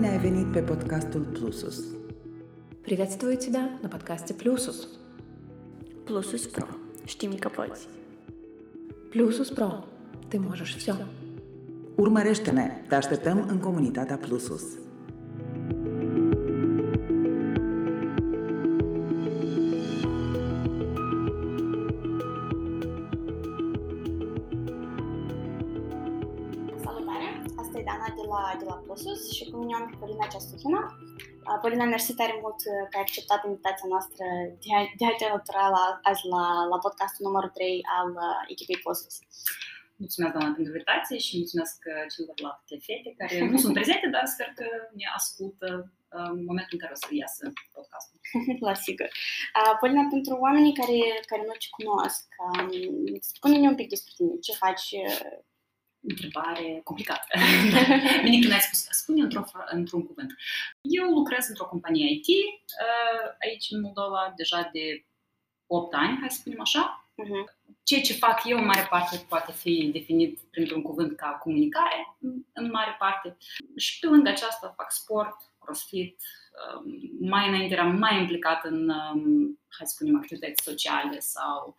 Bine 0.00 0.08
ai 0.08 0.18
venit 0.18 0.52
pe 0.52 0.60
podcastul 0.60 1.20
Plusus! 1.20 1.84
Приветствую 2.82 3.36
тебя 3.36 3.78
на 3.82 3.88
подкасте 3.88 4.34
Плюсус. 4.34 4.88
Plusus 6.04 6.46
Pro. 6.46 6.66
Știm 7.04 7.34
că 7.38 7.48
poți. 7.48 7.88
Плюсус 9.10 9.50
Про. 9.50 9.84
Ты 10.28 10.38
можешь 10.38 10.76
все. 10.76 10.94
Urmărește-ne! 11.94 12.70
Te 12.88 12.94
așteptăm 12.94 13.44
în 13.48 13.58
comunitatea 13.58 14.16
Plusus! 14.16 14.62
Uh, 31.81 31.87
Polina, 31.87 31.97
mersi 31.97 32.13
tare 32.21 32.35
mult 32.43 32.59
uh, 32.71 32.83
că 32.89 32.95
ai 32.97 33.05
acceptat 33.07 33.41
invitația 33.49 33.87
noastră 33.93 34.25
de 34.63 34.69
a, 34.77 34.79
de 34.99 35.05
a 35.05 35.13
te 35.17 35.25
alătura 35.25 35.65
la, 35.77 35.83
azi 36.09 36.25
la, 36.33 36.45
la 36.71 36.77
podcastul 36.85 37.25
numărul 37.27 37.51
3 37.57 37.81
al 37.97 38.09
uh, 38.25 38.41
echipei 38.53 38.81
Plusus. 38.83 39.15
Mulțumesc, 40.03 40.33
doamna, 40.33 40.55
pentru 40.55 40.73
invitație 40.73 41.17
și 41.25 41.33
mulțumesc 41.41 41.77
uh, 41.91 42.03
celorlalte 42.13 42.75
fete 42.87 43.09
care 43.19 43.35
nu 43.51 43.57
sunt 43.63 43.73
prezente, 43.77 44.07
dar 44.15 44.25
sper 44.33 44.49
că 44.59 44.67
ne 44.99 45.05
ascultă 45.19 45.67
uh, 46.15 46.29
în 46.37 46.43
momentul 46.49 46.75
în 46.75 46.81
care 46.83 46.93
o 46.95 47.01
să 47.03 47.09
iasă 47.23 47.43
podcastul. 47.75 48.17
la 48.67 48.75
sigur. 48.85 49.09
Uh, 49.57 49.73
Polina, 49.79 50.03
pentru 50.15 50.33
oamenii 50.45 50.79
care, 50.81 50.97
care 51.31 51.43
nu 51.49 51.55
te 51.61 51.67
cunosc, 51.77 52.25
um, 52.45 52.69
spune-ne 53.33 53.67
un 53.73 53.79
pic 53.79 53.89
despre 53.93 54.11
tine. 54.17 54.33
Ce 54.45 54.53
faci? 54.63 54.87
uh, 55.05 55.39
Întrebare 56.03 56.81
complicată. 56.83 57.27
Bine 58.23 58.39
că 58.41 58.47
mi-ai 58.47 58.59
spus, 58.59 58.87
spune 58.91 59.21
într-o, 59.21 59.41
fra- 59.43 59.69
într-un 59.71 60.05
cuvânt. 60.05 60.35
Eu 60.81 61.03
lucrez 61.11 61.47
într-o 61.47 61.65
companie 61.65 62.11
IT 62.11 62.27
uh, 62.27 63.31
aici 63.41 63.67
în 63.69 63.81
Moldova 63.81 64.33
deja 64.35 64.69
de 64.73 65.05
8 65.67 65.93
ani, 65.93 66.17
hai 66.19 66.29
să 66.31 66.37
spunem 66.39 66.61
așa. 66.61 67.09
uh-huh. 67.23 67.59
Ceea 67.83 68.01
ce 68.01 68.13
fac 68.13 68.41
eu, 68.45 68.57
în 68.57 68.65
mare 68.65 68.87
parte, 68.89 69.25
poate 69.27 69.51
fi 69.51 69.89
definit 69.93 70.39
printr-un 70.51 70.81
cuvânt 70.81 71.15
ca 71.17 71.27
comunicare, 71.27 72.17
în 72.53 72.69
mare 72.71 72.95
parte. 72.99 73.37
Și 73.77 73.99
pe 73.99 74.07
lângă 74.07 74.29
aceasta 74.29 74.73
fac 74.77 74.91
sport, 74.91 75.35
crossfit. 75.59 76.21
um, 76.83 77.27
Mai 77.29 77.47
înainte 77.47 77.73
eram 77.73 77.95
mai 77.95 78.19
implicat 78.19 78.63
în, 78.65 78.89
um, 78.89 79.59
hai 79.77 79.87
să 79.87 79.93
spunem, 79.95 80.15
activități 80.17 80.63
sociale 80.63 81.19
sau 81.19 81.75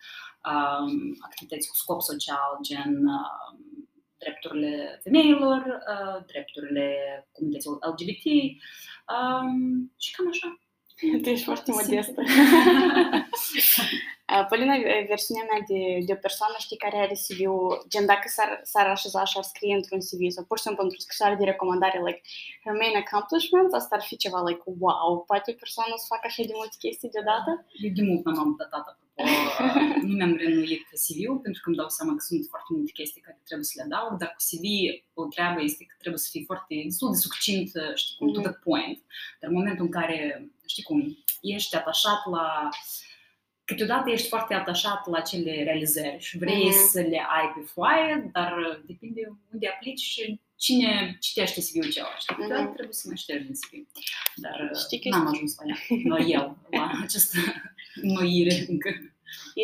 um, 0.51 1.17
activități 1.21 1.69
cu 1.69 1.75
scop 1.75 2.01
social, 2.01 2.59
gen 2.63 2.97
um, 3.07 3.62
drepturile 4.23 5.01
femeilor, 5.03 5.61
uh, 5.93 6.25
drepturile 6.27 6.87
comunităților 7.33 7.79
LGBT 7.91 8.27
um, 9.15 9.93
și 9.99 10.11
cam 10.15 10.29
așa. 10.29 10.49
Tu 11.23 11.29
ești 11.29 11.45
foarte 11.45 11.71
modestă. 11.71 12.21
Uh, 14.33 14.47
Polina, 14.49 14.75
e 14.75 15.13
versiunea 15.15 15.47
mea 15.51 15.63
de, 15.71 15.81
de 16.07 16.13
o 16.17 16.25
persoană, 16.27 16.55
știi, 16.59 16.83
care 16.85 16.97
are 16.97 17.17
CV-ul, 17.25 17.85
gen 17.93 18.07
dacă 18.13 18.27
s-ar, 18.37 18.51
s-ar 18.73 18.87
așeza 18.97 19.23
și 19.31 19.39
ar 19.39 19.47
scrie 19.53 19.75
într-un 19.75 20.03
CV 20.09 20.21
sau 20.37 20.45
pur 20.49 20.57
și 20.59 20.67
simplu 20.67 20.83
într-o 20.83 21.05
scrisoare 21.07 21.35
de 21.41 21.51
recomandare, 21.53 21.99
like, 22.07 22.23
her 22.65 22.75
main 22.81 22.97
accomplishments, 23.03 23.75
asta 23.81 23.95
ar 23.99 24.05
fi 24.09 24.17
ceva, 24.25 24.39
like, 24.49 24.65
wow, 24.85 25.11
poate 25.31 25.49
o 25.53 25.61
persoană 25.65 25.95
să 25.97 26.07
facă 26.13 26.25
așa 26.27 26.43
de 26.51 26.59
multe 26.61 26.77
chestii 26.85 27.15
deodată? 27.15 27.51
Eu 27.85 27.91
de 27.99 28.03
mult 28.09 28.23
n-am 28.25 28.51
updatat, 28.53 28.85
apropo. 28.91 29.12
Uh, 29.15 30.01
nu 30.03 30.13
mi-am 30.15 30.37
renuit 30.37 30.83
CV-ul 31.05 31.39
pentru 31.39 31.61
că 31.63 31.69
îmi 31.69 31.77
dau 31.77 31.89
seama 31.89 32.13
că 32.13 32.23
sunt 32.29 32.47
foarte 32.49 32.71
multe 32.77 32.93
chestii 32.93 33.21
care 33.21 33.41
trebuie 33.45 33.67
să 33.71 33.73
le 33.77 33.83
adaug, 33.83 34.19
dar 34.19 34.29
cu 34.37 34.43
CV 34.49 34.65
o 35.15 35.25
treabă 35.35 35.63
este 35.63 35.85
că 35.85 35.95
trebuie 35.99 36.21
să 36.25 36.29
fii 36.31 36.45
foarte, 36.45 36.81
destul 36.85 37.11
de 37.13 37.17
succint, 37.27 37.71
uh, 37.75 37.95
știi 37.95 38.17
cum, 38.19 38.33
to 38.33 38.41
the 38.41 38.53
point. 38.69 38.99
Dar 39.41 39.51
în 39.51 39.57
momentul 39.57 39.85
în 39.85 39.91
care, 39.91 40.19
știi 40.67 40.83
cum, 40.83 41.19
ești 41.41 41.77
atașat 41.77 42.21
la 42.31 42.69
câteodată 43.65 44.11
ești 44.11 44.29
foarte 44.29 44.55
atașat 44.55 45.07
la 45.07 45.19
acele 45.19 45.63
realizări 45.63 46.17
și 46.19 46.39
vrei 46.39 46.65
Mhm. 46.69 46.89
să 46.91 47.01
le 47.01 47.21
ai 47.37 47.47
pe 47.55 47.61
foaie, 47.75 48.31
dar 48.33 48.53
uh, 48.59 48.81
depinde 48.87 49.39
unde 49.53 49.69
aplici 49.69 50.01
și 50.01 50.41
cine 50.57 51.17
citește 51.21 51.61
CV-ul 51.61 51.91
celălalt. 51.91 52.21
Știi, 52.21 52.35
câteodată 52.35 52.63
Mhm. 52.63 52.73
trebuie 52.75 52.95
să 52.95 53.05
mai 53.07 53.17
ștergi 53.17 53.45
din 53.45 53.55
CV. 53.55 53.73
Dar 54.37 54.71
uh, 54.73 54.79
Știi 54.85 55.01
că 55.01 55.09
n-am 55.09 55.21
este- 55.27 55.35
ajuns 55.37 55.55
la, 55.57 55.65
ea, 55.67 55.79
la 56.05 56.19
el, 56.27 56.57
la 56.71 56.91
această 57.03 57.39
noire 58.15 58.65
încă. 58.69 59.12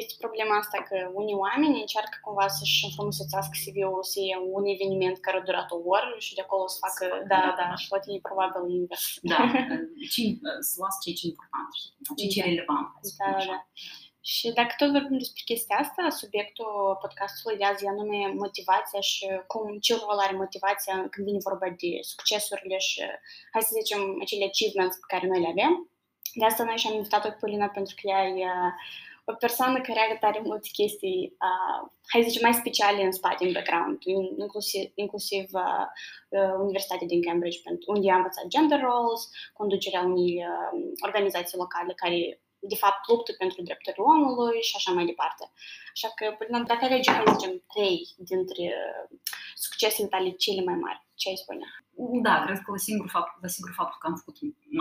Este 0.01 0.15
problema 0.19 0.55
asta 0.62 0.79
că 0.89 0.97
unii 1.21 1.41
oameni 1.45 1.81
încearcă 1.81 2.17
cumva 2.25 2.47
să-și 2.59 2.84
înfrumusețească 2.87 3.55
CV-ul, 3.62 4.03
să 4.12 4.19
iei 4.21 4.39
un 4.56 4.65
eveniment 4.75 5.17
care 5.27 5.37
a 5.39 5.47
durat 5.49 5.69
o 5.77 5.79
oră 5.97 6.15
și 6.19 6.34
de 6.34 6.43
acolo 6.45 6.65
să 6.67 6.79
facă, 6.87 7.05
da, 7.33 7.43
da, 7.61 7.69
și 7.81 7.87
la 7.91 7.99
tine 7.99 8.19
probabil 8.28 8.62
invers. 8.81 9.07
Da, 9.33 9.41
ce, 10.12 10.23
să 10.69 10.75
las 10.83 10.95
ceea 11.03 11.17
ce 11.19 11.25
e 11.27 11.33
important, 11.34 11.69
știi, 11.81 12.17
ceea 12.17 12.31
ce 12.34 12.39
e 12.41 12.43
Da. 12.43 12.49
relevant. 12.51 12.87
hai 12.95 13.03
să 13.07 13.11
spunem 13.15 13.33
Da, 13.33 13.39
așa. 13.43 13.53
da. 13.53 13.61
Și 14.34 14.47
dacă 14.59 14.73
tot 14.77 14.91
vorbim 14.97 15.19
despre 15.25 15.43
chestia 15.51 15.77
asta, 15.84 16.03
subiectul 16.23 16.73
podcastului 17.03 17.59
de 17.59 17.65
azi 17.65 17.84
e 17.84 17.89
anume 17.89 18.19
motivația 18.45 19.01
și 19.11 19.25
cum, 19.53 19.78
ce 19.87 19.93
rol 19.95 20.19
are 20.25 20.37
motivația 20.45 20.95
când 21.12 21.27
vine 21.28 21.47
vorba 21.49 21.69
de 21.83 21.91
succesurile 22.12 22.78
și, 22.89 23.01
hai 23.53 23.62
să 23.69 23.77
zicem, 23.81 24.01
acele 24.25 24.45
achievements 24.51 24.97
pe 25.03 25.11
care 25.12 25.27
noi 25.27 25.41
le 25.45 25.53
avem. 25.55 25.73
De 26.41 26.45
asta 26.45 26.65
noi 26.65 26.77
și-am 26.83 26.95
invitat-o 26.95 27.28
pe 27.28 27.37
Polina 27.43 27.69
pentru 27.78 27.95
că 27.99 28.03
ea 28.12 28.23
e 28.27 28.45
uh, 28.45 28.73
o 29.31 29.34
persoană 29.44 29.81
care 29.81 30.00
are 30.00 30.16
tare 30.21 30.41
multe 30.44 30.69
chestii, 30.78 31.37
uh, 31.47 31.81
hai 32.11 32.22
să 32.22 32.28
zicem, 32.28 32.44
mai 32.49 32.61
speciale 32.61 33.03
în 33.03 33.12
spate, 33.12 33.44
în 33.47 33.53
background, 33.53 33.97
in- 34.12 34.34
inclusiv, 34.44 34.84
inclusiv 35.05 35.44
uh, 35.65 35.87
uh, 36.37 36.55
Universitatea 36.65 37.06
din 37.12 37.22
Cambridge, 37.27 37.61
pentru, 37.65 37.84
unde 37.94 38.11
a 38.11 38.16
învățat 38.21 38.47
gender 38.55 38.81
roles, 38.81 39.22
conducerea 39.61 40.03
unei 40.11 40.33
uh, 40.50 40.72
organizații 41.06 41.61
locale 41.62 41.93
care 42.03 42.19
de 42.72 42.78
fapt 42.83 43.09
luptă 43.09 43.33
pentru 43.43 43.59
drepturile 43.62 44.05
omului 44.15 44.59
și 44.69 44.75
așa 44.77 44.91
mai 44.93 45.06
departe. 45.12 45.45
Așa 45.95 46.09
că, 46.16 46.25
până 46.41 46.56
dacă 46.71 46.84
alegi, 46.84 47.10
hai 47.10 47.22
să 47.27 47.34
zicem, 47.37 47.55
trei 47.75 47.97
dintre 48.31 48.65
uh, 48.81 49.05
succesele 49.65 50.09
tale 50.12 50.31
cele 50.45 50.62
mai 50.69 50.78
mari, 50.84 51.00
ce 51.21 51.28
ai 51.28 51.43
spune? 51.43 51.66
Da, 52.27 52.34
cred 52.45 52.59
că 52.65 52.71
la 52.77 52.81
singur 52.89 53.09
fapt, 53.16 53.33
la 53.45 53.49
singur 53.55 53.72
faptul 53.81 53.99
că 54.00 54.06
am 54.10 54.16
făcut, 54.21 54.37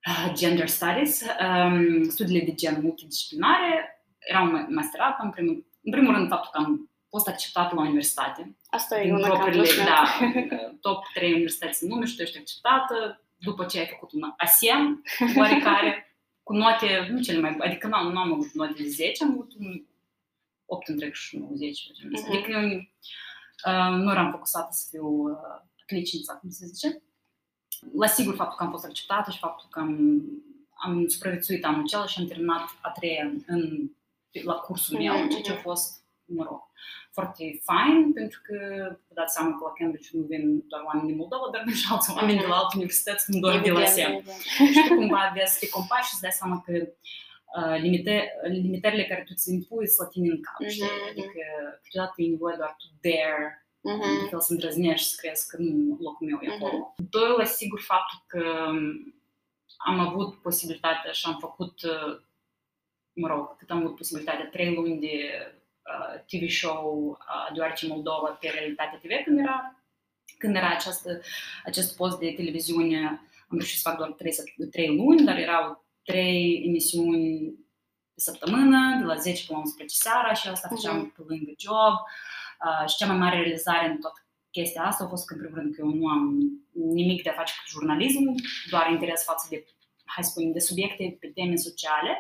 uh, 0.08 0.34
Gender 0.34 0.68
Studies, 0.68 1.24
um, 1.42 2.04
studiile 2.10 2.46
de 2.46 2.54
gen 2.54 2.80
multidisciplinare, 2.82 4.04
erau 4.20 4.48
ma- 4.48 4.68
masterat, 4.70 5.20
în 5.22 5.30
primul, 5.30 5.66
în 5.84 5.92
primul 5.92 6.14
rând 6.14 6.28
faptul 6.30 6.50
că 6.54 6.58
am 6.58 6.90
fost 7.10 7.28
acceptat 7.28 7.74
la 7.74 7.82
universitate, 7.82 8.56
Asta 8.70 9.00
e 9.00 9.04
din 9.04 9.14
un 9.14 9.22
propriile, 9.22 9.62
accomplishment. 9.62 10.50
da, 10.50 10.68
top 10.90 11.04
3 11.14 11.32
universități 11.34 11.84
în 11.84 11.90
lume 11.90 12.06
și 12.06 12.16
tu 12.16 12.22
ești 12.22 12.38
acceptată, 12.38 13.24
după 13.38 13.66
ce 13.66 13.80
ai 13.80 13.88
făcut 13.88 14.12
un 14.12 14.34
ASEM, 14.38 15.04
oarecare, 15.38 16.16
cu 16.44 16.54
note, 16.54 17.08
nu 17.12 17.22
cele 17.22 17.40
mai 17.40 17.56
adică 17.60 17.88
nu 17.88 17.94
am, 17.96 18.12
nu 18.12 18.20
am 18.20 18.34
avut 18.34 18.52
note 18.54 18.74
de 18.84 18.88
10, 18.88 19.24
am 19.24 19.32
avut 19.32 19.52
un 19.60 19.86
8 20.66 20.88
întreg 20.88 21.14
și 21.14 21.38
90. 21.38 21.82
Mhm. 22.12 22.32
Adică 22.32 22.60
uh, 23.68 23.96
nu 24.04 24.12
eram 24.12 24.32
focusată 24.32 24.68
să 24.72 24.88
fiu 24.92 25.08
uh, 25.08 25.62
atletică, 25.94 26.38
cum 26.42 26.50
se 26.50 26.66
zice. 26.66 27.02
La 27.96 28.08
sigur 28.08 28.36
faptul 28.36 28.58
că 28.58 28.64
am 28.64 28.72
fost 28.72 28.86
acceptată 28.86 29.32
și 29.32 29.38
faptul 29.40 29.68
că 29.72 29.80
am, 29.80 30.22
am 30.86 31.08
supraviețuit 31.08 31.66
anul 31.66 31.82
acela 31.84 32.06
și 32.08 32.20
am 32.20 32.28
terminat 32.28 32.64
a 32.82 32.90
treia 32.90 33.32
în, 33.46 33.90
la 34.44 34.54
cursul 34.54 34.98
meu, 34.98 35.14
Mhm, 35.18 35.30
ceea 35.30 35.42
ce 35.42 35.52
a 35.52 35.54
mhm. 35.54 35.64
fost, 35.64 36.04
mă 36.26 36.44
rog, 36.44 36.62
foarte 37.12 37.62
fain, 37.64 38.14
pentru 38.14 38.40
că 38.44 38.56
vă 39.08 39.14
dați 39.14 39.34
seama 39.34 39.50
că 39.58 39.64
la 39.68 39.74
Cambridge 39.78 40.10
nu 40.14 40.24
vin 40.32 40.44
doar 40.68 40.82
oameni 40.90 41.08
din 41.08 41.18
Moldova, 41.18 41.48
dar 41.54 41.64
vin 41.66 41.74
și 41.82 41.88
alți 41.92 42.12
oameni 42.18 42.40
de 42.40 42.46
la 42.46 42.56
alte 42.56 42.76
universități, 42.76 43.32
nu 43.32 43.40
doar 43.40 43.62
de 43.62 43.72
la 43.72 43.82
Evident, 43.82 43.96
SEM 43.98 44.12
evident. 44.14 44.42
și 44.76 44.82
tu 44.88 44.94
cumva 44.96 45.20
avea 45.30 45.46
să 45.46 45.58
te 45.60 45.70
compari 45.70 46.06
și 46.08 46.14
să 46.16 46.20
dai 46.22 46.32
seama 46.40 46.58
că 46.66 46.72
uh, 47.58 47.76
limite, 47.86 48.16
limitările 48.48 49.06
care 49.06 49.24
tu 49.28 49.34
ți 49.34 49.54
impui 49.54 49.88
sunt 49.88 50.02
la 50.08 50.12
tine 50.14 50.30
în 50.36 50.42
cap, 50.48 50.60
știi? 50.70 50.84
Mhm, 50.84 50.94
mhm. 51.00 51.10
Adică 51.10 51.42
câteodată 51.84 52.14
e 52.22 52.30
nevoie 52.36 52.56
doar 52.62 52.74
to 52.80 52.88
dare, 53.06 53.63
Mhm. 53.84 54.24
de 54.24 54.30
fel 54.30 54.40
să 54.42 54.52
îndrăznești 54.52 55.08
să 55.08 55.16
crezi 55.22 55.48
că 55.50 55.58
nu 55.60 55.98
locul 56.02 56.28
meu 56.28 56.40
e 56.42 56.48
Mhm. 56.48 56.64
acolo. 56.64 56.94
Doi, 57.10 57.34
la 57.38 57.44
sigur 57.44 57.82
faptul 57.82 58.20
că 58.28 58.44
am 59.78 60.00
avut 60.00 60.42
posibilitatea 60.42 61.12
și 61.12 61.26
am 61.26 61.38
făcut, 61.40 61.82
uh, 61.84 62.20
mă 63.14 63.28
rog, 63.28 63.58
cât 63.58 63.70
am 63.70 63.78
avut 63.78 63.96
posibilitatea, 63.96 64.50
trei 64.50 64.74
luni 64.74 65.00
de 65.00 65.14
uh, 65.92 66.20
TV 66.28 66.50
show, 66.50 67.08
uh, 67.10 67.54
deoarece 67.54 67.88
Moldova 67.88 68.28
pe 68.30 68.50
Realitatea 68.50 68.98
TV, 69.00 69.12
când 69.26 69.40
era, 69.40 69.84
când 70.38 70.56
era 70.56 70.70
această, 70.70 71.22
acest 71.66 71.96
post 71.96 72.20
de 72.20 72.34
televiziune, 72.36 73.08
am 73.50 73.58
reușit 73.58 73.80
să 73.80 73.90
fac 73.90 73.98
doar 73.98 74.12
trei, 74.12 74.34
săp- 74.34 74.70
trei 74.72 74.96
luni, 74.96 75.26
dar 75.26 75.38
erau 75.38 75.86
trei 76.04 76.64
emisiuni 76.68 77.50
pe 78.14 78.20
săptămână, 78.20 78.98
de 79.00 79.04
la 79.06 79.16
10 79.16 79.46
până 79.46 79.58
la 79.58 79.64
11 79.64 79.96
seara 79.98 80.34
și 80.34 80.48
asta 80.48 80.68
făceam 80.68 80.98
Mhm. 80.98 81.14
pe 81.16 81.22
lângă 81.28 81.52
job. 81.58 81.94
Uh, 81.94 82.43
și 82.88 82.96
cea 82.96 83.08
mai 83.08 83.18
mare 83.18 83.36
realizare 83.42 83.88
în 83.90 83.98
toată 84.00 84.20
chestia 84.52 84.84
asta 84.84 85.04
a 85.04 85.08
fost 85.08 85.26
că, 85.28 85.34
în 85.34 85.40
primul 85.40 85.60
rând, 85.60 85.76
că 85.76 85.82
eu 85.82 85.92
nu 85.94 86.08
am 86.08 86.24
nimic 86.72 87.24
de 87.24 87.30
a 87.30 87.34
face 87.34 87.54
cu 87.58 87.70
jurnalismul, 87.70 88.36
doar 88.70 88.90
interes 88.92 89.24
față 89.24 89.48
de, 89.50 89.66
hai 90.06 90.24
să 90.24 90.30
spunem, 90.30 90.52
de 90.52 90.60
subiecte 90.60 91.18
pe 91.20 91.28
teme 91.28 91.56
sociale, 91.56 92.12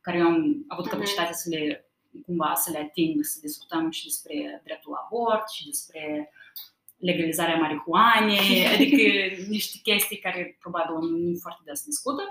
care 0.00 0.18
eu 0.18 0.26
am 0.26 0.64
avut 0.68 0.84
Mhm. 0.84 0.92
capacitatea 0.94 1.32
să 1.32 1.48
le 1.48 1.86
cumva 2.26 2.54
să 2.54 2.70
le 2.70 2.78
ating, 2.78 3.24
să 3.24 3.38
discutăm 3.40 3.90
și 3.90 4.04
despre 4.04 4.60
dreptul 4.64 4.92
la 4.92 4.98
abort 5.04 5.50
și 5.50 5.66
despre 5.66 6.30
legalizarea 6.96 7.56
marihuanei, 7.56 8.66
adică 8.74 9.02
niște 9.48 9.78
chestii 9.82 10.18
care 10.18 10.56
probabil 10.60 10.94
nu 11.08 11.38
foarte 11.40 11.60
des 11.64 11.84
discută. 11.84 12.22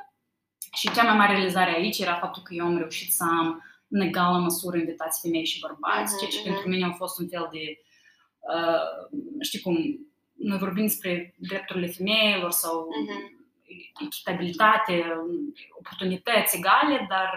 Și 0.73 0.91
cea 0.91 1.03
mai 1.03 1.15
mare 1.17 1.33
realizare 1.33 1.73
aici 1.73 1.99
era 1.99 2.15
faptul 2.15 2.43
că 2.43 2.53
eu 2.53 2.65
am 2.65 2.77
reușit 2.77 3.11
să 3.13 3.23
am 3.23 3.63
în 3.91 4.01
egală 4.01 4.37
măsură 4.37 4.77
invitați 4.77 5.21
femei 5.21 5.45
și 5.45 5.59
bărbați, 5.59 6.17
ceea 6.17 6.29
ce 6.29 6.49
pentru 6.49 6.69
mine 6.69 6.85
a 6.85 6.91
fost 6.91 7.19
un 7.19 7.27
fel 7.27 7.49
de, 7.51 7.79
uh, 8.39 9.19
știi 9.39 9.59
cum, 9.59 9.75
noi 10.33 10.57
vorbim 10.57 10.85
despre 10.85 11.35
drepturile 11.37 11.87
femeilor 11.87 12.51
sau 12.51 12.87
echitabilitate, 14.05 15.05
oportunități 15.77 16.57
egale, 16.57 17.05
dar 17.09 17.29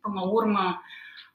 până 0.00 0.14
la 0.14 0.22
urmă 0.22 0.82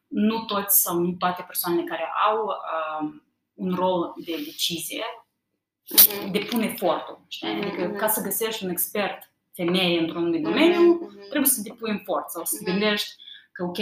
nu 0.08 0.46
toți 0.46 0.82
sau 0.82 0.98
nu 0.98 1.12
toate 1.12 1.44
persoanele 1.48 1.84
care 1.84 2.10
au 2.28 2.46
uh, 2.46 3.14
un 3.54 3.74
rol 3.76 4.14
de 4.26 4.36
decizie 4.46 5.04
uh-huh. 5.04 6.32
depun 6.32 6.62
efortul. 6.62 7.26
Știi? 7.28 7.48
Uh-huh. 7.48 7.62
Adică 7.62 7.88
ca 7.88 8.08
să 8.08 8.22
găsești 8.22 8.64
un 8.64 8.70
expert 8.70 9.32
femeie 9.54 10.00
într-un 10.00 10.42
domeniu, 10.42 11.02
uh-huh. 11.04 11.30
trebuie 11.30 11.52
să 11.52 11.62
depui 11.62 12.00
efort 12.00 12.30
sau 12.30 12.46
să 12.46 12.58
uh-huh. 12.62 12.66
gândești 12.66 13.10
că, 13.52 13.64
ok, 13.64 13.78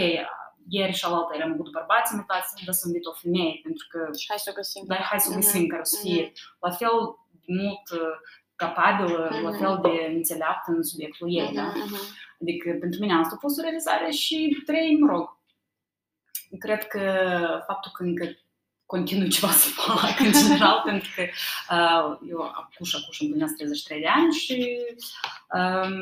ieri 0.68 0.98
și 0.98 1.04
alaltă 1.04 1.32
eram 1.34 1.52
avut 1.52 1.70
bărbați 1.70 2.12
invitați, 2.14 2.64
dar 2.64 2.74
să 2.74 2.84
invit 2.86 3.06
o 3.06 3.12
femeie, 3.12 3.60
pentru 3.62 3.86
că... 3.90 3.98
Și 4.18 4.26
hai 4.28 4.38
să 4.38 4.50
o 4.52 4.58
găsim. 4.60 4.82
Da, 4.86 4.94
hai 4.94 5.20
să 5.20 5.28
o 5.32 5.34
găsim, 5.34 5.64
uh-huh. 5.64 5.70
care 5.72 5.80
o 5.86 5.90
să 5.92 5.98
fie 6.02 6.22
uh-huh. 6.26 6.58
la 6.66 6.70
fel 6.70 6.96
de 7.30 7.52
mult 7.60 7.86
capabilă, 8.62 9.28
uh-huh. 9.28 9.42
la 9.42 9.52
fel 9.60 9.78
de 9.82 9.94
înțeleaptă 10.16 10.70
în 10.70 10.82
subiectul 10.82 11.26
ei, 11.30 11.50
uh-huh. 11.50 11.58
da? 11.60 11.72
Uh-huh. 11.72 12.04
Adică 12.40 12.76
pentru 12.80 13.00
mine 13.00 13.14
asta 13.14 13.34
a 13.36 13.44
fost 13.44 13.58
o 13.58 13.62
realizare 13.62 14.10
și 14.10 14.62
trei, 14.66 14.98
mă 14.98 15.06
rog, 15.12 15.26
cred 16.58 16.86
că 16.86 17.02
faptul 17.66 17.90
că 17.94 18.02
încă 18.02 18.24
continui 18.94 19.34
ceva 19.36 19.52
să 19.62 19.68
fac 19.68 20.16
în 20.26 20.32
general, 20.40 20.78
pentru 20.88 21.08
că 21.16 21.22
uh, 21.76 22.04
eu 22.32 22.40
acum 22.62 22.84
și 22.88 22.96
acum 22.98 23.12
împlinesc 23.26 23.54
33 23.54 24.00
de 24.04 24.10
ani 24.18 24.32
și 24.42 24.56
um, 25.58 25.94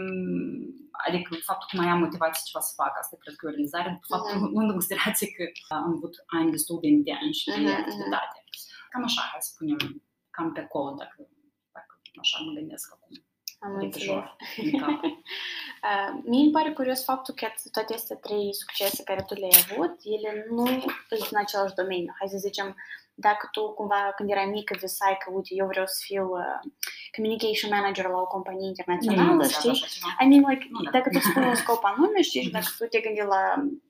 adică 1.06 1.28
faptul 1.48 1.66
că 1.68 1.74
mai 1.76 1.90
am 1.92 2.04
motivație 2.06 2.48
ceva 2.50 2.62
să 2.68 2.72
fac, 2.80 2.92
asta 3.00 3.16
cred 3.22 3.34
că 3.36 3.42
e 3.42 3.48
o 3.48 3.54
realizare, 3.54 3.90
faptul 4.12 4.36
uh-huh. 4.38 4.58
în 4.60 4.66
considerație 4.76 5.28
că 5.36 5.44
am 5.78 5.86
avut 5.96 6.14
ani 6.36 6.54
destul 6.56 6.78
de 6.82 6.88
intensi 6.96 7.44
de 7.44 7.70
uh-huh. 7.70 7.80
activitate. 7.80 8.38
Cam 8.92 9.02
așa, 9.08 9.22
hai 9.30 9.44
să 9.46 9.50
spunem, 9.52 9.80
cam 10.36 10.48
pe 10.52 10.60
acolo, 10.66 10.90
dacă, 11.02 11.18
dacă 11.76 11.92
așa 12.22 12.36
mă 12.44 12.50
gândesc 12.58 12.86
acum. 12.94 13.14
Am 13.66 13.74
înțeles. 13.74 14.08
Mie 16.30 16.42
îmi 16.42 16.52
pare 16.52 16.72
curios 16.72 17.04
faptul 17.04 17.34
că 17.34 17.46
toate 17.72 17.92
aceste 17.92 18.14
trei 18.14 18.54
succese 18.54 19.02
care 19.02 19.22
tu 19.26 19.34
le-ai 19.34 19.64
avut, 19.64 19.94
ele 20.16 20.46
nu 20.50 20.66
sunt 21.08 21.30
în 21.30 21.38
același 21.38 21.74
domeniu. 21.74 22.14
Hai 22.18 22.28
să 22.28 22.36
zicem, 22.36 22.76
dacă 23.18 23.48
tu 23.52 23.62
cumva 23.78 24.12
când 24.16 24.30
erai 24.30 24.46
mică 24.46 24.76
visai 24.80 25.16
că, 25.20 25.32
uite, 25.32 25.54
eu 25.54 25.66
vreau 25.66 25.86
să 25.86 25.98
fiu 26.04 26.24
uh, 26.28 26.60
communication 27.16 27.70
manager 27.76 28.06
la 28.06 28.20
o 28.20 28.32
companie 28.36 28.66
internațională, 28.66 29.32
nu, 29.32 29.48
știi? 29.48 29.84
I 30.22 30.26
mean, 30.28 30.44
like, 30.48 30.66
nu, 30.70 30.90
dacă 30.90 31.08
tu 31.08 31.18
spui 31.18 31.48
un 31.52 31.60
scop 31.62 31.84
anume, 31.84 32.20
știi, 32.22 32.42
și 32.42 32.50
dacă 32.50 32.66
tu 32.78 32.86
te 32.86 33.00
gândi 33.00 33.20
la 33.20 33.42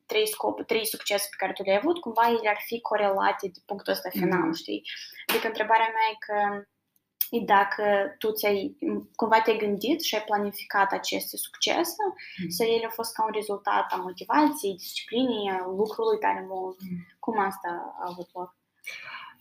trei 0.06 0.26
scop, 0.28 0.66
trei 0.66 0.86
succese 0.86 1.26
pe 1.30 1.36
care 1.38 1.52
tu 1.52 1.62
le-ai 1.62 1.80
avut, 1.82 2.00
cumva 2.00 2.24
ele 2.28 2.48
ar 2.48 2.60
fi 2.68 2.80
corelate 2.80 3.46
de 3.54 3.60
punctul 3.66 3.92
ăsta 3.92 4.08
final, 4.08 4.48
mm-hmm. 4.48 4.60
știi? 4.62 4.82
Adică 5.26 5.46
întrebarea 5.46 5.94
mea 5.96 6.08
e 6.12 6.24
că 6.26 6.66
dacă 7.30 7.84
tu 8.18 8.32
ți-ai, 8.32 8.76
cumva 9.14 9.40
te-ai 9.40 9.56
gândit 9.56 10.00
și 10.02 10.14
ai 10.14 10.22
planificat 10.22 10.92
aceste 10.92 11.36
succese, 11.36 12.02
mm. 12.42 12.48
să 12.48 12.64
ele 12.64 12.84
au 12.84 12.90
fost 12.94 13.12
ca 13.14 13.24
un 13.24 13.32
rezultat 13.34 13.86
a 13.92 13.96
motivației, 13.96 14.76
disciplinei, 14.76 15.46
lucrului 15.80 16.18
tare 16.18 16.44
mult. 16.48 16.78
Mm. 16.80 17.06
Cum 17.18 17.38
asta 17.38 17.70
a 18.00 18.06
avut 18.10 18.28
loc? 18.32 18.56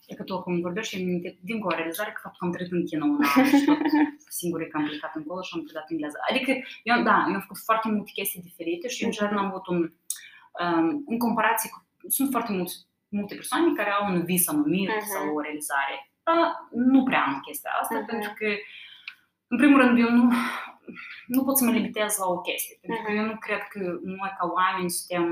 E 0.07 0.15
că 0.15 0.23
tu 0.23 0.33
acum 0.35 0.61
vorbești, 0.61 0.97
din 0.97 1.37
dincolo 1.41 1.73
o 1.73 1.77
realizare 1.77 2.11
că 2.11 2.19
faptul 2.23 2.39
că 2.39 2.45
am 2.45 2.51
trăit 2.51 2.71
în 2.71 2.85
China 2.85 3.05
un 3.05 3.23
an 3.35 3.45
și 3.45 3.65
tot 3.65 3.77
singur 4.39 4.59
că 4.67 4.77
am 4.77 4.83
plecat 4.83 5.15
încolo 5.15 5.41
și 5.41 5.53
am 5.53 5.63
predat 5.63 5.87
engleză. 5.89 6.17
Adică, 6.29 6.51
eu, 6.83 6.97
da, 7.09 7.17
eu 7.27 7.35
am 7.35 7.45
făcut 7.47 7.61
foarte 7.69 7.87
multe 7.89 8.11
chestii 8.17 8.47
diferite 8.49 8.87
și 8.87 9.03
în 9.03 9.11
general 9.11 9.37
am 9.37 9.51
avut 9.51 9.67
un, 9.67 9.81
um, 10.61 10.87
în 11.11 11.17
comparație 11.25 11.69
cu, 11.73 11.79
sunt 12.07 12.29
foarte 12.31 12.51
mulți, 12.51 12.75
multe 13.07 13.35
persoane 13.35 13.73
care 13.79 13.91
au 13.91 14.03
un 14.13 14.25
vis 14.25 14.47
anumit 14.47 14.89
uh-huh. 14.89 15.07
sau 15.13 15.23
o 15.35 15.41
realizare 15.41 15.95
nu 16.72 17.04
prea 17.04 17.24
am 17.24 17.39
chestia 17.45 17.72
asta, 17.81 18.04
uh-huh. 18.04 18.06
pentru 18.06 18.31
că, 18.36 18.48
în 19.48 19.57
primul 19.57 19.80
rând, 19.81 20.00
eu 20.00 20.10
nu, 20.10 20.31
nu 21.27 21.44
pot 21.44 21.57
să 21.57 21.63
mă 21.63 21.72
limitez 21.72 22.18
la 22.18 22.25
o 22.25 22.42
chestie, 22.42 22.77
pentru 22.81 23.04
că 23.04 23.12
eu 23.12 23.25
nu 23.25 23.38
cred 23.38 23.62
că 23.69 23.80
noi, 24.04 24.33
ca 24.38 24.45
oameni, 24.54 24.89
suntem 24.89 25.25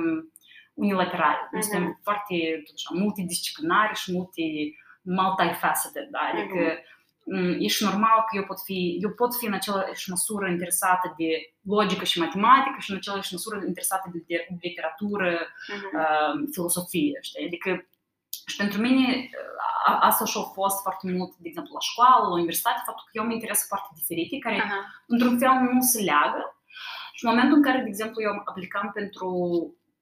unilaterali. 0.73 1.41
Uh-huh. 1.45 1.51
Noi 1.51 1.63
suntem 1.63 1.99
foarte 2.03 2.35
așa, 2.75 2.89
multidisciplinari 3.03 3.95
și 3.95 4.11
multi 4.11 4.75
multifaceted, 5.03 6.07
da? 6.11 6.19
adică 6.33 6.61
uh-huh. 6.77 7.57
e 7.59 7.67
și 7.67 7.83
normal 7.83 8.19
că 8.27 8.35
eu 8.35 8.43
pot, 8.43 8.59
fi, 8.63 8.97
eu 9.01 9.11
pot 9.11 9.35
fi 9.35 9.45
în 9.45 9.53
aceeași 9.53 10.09
măsură 10.09 10.49
interesată 10.49 11.13
de 11.17 11.29
logică 11.61 12.05
și 12.05 12.19
matematică 12.19 12.75
și 12.79 12.91
în 12.91 12.97
aceeași 12.97 13.33
măsură 13.33 13.55
interesată 13.67 14.09
de, 14.13 14.19
de 14.27 14.45
literatură, 14.61 15.31
uh-huh. 15.33 15.91
uh, 15.99 16.33
filosofie, 16.51 17.17
știi? 17.21 17.45
Adică 17.45 17.87
și 18.45 18.55
pentru 18.55 18.81
mine 18.81 19.29
a, 19.85 19.99
asta 20.01 20.25
și-a 20.25 20.41
fost 20.41 20.81
foarte 20.81 21.11
mult, 21.11 21.31
de 21.35 21.47
exemplu, 21.47 21.73
la 21.73 21.79
școală, 21.79 22.27
la 22.27 22.33
universitate, 22.33 22.81
faptul 22.85 23.05
că 23.05 23.11
eu 23.17 23.23
am 23.23 23.31
interese 23.31 23.65
foarte 23.67 23.89
diferite, 23.95 24.37
care 24.37 24.59
uh-huh. 24.59 24.83
într-un 25.07 25.37
fel 25.37 25.51
nu 25.73 25.81
se 25.81 26.01
leagă. 26.01 26.57
Și 27.13 27.25
în 27.25 27.29
momentul 27.29 27.57
în 27.57 27.63
care, 27.63 27.79
de 27.81 27.87
exemplu, 27.87 28.21
eu 28.21 28.41
aplicam 28.45 28.91
pentru 28.93 29.29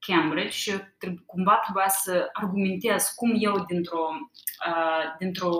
Cambridge 0.06 0.56
și 0.62 0.72
trebuie, 0.98 1.22
cumva 1.26 1.54
trebuia 1.64 1.88
să 1.88 2.28
argumentez 2.32 3.12
cum 3.16 3.34
eu 3.38 3.64
dintr-o, 3.68 4.06
uh, 4.68 5.04
dintr-o 5.18 5.52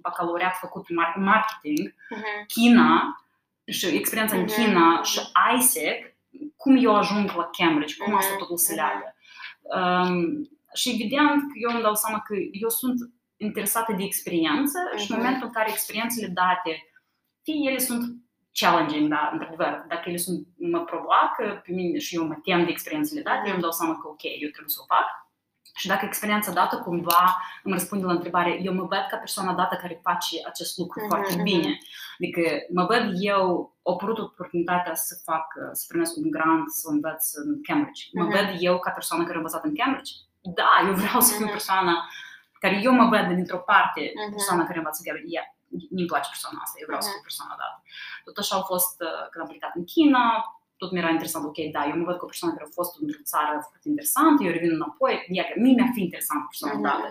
bacalaureat 0.00 0.56
făcut 0.56 0.84
în 0.88 1.22
marketing, 1.22 1.90
uh-huh. 1.90 2.46
China 2.46 3.18
și 3.66 3.86
experiența 3.86 4.36
uh-huh. 4.36 4.38
în 4.38 4.46
China 4.46 5.02
și 5.02 5.20
ISEC, 5.56 6.16
cum 6.56 6.76
eu 6.76 6.96
ajung 6.96 7.32
la 7.36 7.50
Cambridge, 7.58 7.96
cum 7.96 8.12
uh-huh. 8.12 8.18
asta 8.18 8.36
totul 8.38 8.56
se 8.56 8.74
leagă. 8.74 9.16
Um, 9.62 10.48
și 10.74 10.90
evident 10.90 11.40
că 11.50 11.56
eu 11.64 11.70
îmi 11.74 11.82
dau 11.82 11.94
seama 11.94 12.20
că 12.20 12.34
eu 12.64 12.68
sunt 12.68 12.98
interesată 13.36 13.92
de 13.92 14.04
experiență 14.04 14.78
uh-huh. 14.78 15.00
și 15.00 15.10
în 15.10 15.16
momentul 15.16 15.46
în 15.46 15.52
care 15.52 15.70
experiențele 15.70 16.26
date, 16.26 16.72
fie 17.42 17.70
ele 17.70 17.78
sunt 17.78 18.02
challenging, 18.60 19.08
da, 19.10 19.30
într-adevăr, 19.32 19.84
dacă 19.88 20.08
ele 20.08 20.16
sunt, 20.16 20.46
mă 20.56 20.80
provoacă 20.84 21.62
pe 21.64 21.72
mine 21.72 21.98
și 21.98 22.16
eu 22.16 22.26
mă 22.26 22.34
tem 22.34 22.64
de 22.64 22.70
experiențele 22.70 23.22
date, 23.22 23.40
uh-huh. 23.40 23.46
eu 23.46 23.52
îmi 23.52 23.62
dau 23.62 23.70
seama 23.70 23.98
că 24.00 24.08
ok, 24.08 24.22
eu 24.22 24.50
trebuie 24.54 24.76
să 24.76 24.80
o 24.82 24.92
fac. 24.94 25.08
Și 25.76 25.86
dacă 25.86 26.04
experiența 26.04 26.52
dată 26.52 26.76
cumva 26.78 27.22
îmi 27.62 27.74
răspunde 27.74 28.04
la 28.04 28.12
întrebare, 28.12 28.60
eu 28.62 28.74
mă 28.74 28.82
văd 28.82 29.04
ca 29.10 29.16
persoana 29.16 29.54
dată 29.54 29.74
care 29.80 30.00
face 30.02 30.36
acest 30.46 30.78
lucru 30.78 31.00
uh-huh, 31.00 31.08
foarte 31.08 31.42
bine. 31.42 31.78
Adică 32.18 32.40
mă 32.72 32.84
văd 32.84 33.10
eu, 33.18 33.76
o 33.82 33.92
apărut 33.92 34.18
oportunitatea 34.18 34.94
să 34.94 35.14
fac, 35.24 35.46
să 35.72 35.84
primesc 35.88 36.16
un 36.16 36.30
grant, 36.30 36.70
să 36.70 36.88
învăț 36.90 37.32
în 37.34 37.62
Cambridge. 37.62 38.02
Mă 38.12 38.26
uh-huh. 38.26 38.34
văd 38.34 38.56
eu 38.58 38.78
ca 38.78 38.90
persoană 38.90 39.22
care 39.22 39.34
a 39.34 39.36
învățat 39.36 39.64
în 39.64 39.74
Cambridge 39.74 40.12
da, 40.58 40.70
eu 40.86 40.94
vreau 40.94 41.20
să 41.20 41.36
fiu 41.36 41.48
persoana 41.48 42.08
care 42.60 42.80
eu 42.82 42.92
mă 42.92 43.06
văd 43.08 43.26
dintr-o 43.34 43.58
parte, 43.58 44.12
persoana 44.30 44.66
care 44.66 44.78
învață 44.78 45.00
chiar, 45.04 45.16
yeah, 45.34 45.48
nu-mi 45.94 46.10
place 46.12 46.28
persoana 46.34 46.58
asta, 46.62 46.76
eu 46.80 46.86
vreau 46.90 47.02
să 47.04 47.10
fiu 47.10 47.26
persoana 47.28 47.54
dată. 47.62 47.78
Tot 48.24 48.36
așa 48.38 48.54
au 48.56 48.64
fost 48.72 48.96
când 49.30 49.44
am 49.44 49.50
plecat 49.50 49.74
în 49.74 49.84
China, 49.84 50.22
tot 50.76 50.90
mi 50.92 50.98
era 51.02 51.10
interesant, 51.16 51.44
ok, 51.44 51.58
da, 51.76 51.80
eu 51.90 51.96
mă 51.98 52.04
văd 52.08 52.16
cu 52.18 52.24
o 52.24 52.32
persoană 52.32 52.54
care 52.54 52.66
a 52.68 52.78
fost 52.80 52.92
într-o 53.00 53.24
țară 53.32 53.52
foarte 53.68 53.88
interesantă, 53.92 54.38
eu 54.42 54.52
revin 54.56 54.72
înapoi, 54.78 55.14
ea, 55.36 55.44
mie 55.62 55.74
mi-ar 55.76 55.90
fi 55.94 56.00
interesant 56.08 56.42
persoana 56.50 56.80
dată. 56.88 57.06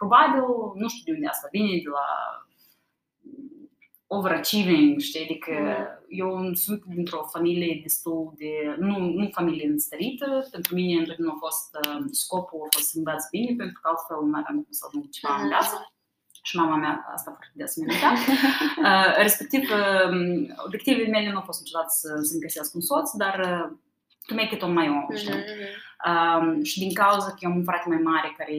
Probabil, 0.00 0.44
nu 0.82 0.88
știu 0.88 1.04
de 1.06 1.12
unde 1.16 1.28
asta 1.34 1.48
vine, 1.54 1.72
de 1.84 1.90
la 1.98 2.08
overachieving, 4.08 5.00
știi, 5.00 5.22
adică 5.22 5.52
mm. 5.60 6.04
eu 6.08 6.54
sunt 6.54 6.84
dintr-o 6.84 7.28
familie 7.34 7.80
destul 7.82 8.32
de, 8.36 8.52
nu, 8.78 8.98
nu 8.98 9.28
familie 9.32 9.66
înstărită, 9.66 10.48
pentru 10.50 10.74
mine 10.74 11.00
întotdeauna 11.00 11.34
a 11.34 11.44
fost 11.46 11.68
uh, 11.82 12.04
scopul 12.10 12.66
a 12.66 12.74
fost 12.76 12.88
să 12.88 12.98
învăț 12.98 13.22
bine, 13.30 13.54
pentru 13.56 13.80
că 13.80 13.88
altfel 13.88 14.16
nu 14.16 14.38
aveam 14.38 14.56
cum 14.64 14.72
să 14.78 14.84
ajung 14.88 15.08
ceva 15.08 15.34
mm. 15.34 15.42
în 15.42 15.48
viață. 15.48 15.92
Și 16.42 16.56
mama 16.56 16.76
mea 16.76 16.94
asta 17.14 17.30
foarte 17.30 17.52
des 17.60 17.76
mi 17.76 17.86
uh, 17.86 19.14
Respectiv, 19.16 19.62
uh, 19.80 20.10
obiectivele 20.66 21.08
mele 21.08 21.30
nu 21.30 21.36
au 21.36 21.48
fost 21.50 21.60
niciodată 21.60 21.92
să, 22.00 22.08
să-mi 22.22 22.40
găsesc 22.40 22.74
un 22.74 22.80
soț, 22.80 23.10
dar 23.22 23.36
uh, 23.50 23.66
to 24.26 24.34
make 24.34 24.54
it 24.54 24.62
on 24.62 24.72
my 24.72 24.88
own, 24.88 25.16
știi? 25.16 25.32
Mm-hmm. 25.32 25.86
Uh, 26.10 26.64
și 26.64 26.78
din 26.78 26.92
cauza 26.92 27.26
că 27.26 27.38
eu 27.40 27.50
am 27.50 27.56
un 27.56 27.64
frate 27.64 27.88
mai 27.88 28.02
mare 28.10 28.34
care 28.36 28.54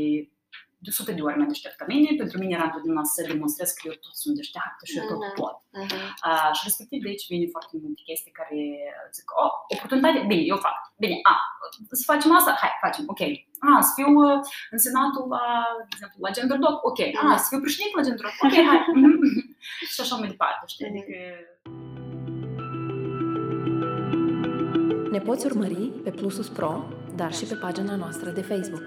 de 0.85 0.91
sute 0.97 1.11
de 1.17 1.21
ori 1.27 1.37
mai 1.37 1.51
deștept 1.53 1.75
ca 1.79 1.85
mine, 1.93 2.09
pentru 2.21 2.35
mine 2.41 2.53
era 2.57 2.67
întotdeauna 2.69 3.03
să 3.13 3.19
demonstrez 3.31 3.69
că 3.71 3.81
eu 3.89 3.95
tot 4.03 4.15
sunt 4.23 4.35
deșteaptă 4.39 4.83
și 4.89 4.97
eu 4.99 5.05
tot 5.11 5.21
uh-huh. 5.21 5.37
pot. 5.39 5.55
Uh-huh. 5.81 6.09
Uh, 6.27 6.49
și 6.57 6.67
respectiv 6.69 6.99
de 7.01 7.09
aici 7.11 7.29
vine 7.31 7.47
foarte 7.55 7.73
multe 7.83 8.01
chestii 8.07 8.37
care 8.39 8.59
zic, 9.17 9.27
oh, 9.43 9.53
oportunitate, 9.73 10.19
bine, 10.31 10.43
eu 10.51 10.57
fac. 10.67 10.77
Bine, 11.03 11.15
a, 11.31 11.35
să 12.01 12.03
facem 12.11 12.31
asta? 12.39 12.51
Hai, 12.61 12.73
facem, 12.85 13.03
ok. 13.13 13.21
A, 13.67 13.71
să 13.87 13.91
fiu 13.97 14.09
uh, 14.25 14.37
în 14.73 14.79
senatul 14.85 15.25
la, 15.35 15.45
de 15.87 15.93
exemplu, 15.95 16.17
la 16.25 16.35
Gender 16.35 16.59
Doc, 16.65 16.75
ok. 16.89 16.99
A, 17.21 17.37
să 17.43 17.47
fiu 17.49 17.61
președinte 17.65 17.95
la 17.99 18.05
Gender 18.07 18.25
Doc, 18.27 18.35
ok, 18.45 18.55
hai. 18.69 18.79
și 19.93 19.99
așa 20.03 20.15
mai 20.19 20.29
departe, 20.33 20.63
știi? 20.73 20.89
Adică... 20.91 21.17
Ne 25.15 25.19
poți 25.27 25.45
urmări 25.49 25.85
pe 26.05 26.11
Plusus 26.17 26.49
Pro, 26.57 26.71
dar 27.15 27.31
și 27.33 27.45
pe 27.45 27.55
pagina 27.55 27.95
noastră 27.95 28.29
de 28.29 28.41
Facebook. 28.51 28.85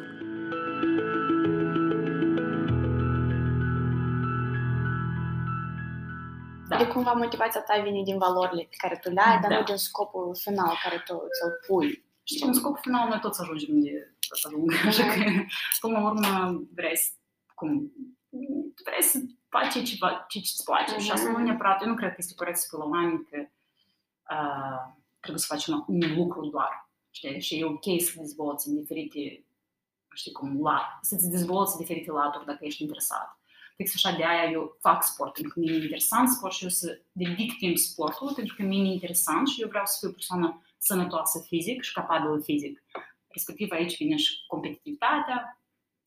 Da. 6.72 6.84
De 6.84 6.86
cumva 6.90 7.12
motivația 7.12 7.60
ta 7.60 7.80
vine 7.82 8.02
din 8.02 8.18
valorile 8.18 8.62
pe 8.70 8.76
care 8.78 8.96
tu 9.02 9.10
le 9.10 9.20
ai, 9.20 9.40
dar 9.40 9.50
Da. 9.50 9.58
nu 9.58 9.64
din 9.64 9.76
scopul 9.76 10.36
final 10.40 10.72
care 10.82 10.96
tu 11.06 11.12
ți-l 11.14 11.52
pui. 11.66 12.04
Știi, 12.22 12.46
în 12.46 12.52
scop 12.52 12.78
final 12.78 13.08
noi 13.08 13.18
toți 13.20 13.40
ajungem 13.40 13.80
de 13.80 14.14
să 14.18 14.46
ajungem. 14.48 14.86
Așa 14.86 15.04
că, 15.06 15.20
până 15.80 15.98
la 15.98 16.04
urmă, 16.10 16.60
vrei 16.74 16.96
să, 16.96 17.10
cum, 17.54 17.92
vrei 18.84 19.02
să 19.02 19.18
faci 19.48 19.82
ceva 19.88 20.24
ce 20.28 20.38
îți 20.38 20.64
place. 20.64 20.98
Și 20.98 21.10
asta 21.10 21.30
nu 21.30 21.36
Mhm. 21.36 21.42
neapărat, 21.46 21.82
eu 21.82 21.88
nu 21.88 21.94
cred 21.94 22.08
că 22.08 22.16
este 22.18 22.34
corect 22.34 22.56
să 22.58 22.64
spui 22.66 22.78
la 22.78 22.84
oameni 22.84 23.26
că 23.30 23.36
uh, 24.34 24.94
trebuie 25.20 25.42
să 25.42 25.54
faci 25.54 25.66
un, 25.66 25.84
un 25.86 26.14
lucru 26.16 26.46
doar. 26.46 26.90
Știi? 27.10 27.40
Și 27.40 27.58
e 27.58 27.64
ok 27.64 27.84
să 27.98 28.12
dezvolți 28.16 28.68
în 28.68 28.74
diferite, 28.80 29.44
știi 30.14 30.32
cum, 30.32 30.62
la, 30.62 30.98
să-ți 31.02 31.30
dezvolți 31.30 31.76
diferite 31.76 32.10
laturi 32.10 32.46
dacă 32.46 32.64
ești 32.64 32.82
interesat. 32.82 33.38
Fix 33.76 33.94
așa 33.94 34.16
de 34.16 34.24
aia 34.24 34.50
eu 34.50 34.76
fac 34.80 35.02
sport, 35.04 35.32
pentru 35.32 35.52
că 35.52 35.60
mi-e 35.60 35.74
interesant 35.74 36.28
sport 36.28 36.52
și 36.52 36.62
eu 36.62 36.68
să 36.68 37.00
dedic 37.12 37.56
timp 37.58 37.76
sportului, 37.78 38.34
pentru 38.34 38.54
că 38.56 38.62
mi-e 38.62 38.92
interesant 38.92 39.48
și 39.48 39.60
eu 39.62 39.68
vreau 39.68 39.84
să 39.86 39.96
fiu 40.00 40.08
o 40.08 40.12
persoană 40.12 40.62
sănătoasă 40.78 41.44
fizic 41.46 41.82
și 41.82 41.92
capabilă 41.92 42.40
fizic. 42.44 42.82
Respectiv 43.28 43.70
aici 43.70 43.96
vine 43.96 44.16
și 44.16 44.34
competitivitatea 44.46 45.62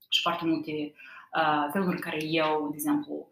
și 0.09 0.21
foarte 0.21 0.45
multe 0.45 0.71
uh, 0.71 1.67
feluri 1.71 1.95
în 1.95 1.99
care 2.01 2.23
eu, 2.23 2.67
de 2.69 2.73
exemplu, 2.75 3.29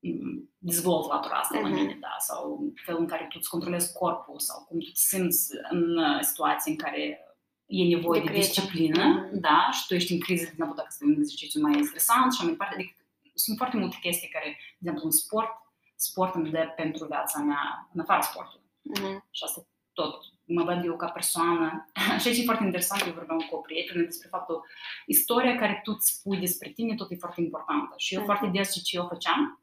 m, 0.00 0.50
dezvolt 0.58 1.08
latura 1.08 1.34
asta 1.34 1.58
la 1.60 1.68
Mhm. 1.68 1.74
mine, 1.76 1.96
da, 2.00 2.14
sau 2.18 2.72
felul 2.84 3.00
în 3.00 3.06
care 3.06 3.22
tu 3.30 3.36
îți 3.40 3.48
controlezi 3.48 3.92
corpul 3.92 4.38
sau 4.38 4.64
cum 4.64 4.78
tu 4.78 4.84
te 4.86 4.90
simți 4.94 5.50
în 5.70 5.96
uh, 5.98 6.20
situații 6.20 6.70
în 6.70 6.76
care 6.78 7.18
e 7.66 7.84
nevoie 7.94 8.20
De 8.20 8.26
de, 8.26 8.32
criză. 8.32 8.46
disciplină, 8.48 9.04
Mhm. 9.04 9.40
da, 9.40 9.68
și 9.72 9.86
tu 9.86 9.94
ești 9.94 10.12
în 10.12 10.20
criză, 10.20 10.42
de 10.44 10.50
exemplu, 10.50 10.74
dacă 10.74 10.88
este 10.90 11.04
un 11.04 11.12
exercițiu 11.18 11.60
mai 11.60 11.82
stresant 11.84 12.32
și 12.32 12.40
mai 12.42 12.50
departe, 12.50 12.74
adică 12.74 12.94
sunt 13.34 13.56
foarte 13.56 13.76
multe 13.76 13.96
chestii 14.00 14.28
care, 14.28 14.44
de 14.44 14.56
exemplu, 14.78 15.04
în 15.04 15.10
sport, 15.10 15.50
sport 15.96 16.34
îmi 16.34 16.50
dă 16.50 16.72
pentru 16.76 17.06
viața 17.06 17.38
mea 17.40 17.88
în 17.92 18.00
afara 18.00 18.20
sportului. 18.20 18.66
Mhm. 18.82 19.26
Și 19.30 19.44
asta 19.44 19.66
tot 19.92 20.24
mă 20.44 20.62
văd 20.62 20.84
eu 20.84 20.96
ca 20.96 21.08
persoană. 21.08 21.90
Și 22.20 22.28
aici 22.28 22.38
e 22.38 22.44
foarte 22.44 22.64
interesant, 22.64 23.02
eu 23.06 23.12
vorbeam 23.12 23.38
cu 23.38 23.54
o 23.56 23.58
prietenă 23.60 24.02
despre 24.04 24.28
faptul, 24.28 24.66
istoria 25.06 25.56
care 25.56 25.80
tu 25.84 25.92
îți 25.96 26.10
spui 26.12 26.38
despre 26.38 26.68
tine 26.68 26.94
tot 26.94 27.10
e 27.10 27.16
foarte 27.16 27.40
importantă. 27.40 27.94
Și 27.96 28.14
eu 28.14 28.20
Mhm. 28.20 28.28
foarte 28.28 28.46
des 28.58 28.72
ce, 28.72 28.80
ce 28.80 28.96
eu 28.96 29.06
făceam, 29.06 29.62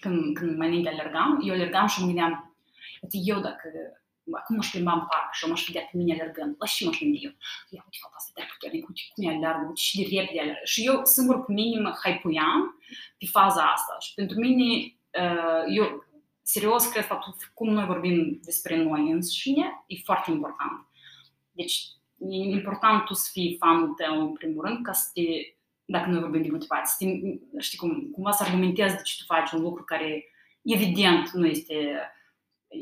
când, 0.00 0.34
când 0.36 0.56
mai 0.56 0.66
înainte 0.66 0.88
alergam, 0.88 1.40
eu 1.44 1.54
alergam 1.54 1.86
și 1.86 2.00
mă 2.00 2.06
gândeam, 2.06 2.56
uite, 3.02 3.16
eu 3.20 3.40
dacă 3.40 3.68
acum 4.32 4.56
mă 4.56 4.64
plimbam 4.70 4.98
în 4.98 5.06
parc 5.12 5.28
și 5.32 5.44
eu 5.44 5.50
m-aș 5.50 5.64
vedea 5.66 5.82
pe 5.90 5.96
mine 5.96 6.12
alergând, 6.12 6.54
la 6.58 6.66
ce 6.66 6.84
m-aș 6.84 6.98
gândi 6.98 7.24
eu? 7.26 7.32
Ia, 7.74 7.82
uite, 7.86 7.98
fata 8.02 8.16
asta 8.18 8.32
de 8.34 8.42
puternic, 8.52 8.88
uite 8.88 9.02
cum 9.12 9.24
e 9.24 9.28
alergă, 9.34 9.64
uite 9.68 9.84
și 9.86 9.94
de 9.98 10.04
repede 10.18 10.40
alergă. 10.40 10.64
Și 10.64 10.80
eu 10.90 10.96
singur 11.04 11.36
pe 11.44 11.52
mine 11.52 11.80
mă 11.80 11.92
hypuiam 12.02 12.60
pe 13.18 13.26
faza 13.36 13.62
asta. 13.76 13.94
Și 14.04 14.14
pentru 14.14 14.36
mine, 14.44 14.68
uh, 15.22 15.62
eu 15.78 15.86
serios 16.42 16.86
cred 16.86 17.04
faptul 17.04 17.34
cum 17.54 17.68
noi 17.68 17.84
vorbim 17.84 18.40
despre 18.42 18.76
noi 18.76 19.10
înșine 19.10 19.84
e 19.86 19.96
foarte 20.04 20.30
important. 20.30 20.86
Deci 21.50 21.76
e 22.18 22.36
important 22.36 23.04
tu 23.04 23.14
să 23.14 23.28
fii 23.32 23.56
fanul 23.58 23.88
tău 23.88 24.20
în 24.20 24.32
primul 24.32 24.64
rând 24.64 24.84
ca 24.84 24.92
să 24.92 25.10
te, 25.14 25.22
dacă 25.84 26.10
noi 26.10 26.20
vorbim 26.20 26.42
de 26.42 26.50
motivație, 26.50 26.86
să 26.86 26.96
te, 26.98 27.60
știi 27.60 27.78
cum, 27.78 28.10
cumva 28.12 28.30
să 28.30 28.42
argumentezi 28.42 28.96
de 28.96 29.02
ce 29.02 29.16
tu 29.18 29.24
faci 29.24 29.50
un 29.50 29.60
lucru 29.60 29.84
care 29.84 30.24
evident 30.62 31.30
nu 31.30 31.46
este 31.46 31.98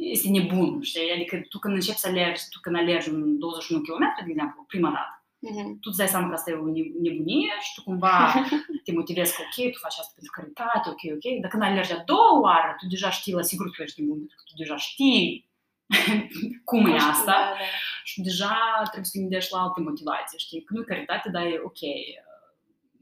este 0.00 0.28
nebun, 0.28 0.80
știi? 0.82 1.12
Adică 1.14 1.40
tu 1.48 1.58
când 1.58 1.74
începi 1.74 1.98
să 1.98 2.08
alergi, 2.08 2.42
tu 2.50 2.58
când 2.60 2.76
alergi 2.76 3.08
un 3.08 3.38
21 3.38 3.82
km, 3.82 3.98
de 4.24 4.30
exemplu, 4.30 4.64
prima 4.68 4.88
dată, 4.90 5.16
Mhm. 5.44 5.72
tu 5.80 5.88
îți 5.88 5.96
dai 5.98 6.08
seama 6.08 6.28
că 6.28 6.34
asta 6.34 6.50
e 6.50 6.54
o 6.54 6.66
ne- 6.66 6.92
nebunie 7.00 7.52
și 7.60 7.74
tu 7.74 7.82
cumva 7.82 8.16
te 8.84 8.92
motivezi 8.92 9.34
că 9.36 9.42
ok, 9.42 9.72
tu 9.72 9.78
faci 9.78 9.98
asta 9.98 10.12
pentru 10.14 10.32
caritate, 10.36 10.86
ok, 10.94 11.02
ok, 11.16 11.40
dar 11.40 11.50
când 11.50 11.62
alergi 11.62 11.92
a 11.92 12.02
doua 12.06 12.40
oară, 12.40 12.74
tu 12.80 12.86
deja 12.86 13.10
știi, 13.10 13.32
la 13.32 13.42
sigur 13.42 13.70
tu 13.70 13.82
ești 13.82 14.00
nebun, 14.00 14.16
pentru 14.18 14.36
că 14.38 14.42
tu 14.46 14.54
deja 14.56 14.76
știi 14.76 15.48
cum 16.70 16.86
e 16.86 16.96
asta 16.96 17.24
Da, 17.24 17.32
da. 17.32 17.64
și 18.04 18.20
deja 18.20 18.54
trebuie 18.84 19.04
să 19.04 19.10
te 19.14 19.18
gândești 19.18 19.52
la 19.52 19.60
alte 19.60 19.80
motivații, 19.80 20.38
știi? 20.38 20.62
Că 20.62 20.70
nu 20.74 20.80
e 20.80 20.84
caritate, 20.92 21.28
dar 21.30 21.42
e 21.42 21.60
ok, 21.64 21.80
uh, 21.82 22.22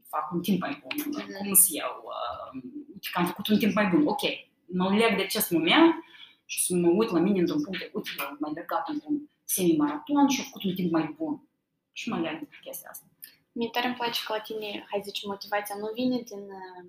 fac 0.09 0.31
un 0.33 0.41
timp 0.41 0.59
mai 0.61 0.81
bun, 0.81 0.95
Mhm. 1.11 1.37
cum 1.37 1.53
să 1.53 1.67
iau, 1.71 1.95
uh, 2.15 2.61
uite 2.93 3.07
că 3.11 3.19
am 3.19 3.25
făcut 3.25 3.47
un 3.47 3.57
timp 3.57 3.73
mai 3.73 3.85
bun, 3.93 4.07
ok, 4.07 4.21
mă 4.65 4.89
leg 4.89 5.15
de 5.15 5.21
acest 5.23 5.51
moment 5.51 5.93
și 6.51 6.59
să 6.65 6.71
mă 6.75 6.89
uit 6.99 7.09
la 7.15 7.19
mine 7.19 7.39
într-un 7.39 7.61
punct 7.63 7.79
de, 7.79 7.91
uite, 7.93 8.09
eu 8.19 8.25
am 8.25 8.37
mai 8.39 8.49
alergat 8.53 8.85
într-un 8.93 9.15
semi-maraton 9.53 10.27
și 10.33 10.39
am 10.39 10.45
făcut 10.49 10.63
un 10.63 10.75
timp 10.79 10.91
mai 10.91 11.05
bun. 11.17 11.33
Și 11.99 12.09
mă 12.09 12.17
leg 12.25 12.39
de 12.39 12.47
chestia 12.65 12.89
asta. 12.91 13.05
Mie 13.57 13.69
tare 13.75 13.87
îmi 13.87 13.95
place 14.01 14.19
că 14.25 14.33
la 14.37 14.41
tine, 14.49 14.69
hai 14.89 15.01
zice, 15.07 15.27
motivația 15.33 15.75
nu 15.83 15.89
vine 15.99 16.17
din, 16.29 16.43
uh, 16.61 16.83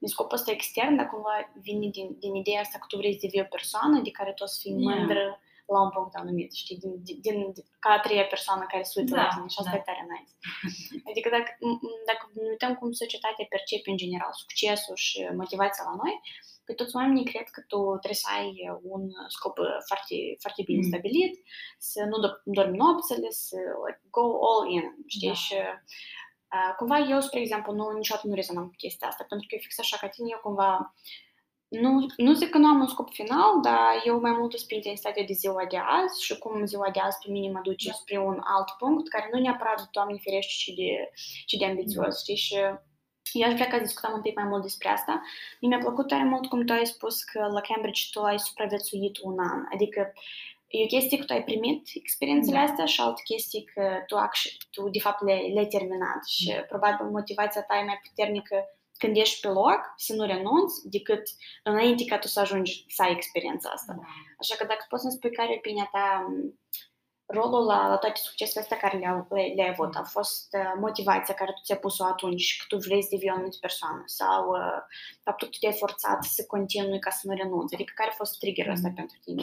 din 0.00 0.08
scopul 0.14 0.36
ăsta 0.38 0.50
extern, 0.50 0.96
dar 0.96 1.08
cumva 1.12 1.34
vine 1.68 1.88
din, 1.96 2.08
din 2.24 2.34
ideea 2.42 2.60
asta 2.60 2.78
că 2.78 2.86
tu 2.88 2.96
vrei 2.96 3.12
să 3.14 3.18
devii 3.22 3.46
o 3.48 3.54
persoană 3.56 3.96
de 4.06 4.10
care 4.18 4.32
tu 4.32 4.42
o 4.42 4.46
să 4.52 4.58
fii 4.62 4.74
Yeah. 4.76 4.84
mândră 4.98 5.24
la 5.74 5.80
un 5.86 5.90
punct 5.96 6.14
anumit, 6.14 6.50
știi, 6.62 6.78
din, 6.82 6.92
din, 7.02 7.16
din, 7.24 7.64
ca 7.84 7.90
a 7.92 8.00
treia 8.06 8.26
persoană 8.34 8.64
care 8.72 8.82
se 8.82 9.00
uită 9.00 9.14
Da, 9.14 9.22
la 9.22 9.28
tine 9.34 9.48
și 9.52 9.58
asta 9.60 9.74
da. 9.74 9.80
e 9.80 9.88
tare 9.88 10.02
nice. 10.12 10.32
Adică 11.10 11.28
dacă, 11.36 11.50
m- 11.68 11.80
m- 11.86 12.00
dacă 12.10 12.22
ne 12.34 12.48
uităm 12.54 12.72
cum 12.78 12.88
societatea 13.02 13.46
percepe 13.54 13.88
în 13.90 14.00
general 14.04 14.32
succesul 14.42 14.96
și 15.06 15.16
motivația 15.40 15.84
la 15.90 15.94
noi, 16.02 16.14
pe 16.64 16.72
toți 16.72 16.96
oamenii 16.96 17.24
cred 17.24 17.48
că 17.48 17.60
tu 17.66 17.78
trebuie 18.00 18.14
să 18.24 18.28
ai 18.38 18.52
un 18.82 19.02
scop 19.28 19.58
uh, 19.58 19.66
foarte, 19.86 20.14
foarte 20.40 20.62
bine 20.62 20.80
Mm. 20.82 20.88
stabilit, 20.88 21.34
să 21.78 22.04
nu 22.10 22.16
do- 22.28 22.42
dormi 22.44 22.76
nopțile, 22.76 23.26
să 23.30 23.56
like, 23.86 24.00
go 24.10 24.20
all 24.48 24.70
in, 24.70 24.82
știi, 25.06 25.28
Da. 25.28 25.34
și 25.34 25.54
uh, 25.54 26.74
cumva 26.76 26.98
eu, 26.98 27.20
spre 27.20 27.40
exemplu, 27.40 27.72
nu, 27.72 27.90
niciodată 27.90 28.26
nu 28.28 28.34
rezonam 28.34 28.64
cu 28.66 28.74
chestia 28.76 29.08
asta, 29.08 29.24
pentru 29.28 29.46
că 29.48 29.54
eu 29.54 29.60
fix 29.62 29.78
așa 29.78 29.96
ca 30.00 30.08
tine, 30.08 30.28
eu 30.30 30.38
cumva 30.42 30.94
nu, 31.68 32.06
nu 32.16 32.32
zic 32.32 32.50
că 32.50 32.58
nu 32.58 32.66
am 32.66 32.80
un 32.80 32.86
scop 32.86 33.10
final, 33.12 33.60
dar 33.62 34.02
eu 34.04 34.20
mai 34.20 34.30
mult 34.32 34.52
sunt 34.56 34.68
pe 34.68 34.74
intensitatea 34.74 35.24
de 35.24 35.32
ziua 35.32 35.64
de 35.68 35.76
azi 35.76 36.24
și 36.24 36.38
cum 36.38 36.64
ziua 36.64 36.90
de 36.90 37.00
azi 37.00 37.18
pe 37.24 37.30
mine 37.30 37.50
mă 37.52 37.60
duce 37.62 37.88
Da. 37.88 37.94
spre 37.94 38.18
un 38.18 38.40
alt 38.44 38.70
punct, 38.78 39.08
care 39.08 39.28
nu 39.32 39.40
neapărat, 39.40 39.88
Doamne 39.90 40.18
ferește, 40.22 40.52
ci 40.56 40.74
de, 40.76 41.10
ci 41.46 41.52
de 41.52 41.64
ambițios, 41.66 42.20
știi? 42.20 42.36
Și 42.36 42.56
eu 43.32 43.48
aș 43.48 43.54
vrea 43.54 43.66
ca 43.66 43.76
să 43.76 43.82
discutăm 43.82 44.12
un 44.14 44.20
pic 44.20 44.34
mai 44.34 44.44
mult 44.44 44.62
despre 44.62 44.88
asta. 44.88 45.22
Mi-a 45.60 45.78
plăcut 45.78 46.06
tare 46.08 46.24
mult 46.24 46.46
cum 46.48 46.64
tu 46.64 46.72
ai 46.72 46.86
spus 46.86 47.22
că 47.22 47.38
la 47.52 47.60
Cambridge 47.60 48.02
tu 48.12 48.20
ai 48.22 48.38
supraviețuit 48.38 49.18
un 49.22 49.38
an, 49.38 49.64
adică 49.72 50.12
e 50.66 50.82
o 50.82 50.86
chestie 50.86 51.18
că 51.18 51.24
tu 51.24 51.32
ai 51.32 51.44
primit 51.44 51.88
experiențele 51.94 52.56
Da. 52.56 52.62
astea 52.62 52.84
și 52.84 53.00
altă 53.00 53.20
chestie 53.24 53.64
că 53.74 53.98
tu, 54.06 54.16
actu- 54.16 54.48
tu 54.70 54.88
de 54.88 54.98
fapt 54.98 55.22
le, 55.24 55.34
le-ai 55.52 55.66
terminat 55.66 56.24
și 56.26 56.46
Da. 56.46 56.60
probabil 56.60 57.06
motivația 57.06 57.62
ta 57.62 57.78
e 57.78 57.84
mai 57.84 58.00
puternică 58.08 58.56
când 58.98 59.16
ești 59.16 59.40
pe 59.40 59.48
loc, 59.48 59.80
să 59.96 60.14
nu 60.14 60.24
renunți, 60.26 60.88
decât 60.90 61.22
înainte 61.62 62.04
ca 62.04 62.18
tu 62.18 62.26
să 62.26 62.40
ajungi 62.40 62.84
să 62.88 63.02
ai 63.02 63.10
experiența 63.12 63.70
asta. 63.70 63.98
Așa 64.40 64.54
că 64.58 64.64
dacă 64.64 64.84
poți 64.88 65.02
să-mi 65.02 65.14
spui 65.14 65.30
care 65.32 65.52
e 65.52 65.56
opinia 65.56 65.88
ta, 65.92 66.26
m, 66.28 66.58
rolul 67.38 67.64
la, 67.72 67.88
la 67.88 67.96
toate 67.96 68.20
succesele 68.28 68.60
astea 68.62 68.76
care 68.76 68.98
le-ai 68.98 69.26
le, 69.30 69.62
le 69.62 69.68
avut, 69.70 69.94
a 69.96 70.02
fost 70.16 70.48
uh, 70.60 70.72
motivația 70.80 71.34
care 71.34 71.52
tu 71.56 71.60
ți-ai 71.64 71.78
pus-o 71.78 72.04
atunci 72.04 72.56
că 72.58 72.64
tu 72.68 72.76
vrei 72.86 73.02
să 73.02 73.08
devii 73.12 73.30
o 73.30 73.32
anumită 73.32 73.56
persoană 73.60 74.02
sau 74.06 74.40
uh, 74.50 74.78
faptul 75.26 75.46
că 75.46 75.52
tu 75.52 75.58
te-ai 75.58 75.76
forțat 75.84 76.24
să 76.24 76.44
continui 76.54 76.98
ca 77.06 77.10
să 77.10 77.22
nu 77.28 77.34
renunți, 77.36 77.74
adică 77.74 77.92
care 77.96 78.10
a 78.10 78.20
fost 78.22 78.38
triggerul 78.38 78.72
ăsta 78.72 78.88
Mhm. 78.88 78.96
pentru 78.96 79.16
tine? 79.24 79.42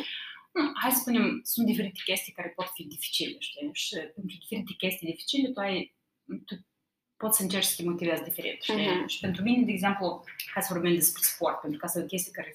Nu, 0.53 0.63
hai 0.81 0.91
să 0.91 0.99
spunem, 0.99 1.39
sunt 1.43 1.65
diferite 1.65 1.99
chestii 2.05 2.33
care 2.33 2.53
pot 2.55 2.69
fi 2.73 2.83
dificile, 2.83 3.35
știi? 3.39 3.69
Și 3.73 3.95
pentru 4.15 4.35
diferite 4.39 4.73
chestii 4.77 5.07
dificile, 5.11 5.49
tu 5.49 5.59
ai, 5.59 5.95
tu 6.45 6.53
poți 7.17 7.37
să 7.37 7.43
încerci 7.43 7.65
să 7.65 7.73
te 7.77 7.89
motivezi 7.89 8.23
diferit, 8.23 8.61
știi? 8.61 8.87
Mhm. 8.95 9.07
Și 9.07 9.19
pentru 9.19 9.41
mine, 9.43 9.65
de 9.65 9.71
exemplu, 9.71 10.23
hai 10.53 10.63
să 10.63 10.73
vorbim 10.73 10.93
despre 10.93 11.21
sport, 11.23 11.59
pentru 11.61 11.79
că 11.79 11.85
asta 11.85 11.99
e 11.99 12.03
o 12.03 12.13
chestie 12.13 12.31
care 12.31 12.51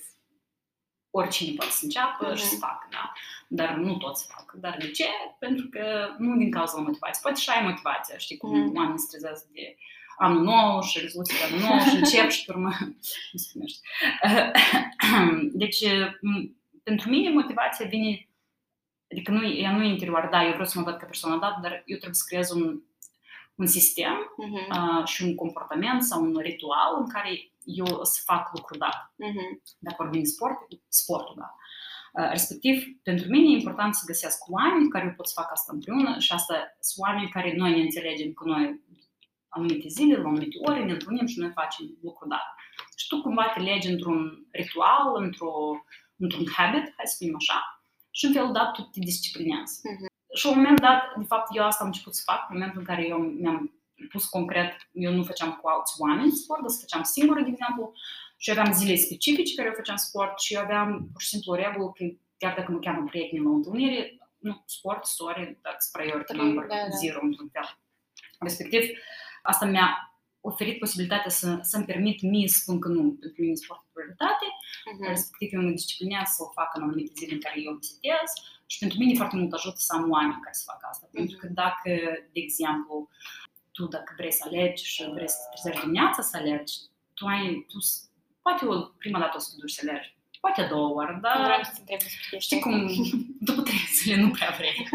oricine 1.16 1.52
poate 1.56 1.72
să 1.72 1.80
înceapă 1.82 2.26
Mhm. 2.26 2.36
și 2.36 2.44
să 2.44 2.56
facă, 2.56 2.86
da? 2.90 3.12
Dar 3.48 3.74
nu 3.74 3.96
toți 3.96 4.26
fac. 4.32 4.52
Dar 4.52 4.76
de 4.80 4.90
ce? 4.90 5.04
Pentru 5.38 5.66
că 5.68 6.14
nu 6.18 6.36
din 6.36 6.50
cauza 6.50 6.76
la 6.76 6.82
motivație. 6.82 7.20
Poate 7.22 7.40
și 7.40 7.50
ai 7.50 7.66
motivația, 7.66 8.16
știi 8.18 8.36
cum 8.36 8.58
Mhm. 8.58 8.76
oamenii 8.76 8.98
se 8.98 9.06
trezează 9.10 9.44
de 9.52 9.76
anul 10.16 10.42
nou 10.42 10.82
și 10.82 10.98
rezoluții 11.00 11.38
de 11.38 11.44
anul 11.44 11.60
nou 11.68 11.78
și 11.78 11.96
încep 11.96 12.30
și 12.30 12.44
pe 12.44 12.52
urmă 12.52 12.70
nu 13.32 13.38
se 13.38 13.50
numește. 13.54 13.80
Deci, 15.62 15.84
m- 16.30 16.50
pentru 16.82 17.10
mine 17.10 17.30
motivația 17.30 17.86
vine 17.86 18.28
Adică 19.10 19.30
nu, 19.30 19.46
ea 19.46 19.70
nu 19.76 19.82
e 19.82 19.88
interior, 19.88 20.28
da, 20.30 20.44
eu 20.44 20.50
vreau 20.50 20.64
să 20.66 20.78
mă 20.78 20.84
văd 20.84 20.96
ca 20.96 21.04
persoană 21.04 21.38
dată, 21.38 21.58
dar 21.62 21.72
eu 21.72 21.96
trebuie 21.96 22.14
să 22.14 22.24
creez 22.26 22.50
un, 22.50 22.80
un 23.54 23.66
sistem 23.66 24.34
Mhm, 24.36 24.54
uh, 24.54 25.04
și 25.06 25.22
un 25.22 25.34
comportament 25.34 26.02
sau 26.02 26.22
un 26.22 26.36
ritual 26.38 26.94
în 26.98 27.08
care 27.08 27.50
eu 27.64 27.86
o 27.86 28.04
să 28.04 28.20
fac 28.24 28.50
lucrul 28.56 28.78
dat. 28.78 29.14
mhm, 29.16 29.62
Dacă 29.78 29.96
vorbim 29.98 30.20
de 30.20 30.26
sport, 30.26 30.58
sportul, 30.88 31.34
da. 31.38 31.50
Uh, 32.20 32.30
respectiv, 32.30 32.84
pentru 33.02 33.28
mine 33.28 33.46
e 33.48 33.58
important 33.58 33.94
să 33.94 34.02
găsesc 34.06 34.38
oameni 34.48 34.88
care 34.88 35.04
eu 35.04 35.14
pot 35.16 35.28
să 35.28 35.40
fac 35.40 35.50
asta 35.52 35.72
împreună 35.72 36.18
și 36.18 36.32
asta 36.32 36.54
sunt 36.80 37.06
oameni 37.06 37.28
care 37.36 37.54
noi 37.56 37.70
ne 37.70 37.82
înțelegem 37.82 38.32
că 38.32 38.44
noi 38.44 38.80
anumite 39.48 39.88
zile, 39.88 40.16
la 40.16 40.28
anumite 40.28 40.56
ore 40.68 40.84
ne 40.84 40.92
întâlnim 40.92 41.26
și 41.26 41.38
noi 41.38 41.50
facem 41.54 41.84
lucrul 42.02 42.28
dat. 42.28 42.46
Și 42.96 43.06
tu 43.06 43.20
cumva 43.22 43.50
te 43.54 43.60
legi 43.60 43.90
într-un 43.90 44.46
ritual, 44.50 45.22
într-o, 45.22 45.52
într-un 46.16 46.46
habit, 46.56 46.84
hai 46.96 47.06
să 47.06 47.14
spunem 47.14 47.34
așa, 47.36 47.58
și 48.10 48.24
în 48.24 48.32
felul 48.32 48.52
dat 48.52 48.72
tu 48.72 48.82
te 48.82 48.98
disciplinează. 48.98 49.74
Mhm. 49.82 50.06
Și 50.36 50.44
la 50.46 50.50
un 50.50 50.56
moment 50.56 50.80
dat, 50.80 51.00
de 51.16 51.24
fapt, 51.24 51.56
eu 51.56 51.64
asta 51.64 51.82
am 51.82 51.90
început 51.90 52.14
să 52.14 52.22
fac, 52.24 52.40
în 52.48 52.56
momentul 52.56 52.78
în 52.78 52.84
care 52.84 53.06
eu 53.06 53.18
mi-am 53.18 53.83
pus 54.10 54.24
concret, 54.24 54.72
eu 54.92 55.12
nu 55.12 55.22
făceam 55.22 55.52
cu 55.60 55.68
alți 55.68 55.94
oameni 55.98 56.30
sport, 56.32 56.60
dar 56.60 56.70
făceam 56.80 57.02
singură, 57.02 57.40
de 57.40 57.48
exemplu, 57.48 57.92
și 58.36 58.50
eu 58.50 58.56
aveam 58.58 58.74
zile 58.74 58.94
specifice 58.96 59.54
care 59.54 59.68
eu 59.68 59.74
făceam 59.74 59.96
sport 59.96 60.40
și 60.40 60.54
eu 60.54 60.60
aveam 60.60 61.08
pur 61.12 61.20
și 61.22 61.28
simplu 61.28 61.52
o 61.52 61.54
regulă 61.54 61.92
că 61.96 62.04
chiar 62.38 62.54
dacă 62.56 62.72
mă 62.72 62.78
cheamă 62.78 63.04
prietenii 63.04 63.44
la 63.44 63.50
întâlnire, 63.50 64.18
nu, 64.38 64.62
sport, 64.66 65.04
sorry, 65.04 65.56
that's 65.56 65.86
priority 65.92 66.36
number 66.36 66.66
Da, 66.66 66.74
da. 66.74 66.96
zero, 66.96 67.18
într-un 67.22 67.48
fel. 67.52 67.78
Respectiv, 68.38 68.82
asta 69.42 69.64
mi-a 69.66 70.08
oferit 70.40 70.78
posibilitatea 70.78 71.30
să, 71.30 71.58
să-mi 71.62 71.84
permit 71.84 72.22
mie 72.22 72.48
să 72.48 72.58
spun 72.62 72.80
că 72.80 72.88
nu, 72.88 73.02
pentru 73.20 73.42
mine 73.42 73.54
sport 73.54 73.80
e 73.84 73.90
prioritate, 73.92 74.46
Mhm. 74.92 75.08
respectiv 75.08 75.48
eu 75.52 75.60
mă 75.60 75.70
disciplinez 75.70 76.26
să 76.36 76.42
o 76.42 76.50
fac 76.58 76.70
în 76.76 76.82
anumite 76.82 77.12
zile 77.16 77.32
în 77.34 77.40
care 77.40 77.60
eu 77.60 77.72
îmi 77.72 77.84
setez 77.84 78.28
și 78.66 78.78
pentru 78.78 78.98
mine 78.98 79.14
foarte 79.20 79.36
mult 79.36 79.52
ajută 79.52 79.76
să 79.78 79.92
am 79.96 80.10
oameni 80.10 80.40
care 80.42 80.54
să 80.60 80.62
facă 80.66 80.86
asta. 80.90 81.08
Pentru 81.12 81.36
că 81.40 81.46
dacă, 81.62 81.90
de 82.34 82.40
exemplu, 82.46 83.08
tu 83.76 83.86
dacă 83.86 84.10
vrei 84.16 84.32
să 84.32 84.42
alegi 84.46 84.84
și 84.84 85.10
vrei 85.16 85.28
să 85.28 85.36
te 85.42 85.48
trezești 85.56 85.84
dimineața 85.84 86.22
să 86.22 86.36
alegi, 86.36 86.74
tu 87.14 87.26
ai, 87.26 87.64
tu, 87.68 87.78
s- 87.80 88.08
poate 88.42 88.66
o 88.66 88.74
prima 88.80 89.18
dată 89.18 89.32
o 89.36 89.40
să 89.40 89.48
te 89.50 89.56
duci 89.60 89.70
să 89.78 89.80
alegi, 89.88 90.08
poate 90.40 90.60
a 90.60 90.68
doua 90.68 90.88
oară, 90.98 91.18
dar 91.22 91.42
Vreau 91.42 91.62
să 91.62 91.70
te 91.74 91.80
întreb 91.80 91.98
despre 91.98 92.38
știi 92.38 92.38
chestia 92.38 92.58
cum, 92.60 92.76
după 93.48 93.60
trei 93.62 93.86
zile 94.02 94.16
nu 94.24 94.30
prea 94.30 94.54
vrei. 94.58 94.88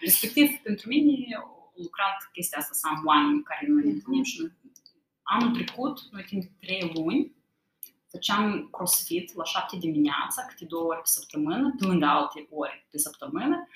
Respectiv, 0.00 0.48
pentru 0.62 0.88
mine 0.88 1.36
a 1.36 1.40
lucrat 1.74 2.16
chestia 2.32 2.58
asta 2.58 2.72
să 2.74 2.86
am 2.90 3.02
oameni 3.06 3.36
cu 3.38 3.42
care 3.50 3.66
noi 3.68 3.82
ne 3.84 3.90
întâlnim 3.90 4.22
și 4.22 4.40
noi- 4.40 4.52
anul 5.22 5.50
trecut, 5.54 5.96
noi 6.10 6.24
timp 6.24 6.42
de 6.42 6.50
trei 6.60 6.90
luni, 6.94 7.34
făceam 8.10 8.68
crossfit 8.72 9.34
la 9.34 9.44
7 9.44 9.76
dimineața, 9.76 10.44
câte 10.48 10.64
două 10.64 10.84
ori 10.84 10.96
pe 10.98 11.06
săptămână, 11.18 11.74
pe 11.78 11.84
lângă 11.84 12.06
alte 12.06 12.46
ori 12.50 12.86
pe 12.90 12.98
săptămână, 12.98 13.68